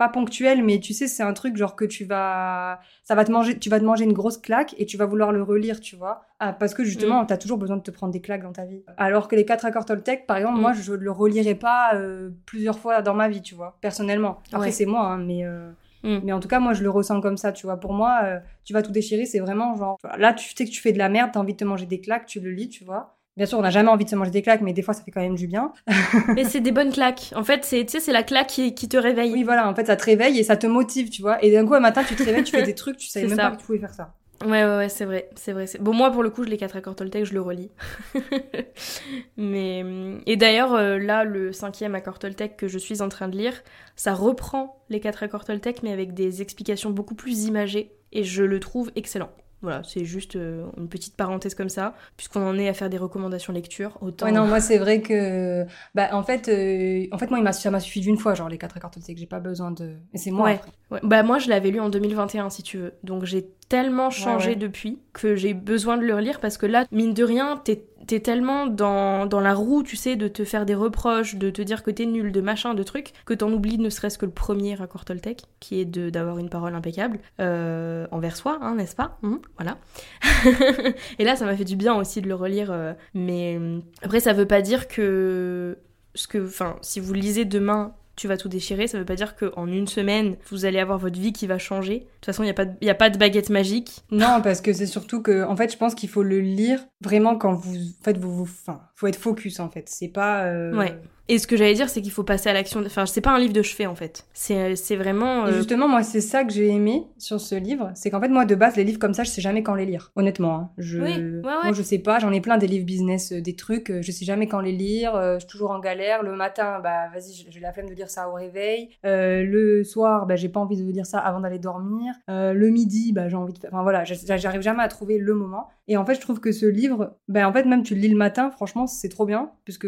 pas 0.00 0.08
ponctuel, 0.08 0.64
mais 0.64 0.80
tu 0.80 0.94
sais, 0.94 1.06
c'est 1.06 1.22
un 1.22 1.34
truc 1.34 1.56
genre 1.58 1.76
que 1.76 1.84
tu 1.84 2.04
vas, 2.06 2.80
ça 3.04 3.14
va 3.14 3.24
te 3.26 3.30
manger, 3.30 3.58
tu 3.58 3.68
vas 3.68 3.78
te 3.78 3.84
manger 3.84 4.04
une 4.04 4.14
grosse 4.14 4.38
claque 4.38 4.74
et 4.78 4.86
tu 4.86 4.96
vas 4.96 5.04
vouloir 5.04 5.30
le 5.30 5.42
relire, 5.42 5.78
tu 5.78 5.94
vois. 5.94 6.22
Ah, 6.38 6.54
parce 6.54 6.72
que 6.72 6.82
justement, 6.84 7.26
t'as 7.26 7.36
toujours 7.36 7.58
besoin 7.58 7.76
de 7.76 7.82
te 7.82 7.90
prendre 7.90 8.10
des 8.12 8.22
claques 8.22 8.42
dans 8.42 8.52
ta 8.54 8.64
vie. 8.64 8.82
Alors 8.96 9.28
que 9.28 9.36
les 9.36 9.44
quatre 9.44 9.66
accords 9.66 9.84
Toltec, 9.84 10.26
par 10.26 10.38
exemple, 10.38 10.56
Mm. 10.56 10.60
moi, 10.62 10.72
je 10.72 10.92
le 10.94 11.10
relirai 11.10 11.54
pas 11.54 11.94
euh, 11.96 12.30
plusieurs 12.46 12.78
fois 12.78 13.02
dans 13.02 13.12
ma 13.14 13.28
vie, 13.28 13.42
tu 13.42 13.54
vois, 13.54 13.76
personnellement. 13.82 14.38
Après, 14.52 14.66
Ouais. 14.68 14.72
c'est 14.72 14.86
moi, 14.86 15.02
hein, 15.06 15.18
mais. 15.18 15.44
euh, 15.44 15.70
Mm. 16.02 16.20
mais 16.24 16.32
en 16.32 16.40
tout 16.40 16.48
cas, 16.48 16.60
moi, 16.60 16.72
je 16.72 16.82
le 16.82 16.88
ressens 16.88 17.20
comme 17.20 17.36
ça, 17.36 17.52
tu 17.52 17.66
vois. 17.66 17.76
Pour 17.78 17.92
moi, 17.92 18.20
euh, 18.24 18.38
tu 18.64 18.72
vas 18.72 18.80
tout 18.82 18.90
déchirer, 18.90 19.26
c'est 19.26 19.38
vraiment 19.38 19.76
genre. 19.76 19.98
Là, 20.16 20.32
tu 20.32 20.48
sais 20.56 20.64
que 20.64 20.70
tu 20.70 20.80
fais 20.80 20.92
de 20.92 20.98
la 20.98 21.10
merde, 21.10 21.30
t'as 21.34 21.40
envie 21.40 21.52
de 21.52 21.58
te 21.58 21.64
manger 21.64 21.84
des 21.84 22.00
claques, 22.00 22.24
tu 22.24 22.40
le 22.40 22.50
lis, 22.52 22.70
tu 22.70 22.84
vois. 22.84 23.18
Bien 23.40 23.46
sûr, 23.46 23.58
on 23.58 23.62
n'a 23.62 23.70
jamais 23.70 23.88
envie 23.88 24.04
de 24.04 24.10
se 24.10 24.16
manger 24.16 24.30
des 24.30 24.42
claques, 24.42 24.60
mais 24.60 24.74
des 24.74 24.82
fois, 24.82 24.92
ça 24.92 25.02
fait 25.02 25.10
quand 25.10 25.22
même 25.22 25.34
du 25.34 25.46
bien. 25.46 25.72
Mais 26.36 26.44
c'est 26.44 26.60
des 26.60 26.72
bonnes 26.72 26.92
claques. 26.92 27.32
En 27.34 27.42
fait, 27.42 27.64
c'est 27.64 27.86
tu 27.86 27.92
sais, 27.92 28.00
c'est 28.00 28.12
la 28.12 28.22
claque 28.22 28.48
qui, 28.48 28.74
qui 28.74 28.86
te 28.86 28.98
réveille. 28.98 29.32
Oui, 29.32 29.44
voilà, 29.44 29.66
en 29.66 29.74
fait, 29.74 29.86
ça 29.86 29.96
te 29.96 30.04
réveille 30.04 30.38
et 30.38 30.42
ça 30.42 30.58
te 30.58 30.66
motive, 30.66 31.08
tu 31.08 31.22
vois. 31.22 31.42
Et 31.42 31.50
d'un 31.50 31.64
coup, 31.66 31.72
un 31.72 31.80
matin, 31.80 32.04
tu 32.04 32.14
te 32.14 32.22
réveilles, 32.22 32.44
tu 32.44 32.50
fais 32.54 32.62
des 32.64 32.74
trucs, 32.74 32.98
tu 32.98 33.06
savais 33.08 33.26
même 33.28 33.36
ça. 33.38 33.48
pas 33.48 33.56
que 33.56 33.60
tu 33.62 33.64
pouvais 33.64 33.78
faire 33.78 33.94
ça. 33.94 34.12
Ouais, 34.44 34.62
ouais, 34.62 34.76
ouais, 34.76 34.88
c'est 34.90 35.06
vrai, 35.06 35.30
c'est 35.36 35.52
vrai. 35.54 35.66
c'est- 35.66 35.80
Bon, 35.80 35.94
moi, 35.94 36.10
pour 36.10 36.22
le 36.22 36.28
coup, 36.28 36.44
je 36.44 36.50
les 36.50 36.58
quatre 36.58 36.76
accords 36.76 36.96
Toltec, 36.96 37.24
je 37.24 37.32
le 37.32 37.40
relis. 37.40 37.70
Mais 39.38 39.84
et 40.26 40.36
d'ailleurs, 40.36 40.74
euh, 40.74 40.98
là, 40.98 41.24
le 41.24 41.52
cinquième 41.52 41.94
accord 41.94 42.18
Toltec 42.18 42.58
que 42.58 42.68
je 42.68 42.78
suis 42.78 43.00
en 43.00 43.08
train 43.08 43.28
de 43.28 43.36
lire, 43.38 43.54
ça 43.96 44.12
reprend 44.12 44.82
les 44.90 45.00
quatre 45.00 45.22
accords 45.22 45.46
Toltec, 45.46 45.82
mais 45.82 45.92
avec 45.92 46.12
des 46.14 46.42
explications 46.42 46.90
beaucoup 46.90 47.14
plus 47.14 47.44
imagées, 47.46 47.92
et 48.12 48.22
je 48.24 48.42
le 48.44 48.60
trouve 48.60 48.90
excellent. 48.96 49.30
Voilà, 49.62 49.82
c'est 49.84 50.04
juste 50.06 50.36
euh, 50.36 50.64
une 50.78 50.88
petite 50.88 51.16
parenthèse 51.16 51.54
comme 51.54 51.68
ça, 51.68 51.94
puisqu'on 52.16 52.40
en 52.48 52.58
est 52.58 52.68
à 52.68 52.72
faire 52.72 52.88
des 52.88 52.96
recommandations 52.96 53.52
lecture. 53.52 53.98
Autant. 54.00 54.26
Ouais, 54.26 54.32
non, 54.32 54.46
moi, 54.46 54.60
c'est 54.60 54.78
vrai 54.78 55.02
que. 55.02 55.66
Bah, 55.94 56.08
en 56.12 56.22
fait, 56.22 56.48
euh, 56.48 57.06
en 57.12 57.18
fait 57.18 57.28
moi, 57.28 57.38
il 57.38 57.42
m'a- 57.42 57.52
ça 57.52 57.70
m'a 57.70 57.80
suffi 57.80 58.00
d'une 58.00 58.16
fois, 58.16 58.34
genre, 58.34 58.48
les 58.48 58.56
quatre 58.58 58.76
accords 58.76 58.90
Toltec, 58.90 59.18
j'ai 59.18 59.26
pas 59.26 59.40
besoin 59.40 59.70
de. 59.70 59.96
Mais 60.12 60.18
c'est 60.18 60.30
moi. 60.30 60.50
Ouais, 60.90 61.00
Bah 61.02 61.22
moi 61.22 61.38
je 61.38 61.48
l'avais 61.50 61.70
lu 61.70 61.78
en 61.78 61.88
2021 61.90 62.50
si 62.50 62.62
tu 62.62 62.78
veux. 62.78 62.94
Donc 63.04 63.24
j'ai 63.24 63.48
tellement 63.70 64.10
changé 64.10 64.50
ouais. 64.50 64.56
depuis 64.56 64.98
que 65.14 65.36
j'ai 65.36 65.54
besoin 65.54 65.96
de 65.96 66.02
le 66.02 66.14
relire 66.14 66.40
parce 66.40 66.58
que 66.58 66.66
là, 66.66 66.84
mine 66.92 67.14
de 67.14 67.24
rien, 67.24 67.56
t'es 67.56 67.86
t'es 68.06 68.18
tellement 68.18 68.66
dans, 68.66 69.26
dans 69.26 69.40
la 69.40 69.54
roue, 69.54 69.82
tu 69.84 69.94
sais, 69.94 70.16
de 70.16 70.26
te 70.26 70.44
faire 70.44 70.66
des 70.66 70.74
reproches, 70.74 71.36
de 71.36 71.48
te 71.50 71.62
dire 71.62 71.84
que 71.84 71.92
t'es 71.92 72.06
nul, 72.06 72.32
de 72.32 72.40
machin, 72.40 72.74
de 72.74 72.82
trucs, 72.82 73.12
que 73.24 73.34
t'en 73.34 73.52
oublies 73.52 73.78
ne 73.78 73.88
serait-ce 73.90 74.18
que 74.18 74.26
le 74.26 74.32
premier 74.32 74.80
accord 74.82 75.04
Toltec, 75.04 75.42
qui 75.60 75.80
est 75.80 75.84
de 75.84 76.10
d'avoir 76.10 76.38
une 76.38 76.48
parole 76.48 76.74
impeccable 76.74 77.20
euh, 77.40 78.06
envers 78.10 78.36
soi, 78.36 78.58
hein, 78.62 78.74
n'est-ce 78.74 78.96
pas? 78.96 79.18
Mhm, 79.22 79.38
Voilà. 79.58 79.78
Et 81.20 81.24
là, 81.24 81.36
ça 81.36 81.44
m'a 81.44 81.56
fait 81.56 81.64
du 81.64 81.76
bien 81.76 81.94
aussi 81.94 82.20
de 82.20 82.28
le 82.28 82.34
relire. 82.34 82.72
euh, 82.72 82.94
mais 83.14 83.56
euh, 83.60 83.78
après, 84.02 84.18
ça 84.20 84.32
veut 84.32 84.46
pas 84.46 84.62
dire 84.62 84.88
que 84.88 85.78
ce 86.14 86.26
que, 86.26 86.44
enfin, 86.44 86.76
si 86.82 86.98
vous 86.98 87.12
lisez 87.12 87.44
demain, 87.44 87.94
tu 88.20 88.28
vas 88.28 88.36
tout 88.36 88.48
déchirer, 88.50 88.86
ça 88.86 88.98
veut 88.98 89.04
pas 89.06 89.14
dire 89.14 89.34
qu'en 89.34 89.66
une 89.66 89.86
semaine, 89.86 90.36
vous 90.50 90.66
allez 90.66 90.78
avoir 90.78 90.98
votre 90.98 91.18
vie 91.18 91.32
qui 91.32 91.46
va 91.46 91.56
changer. 91.58 92.00
De 92.00 92.04
toute 92.16 92.26
façon, 92.26 92.42
il 92.42 92.46
n'y 92.46 92.50
a, 92.50 92.54
pas 92.54 92.66
de- 92.66 92.76
y 92.84 92.90
a 92.90 92.94
pas 92.94 93.08
de 93.08 93.16
baguette 93.16 93.48
magique. 93.48 94.02
Non, 94.10 94.40
parce 94.42 94.60
que 94.60 94.72
c'est 94.74 94.84
surtout 94.86 95.22
que, 95.22 95.42
en 95.44 95.56
fait, 95.56 95.72
je 95.72 95.78
pense 95.78 95.94
qu'il 95.94 96.08
faut 96.10 96.22
le 96.22 96.40
lire 96.40 96.80
vraiment 97.00 97.36
quand 97.36 97.54
vous, 97.54 97.76
en 97.76 98.04
fait, 98.04 98.18
vous, 98.18 98.34
vous, 98.34 98.42
enfin, 98.42 98.82
faut 98.94 99.06
être 99.06 99.16
focus, 99.16 99.58
en 99.58 99.70
fait. 99.70 99.88
C'est 99.88 100.08
pas. 100.08 100.44
euh, 100.44 100.76
Ouais. 100.76 100.94
Et 101.32 101.38
ce 101.38 101.46
que 101.46 101.56
j'allais 101.56 101.74
dire, 101.74 101.88
c'est 101.88 102.02
qu'il 102.02 102.10
faut 102.10 102.24
passer 102.24 102.48
à 102.48 102.52
l'action. 102.52 102.82
Enfin, 102.84 103.06
c'est 103.06 103.20
pas 103.20 103.30
un 103.30 103.38
livre 103.38 103.52
de 103.52 103.62
chevet, 103.62 103.86
en 103.86 103.94
fait. 103.94 104.26
C'est 104.32 104.74
c'est 104.74 104.96
vraiment... 104.96 105.46
Et 105.46 105.50
euh, 105.50 105.56
justement, 105.58 105.86
moi, 105.86 106.02
c'est 106.02 106.20
ça 106.20 106.42
que 106.42 106.52
j'ai 106.52 106.66
aimé 106.66 107.04
sur 107.18 107.40
ce 107.40 107.54
livre, 107.54 107.92
c'est 107.94 108.10
qu'en 108.10 108.20
fait, 108.20 108.28
moi, 108.28 108.44
de 108.44 108.56
base, 108.56 108.74
les 108.74 108.82
livres 108.82 108.98
comme 108.98 109.14
ça, 109.14 109.22
je 109.22 109.30
sais 109.30 109.40
jamais 109.40 109.62
quand 109.62 109.76
les 109.76 109.86
lire. 109.86 110.10
Honnêtement, 110.16 110.54
hein. 110.56 110.70
je, 110.76 110.98
Oui, 110.98 111.08
ouais, 111.12 111.18
ouais. 111.18 111.40
moi, 111.42 111.72
je 111.72 111.82
sais 111.82 112.00
pas. 112.00 112.18
J'en 112.18 112.32
ai 112.32 112.40
plein 112.40 112.58
des 112.58 112.66
livres 112.66 112.84
business, 112.84 113.30
euh, 113.32 113.40
des 113.40 113.54
trucs, 113.54 113.90
euh, 113.90 114.02
je 114.02 114.10
sais 114.10 114.24
jamais 114.24 114.48
quand 114.48 114.58
les 114.60 114.72
lire. 114.72 115.14
euh, 115.14 115.34
je 115.34 115.40
suis 115.40 115.48
toujours 115.48 115.70
en 115.70 115.78
galère. 115.78 116.24
Le 116.24 116.34
matin, 116.34 116.80
bah, 116.82 117.08
vas-y, 117.14 117.32
j'ai- 117.48 117.60
la 117.60 117.72
flemme 117.72 117.88
de 117.88 117.94
lire 117.94 118.10
ça 118.10 118.28
au 118.28 118.32
réveil. 118.34 118.88
Euh, 119.06 119.44
le 119.44 119.84
soir, 119.84 120.26
bah, 120.26 120.34
j'ai 120.34 120.48
pas 120.48 120.58
envie 120.58 120.76
de 120.84 120.90
lire 120.90 121.06
ça 121.06 121.18
avant 121.20 121.38
d'aller 121.38 121.60
dormir. 121.60 122.12
Euh, 122.28 122.52
le 122.54 122.70
midi, 122.70 123.12
bah, 123.12 123.28
j'ai 123.28 123.36
envie 123.36 123.52
de. 123.52 123.60
Enfin 123.68 123.82
voilà, 123.84 124.02
j'arrive 124.04 124.62
jamais 124.62 124.82
à 124.82 124.88
trouver 124.88 125.16
le 125.18 125.34
moment. 125.34 125.68
Et 125.86 125.96
en 125.96 126.04
fait, 126.04 126.14
je 126.14 126.20
trouve 126.20 126.40
que 126.40 126.50
ce 126.52 126.66
livre, 126.66 127.16
bah, 127.28 127.48
en 127.48 127.52
fait, 127.52 127.64
même 127.64 127.82
tu 127.84 127.94
le 127.94 128.00
lis 128.00 128.08
le 128.08 128.16
matin, 128.16 128.50
franchement, 128.50 128.86
c'est 128.88 129.08
trop 129.08 129.26
bien, 129.26 129.50
puisque, 129.64 129.86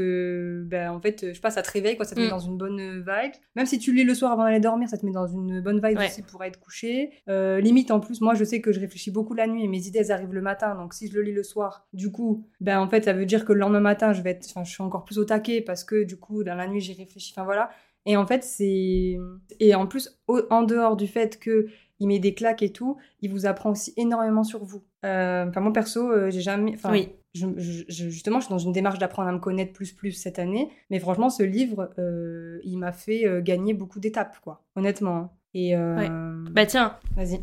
bah, 0.69 0.93
en 0.93 1.01
fait, 1.01 1.32
je 1.33 1.37
sais 1.37 1.41
pas, 1.41 1.51
ça 1.51 1.63
te 1.63 1.71
réveille, 1.71 1.97
quoi, 1.97 2.05
ça 2.05 2.15
te 2.15 2.21
met 2.21 2.27
Mm. 2.27 2.31
dans 2.31 2.39
une 2.39 2.57
bonne 2.57 2.81
euh, 2.81 2.99
vibe. 2.99 3.33
Même 3.57 3.67
si 3.67 3.79
tu 3.79 3.93
lis 3.93 4.05
le 4.05 4.15
soir 4.15 4.33
avant 4.33 4.45
d'aller 4.45 4.61
dormir, 4.61 4.89
ça 4.89 4.97
te 4.99 5.05
met 5.05 5.13
dans 5.13 5.27
une 5.27 5.61
bonne 5.61 5.81
vibe 5.85 5.99
Ouais. 5.99 6.07
aussi 6.07 6.23
pour 6.23 6.43
être 6.45 6.59
couché. 6.61 7.11
Euh, 7.29 7.61
limite, 7.61 7.91
en 7.91 8.01
plus, 8.01 8.21
moi, 8.21 8.35
je 8.35 8.45
sais 8.45 8.61
que 8.61 8.73
je 8.73 8.81
réfléchis 8.81 9.11
beaucoup 9.11 9.35
la 9.35 9.47
nuit 9.47 9.65
et 9.65 9.69
mes 9.69 9.87
idées, 9.87 9.99
elles 10.01 10.13
arrivent 10.13 10.35
le 10.35 10.43
matin. 10.43 10.75
Donc, 10.75 10.95
si 10.95 11.09
je 11.09 11.15
le 11.15 11.23
lis 11.23 11.33
le 11.33 11.43
soir, 11.43 11.87
du 11.93 12.11
coup, 12.13 12.47
ben, 12.61 12.79
en 12.81 12.89
fait, 12.89 13.05
ça 13.05 13.13
veut 13.13 13.27
dire 13.27 13.45
que 13.45 13.53
le 13.53 13.59
lendemain 13.61 13.81
matin, 13.81 14.13
je 14.13 14.23
vais 14.23 14.31
être, 14.31 14.47
je 14.65 14.71
suis 14.71 14.83
encore 14.83 15.05
plus 15.05 15.19
au 15.19 15.25
taquet 15.25 15.61
parce 15.61 15.85
que, 15.85 16.05
du 16.05 16.17
coup, 16.17 16.45
dans 16.45 16.55
la 16.55 16.67
nuit, 16.69 16.81
j'y 16.81 16.95
réfléchis. 16.95 17.33
Enfin, 17.37 17.45
voilà. 17.45 17.71
Et 18.05 18.17
en 18.17 18.27
fait, 18.27 18.43
c'est. 18.43 19.17
Et 19.61 19.75
en 19.75 19.87
plus, 19.87 20.19
au- 20.27 20.43
en 20.51 20.63
dehors 20.65 20.97
du 20.97 21.07
fait 21.07 21.39
que 21.39 21.67
il 22.01 22.09
met 22.09 22.19
des 22.19 22.35
claques 22.35 22.63
et 22.63 22.73
tout, 22.73 22.97
il 23.21 23.31
vous 23.31 23.47
apprend 23.47 23.71
aussi 23.71 23.95
énormément 23.97 24.43
sur 24.43 24.65
vous. 24.65 24.83
Euh, 25.05 25.47
Enfin, 25.49 25.61
moi, 25.61 25.73
perso, 25.73 26.11
euh, 26.11 26.29
j'ai 26.31 26.41
jamais. 26.41 26.73
Enfin, 26.75 26.91
Oui. 26.91 27.11
Je, 27.35 27.47
justement, 27.89 28.41
je 28.41 28.47
suis 28.47 28.53
dans 28.53 28.59
une 28.59 28.73
démarche 28.73 28.99
d'apprendre 28.99 29.29
à 29.29 29.33
me 29.33 29.39
connaître 29.39 29.73
plus 29.73 29.93
plus 29.93 30.13
cette 30.13 30.39
année. 30.39 30.69
Mais 30.91 30.99
franchement, 30.99 31.31
ce 31.31 31.43
livre, 31.43 31.91
euh, 31.99 32.61
il 32.65 32.77
m'a 32.79 32.93
fait 32.93 33.27
euh, 33.27 33.41
gagner 33.41 33.75
beaucoup 33.75 34.01
d'étapes, 34.01 34.39
quoi. 34.43 34.63
Honnêtement. 34.77 35.17
hein. 35.17 35.31
Et 35.55 35.77
euh, 35.77 35.97
Ouais. 35.97 36.09
Bah 36.51 36.67
tiens, 36.67 36.97
vas-y. 37.17 37.41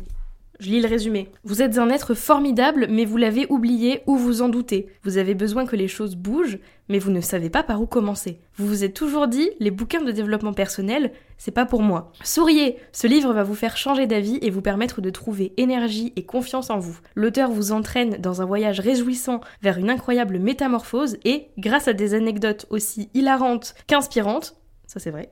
Je 0.60 0.68
lis 0.68 0.82
le 0.82 0.88
résumé. 0.88 1.28
Vous 1.42 1.62
êtes 1.62 1.78
un 1.78 1.88
être 1.88 2.12
formidable, 2.12 2.86
mais 2.90 3.06
vous 3.06 3.16
l'avez 3.16 3.46
oublié 3.48 4.02
ou 4.06 4.16
vous 4.16 4.42
en 4.42 4.50
doutez. 4.50 4.88
Vous 5.04 5.16
avez 5.16 5.34
besoin 5.34 5.64
que 5.64 5.74
les 5.74 5.88
choses 5.88 6.16
bougent, 6.16 6.58
mais 6.90 6.98
vous 6.98 7.10
ne 7.10 7.22
savez 7.22 7.48
pas 7.48 7.62
par 7.62 7.80
où 7.80 7.86
commencer. 7.86 8.40
Vous 8.56 8.66
vous 8.66 8.84
êtes 8.84 8.92
toujours 8.92 9.26
dit, 9.26 9.48
les 9.58 9.70
bouquins 9.70 10.02
de 10.02 10.12
développement 10.12 10.52
personnel, 10.52 11.12
c'est 11.38 11.50
pas 11.50 11.64
pour 11.64 11.80
moi. 11.80 12.12
Souriez 12.24 12.76
Ce 12.92 13.06
livre 13.06 13.32
va 13.32 13.42
vous 13.42 13.54
faire 13.54 13.78
changer 13.78 14.06
d'avis 14.06 14.38
et 14.42 14.50
vous 14.50 14.60
permettre 14.60 15.00
de 15.00 15.08
trouver 15.08 15.54
énergie 15.56 16.12
et 16.16 16.26
confiance 16.26 16.68
en 16.68 16.78
vous. 16.78 16.98
L'auteur 17.14 17.50
vous 17.50 17.72
entraîne 17.72 18.18
dans 18.18 18.42
un 18.42 18.44
voyage 18.44 18.80
réjouissant 18.80 19.40
vers 19.62 19.78
une 19.78 19.88
incroyable 19.88 20.38
métamorphose 20.38 21.16
et, 21.24 21.46
grâce 21.56 21.88
à 21.88 21.94
des 21.94 22.12
anecdotes 22.12 22.66
aussi 22.68 23.08
hilarantes 23.14 23.74
qu'inspirantes, 23.86 24.56
ça 24.86 25.00
c'est 25.00 25.10
vrai, 25.10 25.30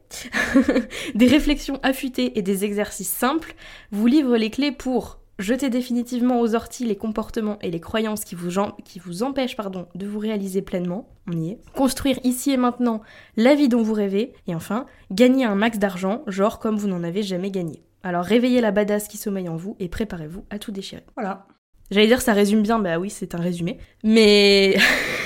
des 1.14 1.26
réflexions 1.26 1.80
affûtées 1.82 2.38
et 2.38 2.42
des 2.42 2.64
exercices 2.64 3.10
simples 3.10 3.54
vous 3.90 4.06
livrent 4.06 4.36
les 4.36 4.50
clés 4.50 4.72
pour 4.72 5.17
jeter 5.38 5.70
définitivement 5.70 6.40
aux 6.40 6.54
orties 6.54 6.84
les 6.84 6.96
comportements 6.96 7.58
et 7.62 7.70
les 7.70 7.80
croyances 7.80 8.24
qui 8.24 8.34
vous, 8.34 8.60
qui 8.84 8.98
vous 8.98 9.22
empêchent 9.22 9.56
pardon, 9.56 9.86
de 9.94 10.06
vous 10.06 10.18
réaliser 10.18 10.62
pleinement, 10.62 11.08
on 11.26 11.38
y 11.38 11.50
est, 11.50 11.58
construire 11.74 12.18
ici 12.24 12.50
et 12.50 12.56
maintenant 12.56 13.02
la 13.36 13.54
vie 13.54 13.68
dont 13.68 13.82
vous 13.82 13.94
rêvez, 13.94 14.32
et 14.46 14.54
enfin, 14.54 14.86
gagner 15.10 15.44
un 15.44 15.54
max 15.54 15.78
d'argent, 15.78 16.22
genre 16.26 16.58
comme 16.58 16.76
vous 16.76 16.88
n'en 16.88 17.04
avez 17.04 17.22
jamais 17.22 17.50
gagné. 17.50 17.82
Alors 18.02 18.24
réveillez 18.24 18.60
la 18.60 18.70
badass 18.70 19.08
qui 19.08 19.16
sommeille 19.16 19.48
en 19.48 19.56
vous 19.56 19.76
et 19.78 19.88
préparez-vous 19.88 20.44
à 20.50 20.58
tout 20.58 20.72
déchirer. 20.72 21.02
Voilà. 21.16 21.46
J'allais 21.90 22.06
dire 22.06 22.20
ça 22.20 22.32
résume 22.32 22.62
bien, 22.62 22.78
bah 22.78 22.98
oui, 22.98 23.10
c'est 23.10 23.34
un 23.34 23.40
résumé. 23.40 23.78
Mais. 24.04 24.76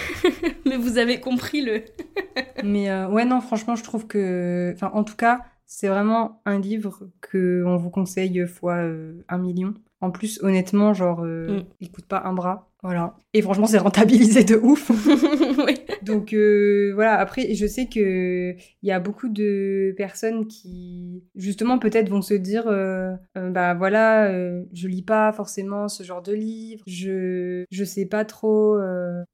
mais 0.66 0.77
vous 0.77 0.98
avez 0.98 1.20
compris 1.20 1.61
le. 1.61 1.83
mais 2.64 2.88
euh, 2.88 3.09
ouais, 3.09 3.25
non, 3.25 3.40
franchement, 3.40 3.75
je 3.75 3.83
trouve 3.83 4.07
que. 4.07 4.72
Enfin, 4.75 4.90
en 4.94 5.03
tout 5.03 5.16
cas, 5.16 5.40
c'est 5.66 5.88
vraiment 5.88 6.40
un 6.44 6.61
livre 6.61 7.09
que 7.20 7.64
on 7.66 7.77
vous 7.77 7.90
conseille 7.90 8.46
fois 8.46 8.77
euh, 8.77 9.25
un 9.29 9.38
million. 9.38 9.75
En 10.03 10.11
plus, 10.11 10.43
honnêtement, 10.43 10.93
genre, 10.93 11.23
euh, 11.23 11.61
mm. 11.61 11.65
il 11.81 11.91
coûte 11.91 12.07
pas 12.07 12.23
un 12.25 12.35
bras. 12.35 12.73
Voilà. 12.83 13.15
Et 13.33 13.43
franchement, 13.43 13.67
c'est 13.67 13.79
rentabilisé 13.79 14.43
de 14.43 14.57
ouf. 14.57 14.91
oui. 15.67 15.75
Donc 16.03 16.33
euh, 16.33 16.91
voilà. 16.95 17.15
Après, 17.19 17.55
je 17.55 17.67
sais 17.67 17.87
que 17.87 18.55
il 18.55 18.88
y 18.88 18.91
a 18.91 18.99
beaucoup 18.99 19.29
de 19.29 19.95
personnes 19.97 20.49
qui, 20.49 21.23
justement, 21.37 21.79
peut-être 21.79 22.09
vont 22.09 22.23
se 22.23 22.35
dire, 22.35 22.67
euh, 22.67 23.15
euh 23.38 23.51
bah 23.51 23.75
voilà, 23.75 24.27
euh, 24.27 24.65
je 24.73 24.88
lis 24.88 25.03
pas 25.03 25.33
forcément 25.33 25.88
ce 25.88 26.03
genre 26.03 26.23
de 26.23 26.33
livre. 26.33 26.83
Je 26.88 27.65
je 27.71 27.85
sais 27.85 28.07
pas 28.07 28.25
trop 28.25 28.77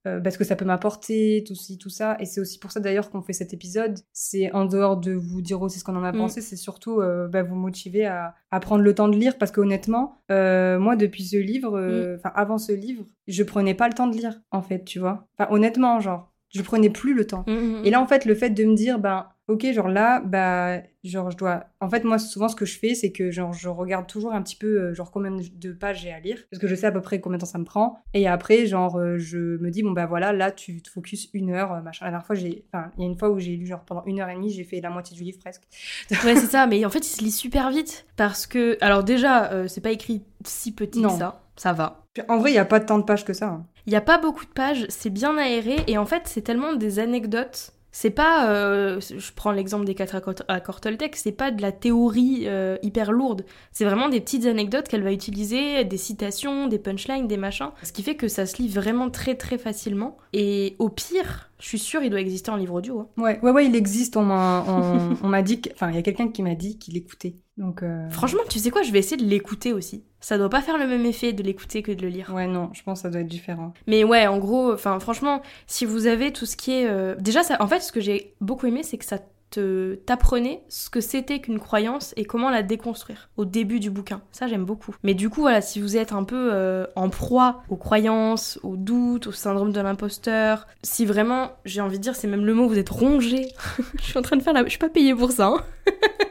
parce 0.05 0.37
que 0.37 0.45
ça 0.45 0.57
peut 0.57 0.67
m'apporter 0.67 1.43
tout 1.47 1.55
ci 1.55 1.79
tout 1.79 1.91
ça. 1.91 2.17
Et 2.21 2.27
c'est 2.27 2.41
aussi 2.41 2.59
pour 2.59 2.71
ça 2.71 2.81
d'ailleurs 2.81 3.11
qu'on 3.11 3.23
fait 3.23 3.33
cet 3.33 3.55
épisode. 3.55 3.99
C'est 4.13 4.53
en 4.53 4.67
dehors 4.67 4.99
de 4.99 5.13
vous 5.13 5.41
dire 5.41 5.63
aussi 5.63 5.79
ce 5.79 5.85
qu'on 5.85 5.97
en 5.97 6.05
a 6.05 6.13
mm. 6.13 6.19
pensé, 6.19 6.41
c'est 6.43 6.57
surtout 6.57 7.01
bah, 7.31 7.43
vous 7.43 7.57
motiver 7.57 8.05
à, 8.05 8.35
à 8.51 8.61
prendre 8.61 8.83
le 8.83 8.95
temps 8.95 9.09
de 9.09 9.17
lire 9.17 9.37
parce 9.39 9.51
qu'honnêtement, 9.53 10.23
moi 10.29 10.97
depuis 10.97 11.25
ce 11.25 11.37
livre, 11.37 11.81
mm. 11.81 12.17
enfin 12.17 12.33
avant 12.35 12.59
ce 12.59 12.73
livre, 12.73 13.05
je 13.27 13.43
prenais 13.43 13.75
pas 13.75 13.89
le 13.89 13.95
temps 13.95 14.07
de 14.07 14.17
lire, 14.17 14.41
en 14.51 14.63
fait, 14.63 14.85
tu 14.85 14.99
vois. 14.99 15.29
Enfin, 15.39 15.53
honnêtement, 15.53 16.01
genre, 16.01 16.33
je 16.49 16.63
prenais 16.63 16.91
plus 16.91 17.15
le 17.15 17.27
temps. 17.27 17.45
Mmh, 17.47 17.53
mmh. 17.53 17.85
Et 17.85 17.91
là, 17.91 18.01
en 18.01 18.07
fait, 18.07 18.25
le 18.25 18.35
fait 18.35 18.51
de 18.51 18.65
me 18.65 18.75
dire, 18.75 18.99
ben, 18.99 19.29
ok, 19.49 19.73
genre 19.73 19.89
là, 19.89 20.21
bah, 20.21 20.83
genre, 21.03 21.31
je 21.31 21.37
dois. 21.37 21.65
En 21.81 21.89
fait, 21.89 22.05
moi, 22.05 22.19
souvent, 22.19 22.49
ce 22.49 22.55
que 22.55 22.67
je 22.67 22.79
fais, 22.79 22.95
c'est 22.95 23.11
que, 23.11 23.31
genre, 23.31 23.53
je 23.53 23.69
regarde 23.69 24.07
toujours 24.07 24.33
un 24.33 24.43
petit 24.43 24.57
peu, 24.57 24.81
euh, 24.81 24.95
genre, 24.95 25.11
combien 25.11 25.31
de 25.31 25.73
pages 25.73 26.03
j'ai 26.03 26.13
à 26.13 26.21
lire, 26.21 26.39
parce 26.51 26.61
que 26.61 26.69
je 26.69 26.75
sais 26.75 26.87
à 26.87 26.93
peu 26.93 27.01
près 27.01 27.21
combien 27.21 27.39
de 27.39 27.41
temps 27.41 27.47
ça 27.47 27.59
me 27.59 27.65
prend. 27.65 28.03
Et 28.15 28.29
après, 28.29 28.67
genre, 28.67 28.97
euh, 28.97 29.19
je 29.19 29.39
me 29.39 29.71
dis, 29.71 29.83
bon, 29.83 29.93
bah 29.93 30.07
voilà, 30.07 30.33
là, 30.33 30.53
tu 30.53 30.83
te 30.83 30.91
focuses 30.91 31.31
une 31.33 31.51
heure, 31.51 31.73
euh, 31.73 31.81
machin. 31.81 32.05
La 32.05 32.11
dernière 32.11 32.27
fois, 32.27 32.37
j'ai. 32.37 32.65
Enfin, 32.73 32.91
il 32.97 33.03
y 33.03 33.07
a 33.07 33.11
une 33.11 33.19
fois 33.19 33.31
où 33.31 33.39
j'ai 33.39 33.57
lu, 33.57 33.67
genre, 33.67 33.81
pendant 33.81 34.05
une 34.05 34.21
heure 34.21 34.29
et 34.29 34.35
demie, 34.35 34.51
j'ai 34.51 34.65
fait 34.65 34.81
la 34.81 34.91
moitié 34.91 35.17
du 35.17 35.25
livre 35.25 35.39
presque. 35.39 35.63
ouais, 36.11 36.37
c'est 36.37 36.47
ça, 36.47 36.67
mais 36.67 36.85
en 36.85 36.91
fait, 36.91 37.01
il 37.01 37.11
se 37.11 37.23
lit 37.23 37.33
super 37.33 37.71
vite, 37.71 38.07
parce 38.17 38.47
que. 38.47 38.77
Alors, 38.83 39.03
déjà, 39.03 39.67
c'est 39.67 39.81
pas 39.81 39.91
écrit 39.91 40.23
si 40.45 40.73
petit 40.73 41.03
que 41.03 41.09
ça. 41.09 41.43
Ça 41.57 41.73
va. 41.73 42.05
En 42.29 42.39
vrai, 42.39 42.51
il 42.51 42.55
n'y 42.55 42.61
a 42.61 42.65
pas 42.65 42.79
tant 42.79 42.99
de 42.99 43.03
pages 43.03 43.25
que 43.25 43.33
ça. 43.33 43.47
Hein. 43.49 43.67
Il 43.87 43.91
n'y 43.91 43.97
a 43.97 44.01
pas 44.01 44.19
beaucoup 44.19 44.45
de 44.45 44.51
pages, 44.51 44.87
c'est 44.91 45.11
bien 45.11 45.37
aéré, 45.39 45.77
et 45.87 45.99
en 45.99 46.07
fait, 46.07 46.23
c'est 46.27 46.43
tellement 46.43 46.75
des 46.75 46.99
anecdotes. 46.99 47.73
C'est 48.01 48.11
pas, 48.11 48.49
euh, 48.49 49.01
je 49.01 49.33
prends 49.35 49.51
l'exemple 49.51 49.85
des 49.85 49.97
quatre 49.97 50.15
accords 50.47 50.81
Toltec, 50.81 51.17
c'est 51.17 51.33
pas 51.33 51.51
de 51.51 51.61
la 51.61 51.73
théorie 51.73 52.45
euh, 52.45 52.77
hyper 52.81 53.11
lourde. 53.11 53.45
C'est 53.73 53.85
vraiment 53.85 54.09
des 54.09 54.21
petites 54.21 54.47
anecdotes 54.47 54.87
qu'elle 54.87 55.03
va 55.03 55.11
utiliser, 55.11 55.83
des 55.83 55.97
citations, 55.97 56.69
des 56.69 56.79
punchlines, 56.79 57.27
des 57.27 57.37
machins. 57.37 57.71
Ce 57.83 57.91
qui 57.91 58.05
fait 58.05 58.15
que 58.15 58.29
ça 58.29 58.47
se 58.47 58.63
lit 58.63 58.69
vraiment 58.69 59.11
très 59.11 59.35
très 59.35 59.59
facilement. 59.59 60.17
Et 60.33 60.77
au 60.79 60.91
pire, 60.91 61.51
je 61.61 61.67
suis 61.67 61.79
sûre, 61.79 62.03
il 62.03 62.11
doit 62.11 62.21
exister 62.21 62.51
en 62.51 62.57
livre 62.57 62.75
audio. 62.75 63.01
Hein. 63.01 63.09
Ouais, 63.17 63.41
ouais, 63.43 63.51
ouais, 63.51 63.67
il 63.67 63.75
existe. 63.75 64.17
On 64.17 64.23
m'a, 64.23 65.43
dit, 65.43 65.61
enfin, 65.75 65.91
il 65.91 65.97
y 65.97 65.99
a 65.99 66.03
quelqu'un 66.03 66.29
qui 66.29 66.43
m'a 66.43 66.55
dit 66.55 66.79
qu'il 66.79 66.97
écoutait. 66.97 67.35
Donc. 67.57 67.83
Euh, 67.83 68.09
Franchement, 68.11 68.43
tu 68.49 68.59
sais 68.59 68.71
quoi, 68.71 68.83
je 68.83 68.93
vais 68.93 69.01
essayer 69.01 69.17
de 69.17 69.29
l'écouter 69.29 69.73
aussi. 69.73 70.05
Ça 70.21 70.39
doit 70.39 70.51
pas 70.51 70.61
faire 70.63 70.79
le 70.79 70.87
même 70.87 71.05
effet 71.05 71.33
de 71.33 71.43
l'écouter 71.43 71.83
que 71.83 71.93
de 71.93 72.03
le 72.03 72.09
lire. 72.09 72.33
Ouais, 72.33 72.47
non, 72.47 72.71
je 72.73 72.83
pense 72.83 73.01
que 73.01 73.03
ça 73.03 73.11
doit 73.11 73.21
être 73.21 73.29
différent. 73.29 73.73
Mais 73.87 74.05
ouais, 74.05 74.27
en 74.27 74.39
gros, 74.39 74.73
enfin, 74.73 74.99
franchement, 75.01 75.43
si 75.67 75.85
vous 75.85 76.07
avez 76.07 76.33
tout 76.33 76.47
ce 76.47 76.57
qui 76.57 76.73
est, 76.73 76.87
euh, 76.87 77.17
déjà, 77.19 77.43
ça, 77.43 77.57
en 77.61 77.67
fait, 77.67 77.81
ce 77.81 77.93
que 77.93 78.01
j'ai 78.01 78.35
beaucoup 78.41 78.67
aimé, 78.67 78.83
c'est 78.83 78.99
que 78.99 79.05
ça 79.05 79.19
t'apprenait 79.51 80.63
ce 80.69 80.91
que 80.91 81.01
c'était 81.01 81.41
qu'une 81.41 81.59
croyance 81.59 82.15
et 82.17 82.25
comment 82.25 82.51
la 82.51 82.63
déconstruire 82.63 83.31
au 83.37 83.45
début 83.45 83.81
du 83.81 83.91
bouquin. 83.91 84.21
Ça, 84.33 84.47
j'aime 84.47 84.65
beaucoup. 84.65 84.95
Mais 85.03 85.15
du 85.15 85.31
coup, 85.31 85.41
voilà, 85.41 85.61
si 85.61 85.81
vous 85.81 85.97
êtes 85.97 86.13
un 86.13 86.25
peu 86.25 86.51
euh, 86.53 86.87
en 86.97 87.09
proie 87.09 87.63
aux 87.69 87.77
croyances, 87.77 88.59
aux 88.63 88.77
doutes, 88.77 89.29
au 89.29 89.33
syndrome 89.33 89.73
de 89.73 89.81
l'imposteur, 89.81 90.67
si 90.83 91.07
vraiment, 91.07 91.53
j'ai 91.65 91.81
envie 91.81 91.99
de 91.99 92.03
dire, 92.03 92.17
c'est 92.17 92.29
même 92.29 92.45
le 92.45 92.55
mot, 92.55 92.69
vous 92.69 92.79
êtes 92.79 92.91
rongé. 92.91 93.49
je 93.99 94.05
suis 94.05 94.19
en 94.19 94.23
train 94.23 94.37
de 94.37 94.43
faire 94.43 94.53
la... 94.53 94.65
Je 94.65 94.71
suis 94.71 94.79
pas 94.79 94.89
payée 94.89 95.15
pour 95.15 95.33
ça. 95.33 95.49
Hein. 95.49 95.65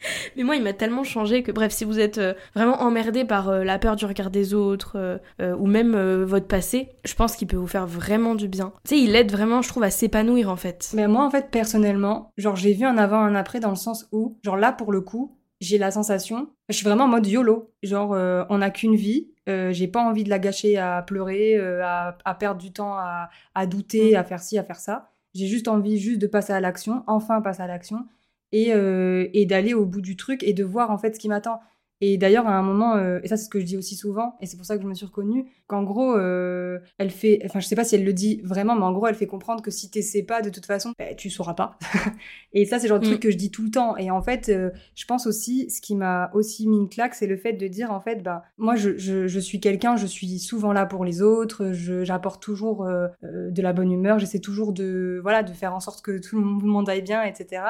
Mais 0.36 0.42
moi, 0.42 0.56
il 0.56 0.62
m'a 0.62 0.72
tellement 0.72 1.04
changé 1.04 1.42
que, 1.42 1.52
bref, 1.52 1.72
si 1.72 1.84
vous 1.84 1.98
êtes 1.98 2.18
euh, 2.18 2.34
vraiment 2.54 2.80
emmerdé 2.82 3.24
par 3.24 3.48
euh, 3.48 3.64
la 3.64 3.78
peur 3.78 3.96
du 3.96 4.04
regard 4.04 4.30
des 4.30 4.54
autres 4.54 4.96
euh, 4.96 5.56
ou 5.56 5.66
même 5.66 5.96
votre 6.22 6.46
passé, 6.46 6.90
je 7.04 7.14
pense 7.14 7.36
qu'il 7.36 7.48
peut 7.48 7.56
vous 7.56 7.66
faire 7.66 7.86
vraiment 7.86 8.34
du 8.34 8.48
bien. 8.48 8.72
Tu 8.84 8.90
sais, 8.90 9.00
il 9.00 9.14
aide 9.14 9.30
vraiment, 9.30 9.62
je 9.62 9.68
trouve, 9.68 9.82
à 9.82 9.90
s'épanouir 9.90 10.50
en 10.50 10.56
fait. 10.56 10.90
Mais 10.94 11.08
moi, 11.08 11.24
en 11.24 11.30
fait, 11.30 11.50
personnellement, 11.50 12.32
genre, 12.36 12.56
j'ai 12.56 12.72
vu 12.72 12.84
un 12.84 12.98
avant, 12.98 13.20
un 13.20 13.34
après 13.34 13.60
dans 13.60 13.70
le 13.70 13.76
sens 13.76 14.08
où, 14.12 14.38
genre 14.42 14.56
là, 14.56 14.72
pour 14.72 14.92
le 14.92 15.00
coup, 15.00 15.36
j'ai 15.60 15.76
la 15.76 15.90
sensation, 15.90 16.48
je 16.68 16.76
suis 16.76 16.84
vraiment 16.84 17.04
en 17.04 17.08
mode 17.08 17.26
YOLO. 17.26 17.70
Genre, 17.82 18.10
on 18.48 18.58
n'a 18.58 18.70
qu'une 18.70 18.96
vie, 18.96 19.28
j'ai 19.46 19.88
pas 19.88 20.00
envie 20.00 20.24
de 20.24 20.30
la 20.30 20.38
gâcher 20.38 20.78
à 20.78 21.02
pleurer, 21.02 21.58
à, 21.58 22.34
perdre 22.38 22.60
du 22.60 22.72
temps, 22.72 22.94
à, 22.94 23.28
à 23.54 23.66
douter, 23.66 24.12
mm. 24.12 24.16
à 24.16 24.24
faire 24.24 24.40
ci, 24.40 24.58
à 24.58 24.64
faire 24.64 24.80
ça. 24.80 25.10
J'ai 25.34 25.46
juste 25.46 25.68
envie 25.68 25.98
juste 25.98 26.20
de 26.20 26.26
passer 26.26 26.52
à 26.52 26.60
l'action, 26.60 27.04
enfin 27.06 27.40
passer 27.40 27.62
à 27.62 27.66
l'action 27.66 28.06
et, 28.52 28.72
euh, 28.72 29.28
et 29.32 29.46
d'aller 29.46 29.74
au 29.74 29.86
bout 29.86 30.00
du 30.00 30.16
truc 30.16 30.42
et 30.42 30.52
de 30.52 30.64
voir 30.64 30.90
en 30.90 30.98
fait 30.98 31.14
ce 31.14 31.20
qui 31.20 31.28
m'attend. 31.28 31.60
Et 32.02 32.16
d'ailleurs, 32.16 32.46
à 32.46 32.54
un 32.54 32.62
moment, 32.62 32.96
euh, 32.96 33.20
et 33.22 33.28
ça 33.28 33.36
c'est 33.36 33.44
ce 33.44 33.50
que 33.50 33.60
je 33.60 33.66
dis 33.66 33.76
aussi 33.76 33.94
souvent, 33.94 34.34
et 34.40 34.46
c'est 34.46 34.56
pour 34.56 34.64
ça 34.64 34.76
que 34.76 34.82
je 34.82 34.88
me 34.88 34.94
suis 34.94 35.04
reconnue, 35.04 35.44
qu'en 35.66 35.82
gros, 35.82 36.16
euh, 36.16 36.78
elle 36.96 37.10
fait, 37.10 37.42
enfin 37.44 37.60
je 37.60 37.66
sais 37.66 37.76
pas 37.76 37.84
si 37.84 37.94
elle 37.94 38.04
le 38.04 38.14
dit 38.14 38.40
vraiment, 38.42 38.74
mais 38.74 38.84
en 38.84 38.92
gros, 38.92 39.06
elle 39.06 39.14
fait 39.14 39.26
comprendre 39.26 39.62
que 39.62 39.70
si 39.70 39.90
t'essaies 39.90 40.22
pas, 40.22 40.40
de 40.40 40.48
toute 40.48 40.64
façon, 40.64 40.94
bah, 40.98 41.14
tu 41.14 41.28
sauras 41.28 41.52
pas. 41.52 41.78
et 42.54 42.64
ça, 42.64 42.78
c'est 42.78 42.86
le 42.86 42.88
genre 42.88 43.00
de 43.00 43.04
truc 43.04 43.18
mm. 43.18 43.20
que 43.20 43.30
je 43.30 43.36
dis 43.36 43.50
tout 43.50 43.62
le 43.62 43.70
temps. 43.70 43.98
Et 43.98 44.10
en 44.10 44.22
fait, 44.22 44.48
euh, 44.48 44.70
je 44.94 45.04
pense 45.04 45.26
aussi, 45.26 45.68
ce 45.68 45.82
qui 45.82 45.94
m'a 45.94 46.30
aussi 46.32 46.66
mis 46.66 46.78
une 46.78 46.88
claque, 46.88 47.14
c'est 47.14 47.26
le 47.26 47.36
fait 47.36 47.52
de 47.52 47.66
dire, 47.68 47.92
en 47.92 48.00
fait, 48.00 48.22
bah, 48.22 48.44
moi, 48.56 48.76
je, 48.76 48.96
je, 48.96 49.28
je 49.28 49.38
suis 49.38 49.60
quelqu'un, 49.60 49.96
je 49.96 50.06
suis 50.06 50.38
souvent 50.38 50.72
là 50.72 50.86
pour 50.86 51.04
les 51.04 51.20
autres, 51.20 51.72
j'apporte 51.74 52.42
toujours 52.42 52.86
de 53.22 53.62
la 53.62 53.72
bonne 53.74 53.92
humeur, 53.92 54.18
j'essaie 54.18 54.38
toujours 54.38 54.72
de, 54.72 55.20
voilà, 55.22 55.42
de 55.42 55.52
faire 55.52 55.74
en 55.74 55.80
sorte 55.80 56.00
que 56.00 56.18
tout 56.18 56.40
le 56.40 56.46
monde 56.46 56.88
aille 56.88 57.02
bien, 57.02 57.24
etc. 57.24 57.62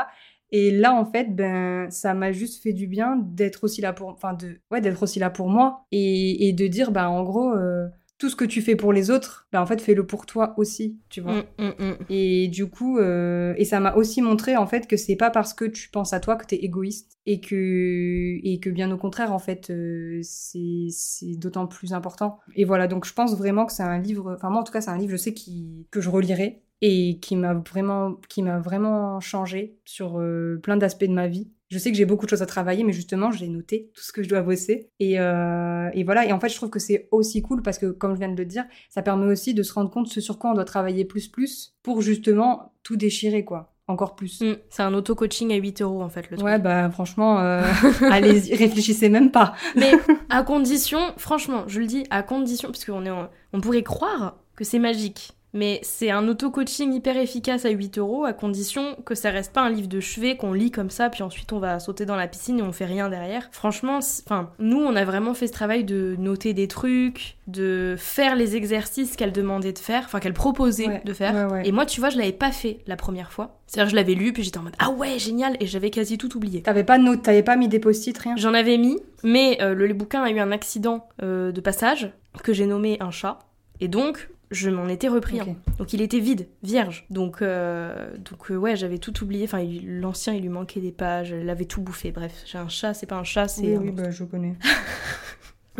Et 0.52 0.70
là, 0.70 0.94
en 0.94 1.04
fait, 1.04 1.34
ben, 1.34 1.88
ça 1.90 2.14
m'a 2.14 2.32
juste 2.32 2.62
fait 2.62 2.72
du 2.72 2.86
bien 2.86 3.16
d'être 3.16 3.64
aussi 3.64 3.80
là 3.80 3.92
pour, 3.92 4.08
enfin, 4.08 4.34
de, 4.34 4.60
ouais, 4.70 4.80
d'être 4.80 5.02
aussi 5.02 5.18
là 5.18 5.30
pour 5.30 5.48
moi 5.48 5.84
et, 5.92 6.48
et 6.48 6.52
de 6.52 6.66
dire, 6.66 6.90
ben, 6.90 7.06
en 7.06 7.22
gros, 7.22 7.52
euh, 7.52 7.86
tout 8.20 8.28
ce 8.28 8.36
que 8.36 8.44
tu 8.44 8.60
fais 8.60 8.76
pour 8.76 8.92
les 8.92 9.10
autres, 9.10 9.48
ben, 9.50 9.62
en 9.62 9.66
fait, 9.66 9.80
fais-le 9.80 10.06
pour 10.06 10.26
toi 10.26 10.52
aussi, 10.58 11.00
tu 11.08 11.22
vois. 11.22 11.36
Mm, 11.36 11.44
mm, 11.58 11.72
mm. 11.78 11.96
Et 12.10 12.48
du 12.48 12.66
coup, 12.66 12.98
euh, 12.98 13.54
et 13.56 13.64
ça 13.64 13.80
m'a 13.80 13.94
aussi 13.94 14.20
montré, 14.20 14.58
en 14.58 14.66
fait, 14.66 14.86
que 14.86 14.98
c'est 14.98 15.16
pas 15.16 15.30
parce 15.30 15.54
que 15.54 15.64
tu 15.64 15.88
penses 15.88 16.12
à 16.12 16.20
toi 16.20 16.36
que 16.36 16.44
t'es 16.44 16.56
égoïste 16.56 17.16
et 17.24 17.40
que, 17.40 18.38
et 18.42 18.60
que 18.60 18.68
bien 18.68 18.90
au 18.90 18.98
contraire, 18.98 19.32
en 19.32 19.38
fait, 19.38 19.70
euh, 19.70 20.20
c'est, 20.22 20.88
c'est 20.90 21.34
d'autant 21.38 21.66
plus 21.66 21.94
important. 21.94 22.38
Et 22.56 22.64
voilà, 22.66 22.88
donc 22.88 23.06
je 23.06 23.14
pense 23.14 23.34
vraiment 23.36 23.64
que 23.64 23.72
c'est 23.72 23.82
un 23.82 23.98
livre, 23.98 24.34
enfin, 24.34 24.50
moi, 24.50 24.60
en 24.60 24.64
tout 24.64 24.72
cas, 24.72 24.82
c'est 24.82 24.90
un 24.90 24.98
livre, 24.98 25.12
je 25.12 25.16
sais, 25.16 25.32
qui, 25.32 25.86
que 25.90 26.02
je 26.02 26.10
relirai 26.10 26.62
et 26.82 27.18
qui 27.20 27.36
m'a 27.36 27.54
vraiment, 27.54 28.16
qui 28.28 28.42
m'a 28.42 28.58
vraiment 28.58 29.20
changé 29.20 29.76
sur 29.84 30.18
euh, 30.18 30.58
plein 30.62 30.76
d'aspects 30.76 31.04
de 31.04 31.12
ma 31.12 31.28
vie. 31.28 31.50
Je 31.68 31.78
sais 31.78 31.92
que 31.92 31.96
j'ai 31.96 32.04
beaucoup 32.04 32.24
de 32.24 32.30
choses 32.30 32.42
à 32.42 32.46
travailler, 32.46 32.82
mais 32.82 32.92
justement, 32.92 33.30
j'ai 33.30 33.46
noté 33.46 33.90
tout 33.94 34.02
ce 34.02 34.12
que 34.12 34.24
je 34.24 34.28
dois 34.28 34.42
bosser. 34.42 34.90
Et, 34.98 35.20
euh, 35.20 35.88
et, 35.92 36.02
voilà. 36.02 36.26
Et 36.26 36.32
en 36.32 36.40
fait, 36.40 36.48
je 36.48 36.56
trouve 36.56 36.70
que 36.70 36.80
c'est 36.80 37.08
aussi 37.12 37.42
cool 37.42 37.62
parce 37.62 37.78
que, 37.78 37.86
comme 37.86 38.14
je 38.14 38.18
viens 38.18 38.28
de 38.28 38.36
le 38.36 38.44
dire, 38.44 38.64
ça 38.88 39.02
permet 39.02 39.26
aussi 39.26 39.54
de 39.54 39.62
se 39.62 39.72
rendre 39.72 39.88
compte 39.88 40.08
ce 40.08 40.20
sur 40.20 40.38
quoi 40.38 40.50
on 40.50 40.54
doit 40.54 40.64
travailler 40.64 41.04
plus 41.04 41.28
plus 41.28 41.76
pour 41.82 42.02
justement 42.02 42.74
tout 42.82 42.96
déchirer, 42.96 43.44
quoi. 43.44 43.72
Encore 43.86 44.14
plus. 44.14 44.40
Mm. 44.40 44.56
c'est 44.68 44.82
un 44.82 44.94
auto-coaching 44.94 45.52
à 45.52 45.56
8 45.56 45.82
euros, 45.82 46.02
en 46.02 46.08
fait, 46.08 46.30
le 46.30 46.36
truc. 46.36 46.46
Ouais, 46.46 46.58
bah, 46.58 46.90
franchement, 46.90 47.40
euh, 47.40 47.62
allez 48.10 48.38
réfléchissez 48.54 49.08
même 49.08 49.30
pas. 49.30 49.54
mais 49.76 49.92
à 50.28 50.42
condition, 50.42 51.00
franchement, 51.16 51.64
je 51.66 51.80
le 51.80 51.86
dis, 51.86 52.04
à 52.10 52.22
condition, 52.22 52.70
parce 52.70 52.84
qu'on 52.84 53.04
est, 53.04 53.10
on 53.52 53.60
pourrait 53.60 53.82
croire 53.82 54.38
que 54.56 54.64
c'est 54.64 54.78
magique 54.78 55.32
mais 55.52 55.80
c'est 55.82 56.10
un 56.10 56.26
auto-coaching 56.28 56.92
hyper 56.92 57.16
efficace 57.16 57.64
à 57.64 57.70
8 57.70 57.98
euros, 57.98 58.24
à 58.24 58.32
condition 58.32 58.96
que 59.04 59.14
ça 59.14 59.30
reste 59.30 59.52
pas 59.52 59.62
un 59.62 59.70
livre 59.70 59.88
de 59.88 60.00
chevet 60.00 60.36
qu'on 60.36 60.52
lit 60.52 60.70
comme 60.70 60.90
ça, 60.90 61.10
puis 61.10 61.22
ensuite 61.22 61.52
on 61.52 61.58
va 61.58 61.80
sauter 61.80 62.06
dans 62.06 62.16
la 62.16 62.28
piscine 62.28 62.58
et 62.58 62.62
on 62.62 62.72
fait 62.72 62.84
rien 62.84 63.08
derrière. 63.08 63.48
Franchement, 63.52 63.98
enfin, 63.98 64.50
nous 64.58 64.78
on 64.78 64.94
a 64.96 65.04
vraiment 65.04 65.34
fait 65.34 65.46
ce 65.46 65.52
travail 65.52 65.84
de 65.84 66.16
noter 66.18 66.54
des 66.54 66.68
trucs, 66.68 67.36
de 67.46 67.96
faire 67.98 68.36
les 68.36 68.56
exercices 68.56 69.16
qu'elle 69.16 69.32
demandait 69.32 69.72
de 69.72 69.78
faire, 69.78 70.04
enfin 70.04 70.20
qu'elle 70.20 70.34
proposait 70.34 71.02
de 71.04 71.12
faire. 71.12 71.60
Et 71.64 71.72
moi, 71.72 71.86
tu 71.86 72.00
vois, 72.00 72.10
je 72.10 72.18
l'avais 72.18 72.32
pas 72.32 72.52
fait 72.52 72.78
la 72.86 72.96
première 72.96 73.32
fois. 73.32 73.60
C'est-à-dire, 73.66 73.90
je 73.90 73.96
l'avais 73.96 74.14
lu, 74.14 74.32
puis 74.32 74.42
j'étais 74.42 74.58
en 74.58 74.62
mode 74.62 74.74
ah 74.78 74.90
ouais, 74.90 75.18
génial, 75.18 75.56
et 75.60 75.66
j'avais 75.66 75.90
quasi 75.90 76.18
tout 76.18 76.36
oublié. 76.36 76.62
T'avais 76.62 76.84
pas 76.84 76.98
t'avais 77.22 77.42
pas 77.42 77.56
mis 77.56 77.68
des 77.68 77.78
post-it, 77.78 78.16
rien? 78.18 78.34
J'en 78.36 78.54
avais 78.54 78.78
mis, 78.78 78.98
mais 79.22 79.58
euh, 79.60 79.74
le, 79.74 79.94
bouquin 79.94 80.22
a 80.22 80.30
eu 80.30 80.38
un 80.38 80.52
accident 80.52 81.08
euh, 81.22 81.52
de 81.52 81.60
passage 81.60 82.12
que 82.42 82.52
j'ai 82.52 82.66
nommé 82.66 82.96
un 83.00 83.10
chat. 83.10 83.38
Et 83.80 83.88
donc, 83.88 84.28
je 84.50 84.68
m'en 84.68 84.88
étais 84.88 85.08
repris 85.08 85.40
un. 85.40 85.56
Donc 85.78 85.92
il 85.92 86.00
était 86.00 86.18
vide, 86.18 86.48
vierge. 86.62 87.06
Donc, 87.10 87.40
euh, 87.42 88.16
donc 88.18 88.50
euh, 88.50 88.56
ouais, 88.56 88.76
j'avais 88.76 88.98
tout 88.98 89.22
oublié. 89.22 89.44
Enfin, 89.44 89.64
l'ancien, 89.84 90.34
il 90.34 90.42
lui 90.42 90.48
manquait 90.48 90.80
des 90.80 90.92
pages, 90.92 91.32
elle 91.32 91.48
avait 91.48 91.66
tout 91.66 91.80
bouffé. 91.80 92.10
Bref, 92.10 92.32
j'ai 92.46 92.58
un 92.58 92.68
chat, 92.68 92.94
c'est 92.94 93.06
pas 93.06 93.16
un 93.16 93.24
chat, 93.24 93.48
c'est. 93.48 93.76
Oui, 93.76 93.88
oui, 93.88 93.90
bah, 93.92 94.10
je 94.10 94.24
connais. 94.24 94.56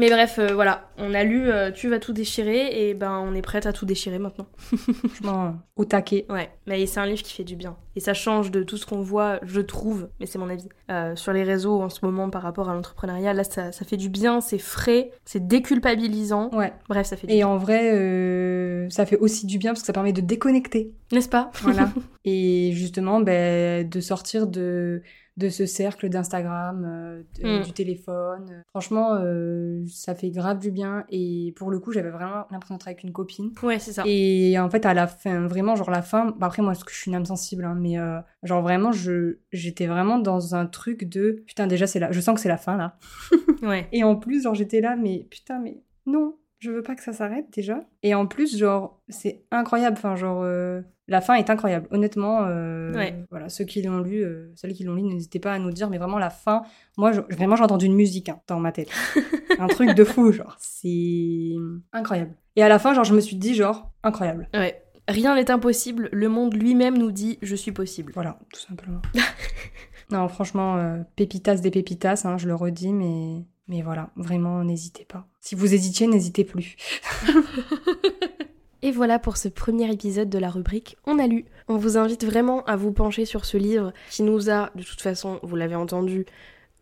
Mais 0.01 0.09
bref, 0.09 0.38
euh, 0.38 0.55
voilà, 0.55 0.88
on 0.96 1.12
a 1.12 1.24
lu 1.24 1.51
euh, 1.51 1.70
Tu 1.70 1.90
vas 1.90 1.98
tout 1.98 2.14
déchirer 2.14 2.88
et 2.88 2.94
ben 2.94 3.18
on 3.22 3.34
est 3.34 3.42
prête 3.42 3.66
à 3.66 3.72
tout 3.74 3.84
déchirer 3.84 4.18
maintenant. 4.18 4.46
Franchement, 4.62 5.57
au 5.76 5.84
taquet. 5.84 6.24
Ouais, 6.30 6.48
mais 6.66 6.86
c'est 6.86 7.01
un 7.01 7.07
livre 7.07 7.22
qui 7.22 7.34
fait 7.34 7.44
du 7.44 7.55
bien. 7.55 7.76
Et 7.96 8.01
ça 8.01 8.14
change 8.14 8.51
de 8.51 8.62
tout 8.62 8.78
ce 8.78 8.86
qu'on 8.86 9.03
voit, 9.03 9.40
je 9.42 9.61
trouve, 9.61 10.09
mais 10.18 10.24
c'est 10.24 10.38
mon 10.38 10.48
avis, 10.48 10.68
euh, 10.90 11.14
sur 11.16 11.34
les 11.34 11.42
réseaux 11.42 11.82
en 11.82 11.90
ce 11.90 12.03
moment 12.03 12.30
par 12.30 12.40
rapport 12.40 12.70
à 12.70 12.74
l'entrepreneuriat. 12.74 13.34
Là, 13.34 13.44
ça, 13.44 13.72
ça 13.72 13.84
fait 13.84 13.98
du 13.98 14.09
bien, 14.09 14.40
c'est 14.40 14.59
frais, 14.59 15.11
c'est 15.26 15.46
déculpabilisant. 15.46 16.51
Ouais. 16.55 16.72
Bref, 16.88 17.07
ça 17.07 17.18
fait 17.18 17.26
du 17.26 17.32
Et 17.34 17.36
bien. 17.38 17.48
en 17.48 17.59
vrai, 17.59 17.92
euh, 17.92 18.88
ça 18.88 19.05
fait 19.05 19.18
aussi 19.18 19.44
du 19.44 19.59
bien 19.59 19.72
parce 19.72 19.80
que 19.80 19.86
ça 19.86 19.92
permet 19.92 20.14
de 20.14 20.22
déconnecter. 20.22 20.94
N'est-ce 21.12 21.28
pas? 21.28 21.51
Voilà. 21.62 21.90
Et 22.24 22.70
justement, 22.72 23.20
ben, 23.20 23.86
de 23.86 24.01
sortir 24.01 24.46
de, 24.46 25.03
de 25.36 25.48
ce 25.48 25.64
cercle 25.66 26.08
d'Instagram, 26.08 26.84
euh, 26.86 27.22
de- 27.40 27.60
Mm. 27.60 27.62
du 27.62 27.72
téléphone. 27.72 28.62
Franchement, 28.70 29.14
euh, 29.14 29.84
ça 29.88 30.14
fait 30.14 30.30
grave 30.30 30.58
du 30.58 30.70
bien. 30.70 31.04
Et 31.10 31.54
pour 31.56 31.70
le 31.70 31.78
coup, 31.78 31.92
j'avais 31.92 32.10
vraiment 32.10 32.46
l'impression 32.50 32.74
d'être 32.74 32.88
avec 32.88 33.02
une 33.02 33.12
copine. 33.12 33.52
Ouais, 33.62 33.78
c'est 33.78 33.92
ça. 33.92 34.02
Et 34.06 34.58
en 34.58 34.68
fait, 34.68 34.84
à 34.86 34.92
la 34.94 35.06
fin, 35.06 35.46
vraiment, 35.46 35.76
genre 35.76 35.90
la 35.90 36.02
fin, 36.02 36.34
bah 36.38 36.46
après, 36.46 36.62
moi, 36.62 36.72
parce 36.72 36.84
que 36.84 36.92
je 36.92 36.96
suis 36.98 37.10
une 37.10 37.14
âme 37.16 37.24
sensible, 37.26 37.64
hein, 37.64 37.76
mais 37.78 37.98
euh, 37.98 38.18
genre 38.42 38.62
vraiment, 38.62 38.92
je, 38.92 39.38
j'étais 39.52 39.86
vraiment 39.86 40.18
dans 40.18 40.54
un 40.54 40.66
truc 40.66 41.04
de 41.04 41.42
putain, 41.46 41.66
déjà, 41.66 41.86
c'est 41.86 42.00
là, 42.00 42.10
je 42.12 42.20
sens 42.20 42.34
que 42.34 42.40
c'est 42.40 42.48
la 42.48 42.58
fin 42.58 42.76
là. 42.76 42.98
Ouais. 43.62 43.88
Et 43.92 44.04
en 44.04 44.16
plus, 44.16 44.42
genre, 44.44 44.54
j'étais 44.54 44.80
là, 44.80 44.96
mais 44.96 45.26
putain, 45.30 45.58
mais 45.58 45.82
non, 46.06 46.36
je 46.60 46.70
veux 46.70 46.82
pas 46.82 46.94
que 46.94 47.02
ça 47.02 47.12
s'arrête 47.12 47.46
déjà. 47.54 47.84
Et 48.02 48.14
en 48.14 48.26
plus, 48.26 48.56
genre, 48.58 49.00
c'est 49.08 49.44
incroyable. 49.50 49.96
Enfin, 49.98 50.16
genre, 50.16 50.42
euh, 50.42 50.80
la 51.11 51.20
fin 51.20 51.34
est 51.34 51.50
incroyable. 51.50 51.86
Honnêtement, 51.90 52.44
euh, 52.46 52.94
Ouais. 52.94 53.22
voilà, 53.30 53.48
ceux 53.50 53.64
qui 53.64 53.82
l'ont 53.82 54.00
lu, 54.00 54.22
euh, 54.24 54.50
celles 54.54 54.72
qui 54.72 54.84
l'ont 54.84 54.94
lu, 54.94 55.02
n'hésitez 55.02 55.38
pas 55.40 55.52
à 55.52 55.58
nous 55.58 55.70
dire. 55.72 55.90
Mais 55.90 55.98
vraiment, 55.98 56.18
la 56.18 56.30
fin, 56.30 56.62
moi, 56.96 57.12
je- 57.12 57.20
vraiment, 57.34 57.56
j'ai 57.56 57.62
entendu 57.64 57.84
une 57.86 57.94
musique 57.94 58.28
hein, 58.30 58.40
dans 58.46 58.58
ma 58.61 58.72
tête. 58.72 58.88
Un 59.58 59.66
truc 59.66 59.90
de 59.94 60.04
fou, 60.04 60.32
genre, 60.32 60.56
c'est 60.58 61.52
incroyable. 61.92 62.34
Et 62.56 62.62
à 62.62 62.68
la 62.68 62.78
fin, 62.78 62.94
genre, 62.94 63.04
je 63.04 63.14
me 63.14 63.20
suis 63.20 63.36
dit, 63.36 63.54
genre, 63.54 63.90
incroyable. 64.02 64.48
Ouais. 64.54 64.82
Rien 65.08 65.34
n'est 65.34 65.50
impossible, 65.50 66.08
le 66.12 66.28
monde 66.28 66.54
lui-même 66.54 66.96
nous 66.96 67.11
dit 67.11 67.38
je 67.42 67.56
suis 67.56 67.72
possible. 67.72 68.12
Voilà, 68.14 68.38
tout 68.52 68.61
simplement. 68.61 69.02
non, 70.12 70.28
franchement, 70.28 70.76
euh, 70.76 70.98
pépitas 71.16 71.56
des 71.56 71.72
pépitas, 71.72 72.22
hein, 72.24 72.38
je 72.38 72.46
le 72.46 72.54
redis, 72.54 72.92
mais, 72.92 73.44
mais 73.66 73.82
voilà, 73.82 74.11
vraiment, 74.14 74.62
n'hésitez 74.62 75.04
pas. 75.04 75.26
Si 75.40 75.56
vous 75.56 75.74
hésitiez, 75.74 76.06
n'hésitez 76.06 76.44
plus. 76.44 76.76
Et 78.82 78.92
voilà 78.92 79.18
pour 79.18 79.36
ce 79.36 79.48
premier 79.48 79.92
épisode 79.92 80.30
de 80.30 80.38
la 80.38 80.48
rubrique 80.48 80.96
On 81.06 81.18
a 81.18 81.26
lu. 81.26 81.44
On 81.68 81.76
vous 81.76 81.98
invite 81.98 82.24
vraiment 82.24 82.64
à 82.64 82.76
vous 82.76 82.92
pencher 82.92 83.26
sur 83.26 83.44
ce 83.44 83.58
livre 83.58 83.92
qui 84.10 84.22
nous 84.22 84.48
a, 84.48 84.70
de 84.74 84.82
toute 84.82 85.02
façon, 85.02 85.38
vous 85.42 85.54
l'avez 85.54 85.74
entendu, 85.74 86.24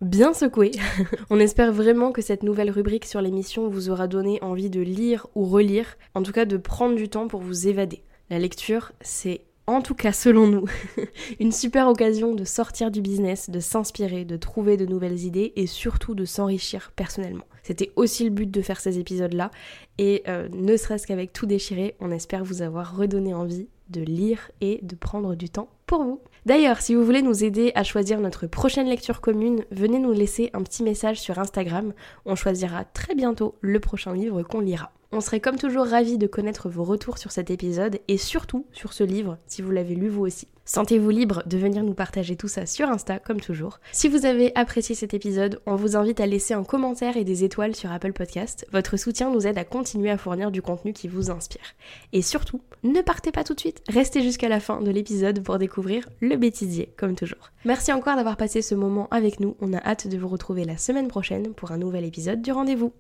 bien 0.01 0.33
secoué. 0.33 0.71
On 1.31 1.41
espère 1.41 1.73
vraiment 1.73 2.13
que 2.13 2.23
cette 2.23 2.45
nouvelle 2.45 2.71
rubrique 2.71 3.05
sur 3.05 3.21
l'émission 3.21 3.69
vous 3.69 3.91
aura 3.91 4.07
donné 4.07 4.41
envie 4.43 4.71
de 4.71 4.81
lire 4.81 5.27
ou 5.35 5.45
relire, 5.45 5.97
en 6.15 6.23
tout 6.23 6.31
cas 6.31 6.45
de 6.45 6.57
prendre 6.57 6.95
du 6.95 7.09
temps 7.09 7.27
pour 7.27 7.41
vous 7.41 7.67
évader. 7.67 8.05
La 8.31 8.39
lecture, 8.39 8.93
c'est 9.01 9.43
en 9.69 9.83
tout 9.83 9.95
cas 9.95 10.13
selon 10.13 10.47
nous, 10.47 10.65
une 11.41 11.53
super 11.53 11.89
occasion 11.89 12.35
de 12.35 12.45
sortir 12.45 12.91
du 12.91 13.03
business, 13.03 13.51
de 13.51 13.61
s'inspirer, 13.61 14.25
de 14.25 14.39
trouver 14.39 14.79
de 14.79 14.87
nouvelles 14.87 15.25
idées 15.25 15.53
et 15.57 15.67
surtout 15.67 16.15
de 16.15 16.25
s'enrichir 16.25 16.91
personnellement. 16.97 17.45
C'était 17.63 17.93
aussi 17.97 18.25
le 18.25 18.31
but 18.31 18.51
de 18.51 18.63
faire 18.63 18.81
ces 18.81 18.99
épisodes-là 18.99 19.51
et 19.99 20.23
euh, 20.27 20.49
ne 20.53 20.77
serait-ce 20.79 21.07
qu'avec 21.07 21.35
tout 21.35 21.45
déchiré, 21.45 21.97
on 22.01 22.11
espère 22.11 22.45
vous 22.45 22.63
avoir 22.63 22.97
redonné 22.97 23.35
envie 23.35 23.69
de 23.91 24.01
lire 24.01 24.51
et 24.63 24.81
de 24.83 24.97
prendre 24.97 25.35
du 25.35 25.51
temps 25.51 25.69
pour 25.87 26.03
vous. 26.03 26.21
D'ailleurs, 26.47 26.81
si 26.81 26.95
vous 26.95 27.05
voulez 27.05 27.21
nous 27.21 27.45
aider 27.45 27.73
à 27.75 27.85
choisir 27.85 28.21
notre 28.21 28.47
prochaine 28.47 28.89
lecture 28.89 29.21
commune, 29.21 29.65
venez 29.71 29.99
nous 29.99 30.13
laisser 30.13 30.49
un 30.55 30.63
petit 30.63 30.83
message 30.83 31.21
sur 31.21 31.39
Instagram. 31.39 31.93
On 32.25 32.37
choisira 32.37 32.85
très 32.85 33.15
bientôt 33.15 33.55
le 33.61 33.81
prochain 33.81 34.15
livre 34.15 34.43
qu'on 34.43 34.61
lira. 34.61 34.93
On 35.11 35.23
serait 35.23 35.41
comme 35.41 35.57
toujours 35.57 35.87
ravis 35.87 36.19
de 36.19 36.27
connaître 36.27 36.69
vos 36.69 36.85
retours 36.85 37.17
sur 37.17 37.31
cet 37.31 37.51
épisode 37.51 37.99
et 38.09 38.19
surtout 38.19 38.67
sur 38.73 38.93
ce 38.93 39.05
livre 39.05 39.39
si 39.47 39.63
vous 39.63 39.71
l'avez 39.71 39.95
lu 39.95 40.09
vous 40.09 40.21
aussi. 40.21 40.49
Sentez-vous 40.67 41.09
libre 41.09 41.43
de 41.47 41.57
venir 41.57 41.83
nous 41.83 41.95
partager 41.95 42.37
tout 42.37 42.47
ça 42.47 42.67
sur 42.67 42.91
Insta 42.91 43.19
comme 43.19 43.41
toujours. 43.41 43.81
Si 43.91 44.07
vous 44.07 44.27
avez 44.27 44.55
apprécié 44.55 44.95
cet 44.95 45.15
épisode, 45.15 45.63
on 45.65 45.77
vous 45.77 45.97
invite 45.97 46.21
à 46.21 46.27
laisser 46.27 46.53
un 46.53 46.63
commentaire 46.63 47.17
et 47.17 47.25
des 47.25 47.43
étoiles 47.43 47.75
sur 47.75 47.91
Apple 47.91 48.13
Podcast. 48.13 48.67
Votre 48.71 48.99
soutien 48.99 49.31
nous 49.31 49.47
aide 49.47 49.57
à 49.57 49.65
continuer 49.65 50.11
à 50.11 50.19
fournir 50.19 50.51
du 50.51 50.61
contenu 50.61 50.93
qui 50.93 51.09
vous 51.09 51.31
inspire. 51.31 51.75
Et 52.13 52.21
surtout, 52.21 52.61
ne 52.83 53.01
partez 53.01 53.33
pas 53.33 53.45
tout 53.45 53.55
de 53.55 53.61
suite, 53.61 53.83
restez 53.89 54.21
jusqu'à 54.21 54.51
la 54.51 54.61
fin 54.61 54.83
de 54.83 54.91
l'épisode 54.91 55.43
pour 55.43 55.59
découvrir 55.59 56.07
le 56.21 56.37
bêtisier 56.37 56.93
comme 56.99 57.15
toujours. 57.15 57.51
Merci 57.65 57.91
encore 57.95 58.17
d'avoir 58.17 58.37
passé 58.37 58.61
ce 58.61 58.75
moment 58.75 59.09
avec 59.11 59.41
nous, 59.41 59.57
on 59.61 59.73
a 59.73 59.79
hâte 59.79 60.07
de 60.07 60.19
vous 60.19 60.29
retrouver 60.29 60.67
la 60.67 60.77
semaine 60.77 61.09
prochaine 61.09 61.55
pour 61.55 61.73
un 61.73 61.79
nouvel 61.79 62.05
épisode 62.05 62.43
du 62.43 62.53
rendez-vous. 62.53 62.93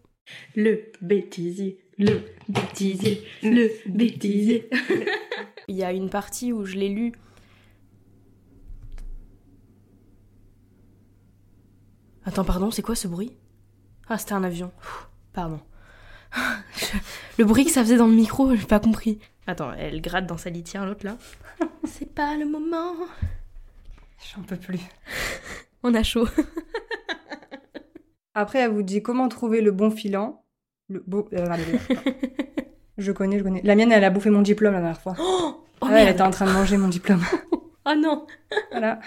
Le 0.55 0.85
bêtisier, 1.03 1.79
le 1.99 2.21
bêtisier, 2.49 3.25
le 3.43 3.71
bêtisier. 3.87 4.69
Il 5.69 5.77
y 5.77 5.85
a 5.85 5.93
une 5.93 6.11
partie 6.11 6.53
où 6.53 6.65
je 6.65 6.77
l'ai 6.77 6.89
lu. 6.89 7.13
Attends, 12.25 12.45
pardon, 12.45 12.71
c'est 12.71 12.83
quoi 12.83 12.95
ce 12.95 13.09
bruit? 13.09 13.33
Ah, 14.09 14.19
c'était 14.19 14.35
un 14.35 14.45
avion. 14.45 14.71
Pardon. 15.33 15.61
Je- 16.77 16.87
Le 17.39 17.45
bruit 17.45 17.65
que 17.65 17.71
ça 17.71 17.83
faisait 17.83 17.97
dans 17.97 18.07
le 18.07 18.15
micro, 18.15 18.55
j'ai 18.55 18.67
pas 18.67 18.81
compris. 18.81 19.19
Attends, 19.47 19.73
elle 19.73 20.03
gratte 20.03 20.27
dans 20.27 20.37
sa 20.37 20.51
litière, 20.51 20.85
l'autre 20.85 21.07
là. 21.07 21.17
C'est 21.85 22.13
pas 22.15 22.37
le 22.37 22.45
moment. 22.47 22.95
J'en 24.35 24.43
peux 24.43 24.57
plus. 24.57 24.81
On 25.83 25.95
a 25.95 26.03
chaud. 26.03 26.29
Après, 28.35 28.59
elle 28.61 28.71
vous 28.73 28.83
dit 28.83 29.03
comment 29.03 29.29
trouver 29.29 29.61
le 29.63 29.73
bon 29.73 29.91
filant? 29.91 30.45
Le 30.89 31.03
beau. 31.07 31.29
euh, 31.35 31.45
je 32.99 33.13
connais, 33.13 33.39
je 33.39 33.45
connais. 33.45 33.61
La 33.63 33.75
mienne, 33.75 33.93
elle 33.93 34.05
a 34.05 34.11
bouffé 34.11 34.31
mon 34.31 34.43
diplôme 34.43 34.73
la 34.73 34.81
dernière 34.81 35.01
fois. 35.01 35.15
Oh, 35.21 35.65
Ah 35.81 35.87
ouais, 35.87 36.03
elle 36.03 36.09
était 36.09 36.23
en 36.23 36.31
train 36.31 36.47
de 36.47 36.53
manger 36.53 36.77
mon 36.77 36.89
diplôme. 36.89 37.23
Oh 37.91 37.95
non 37.97 38.27
voilà. 38.71 39.01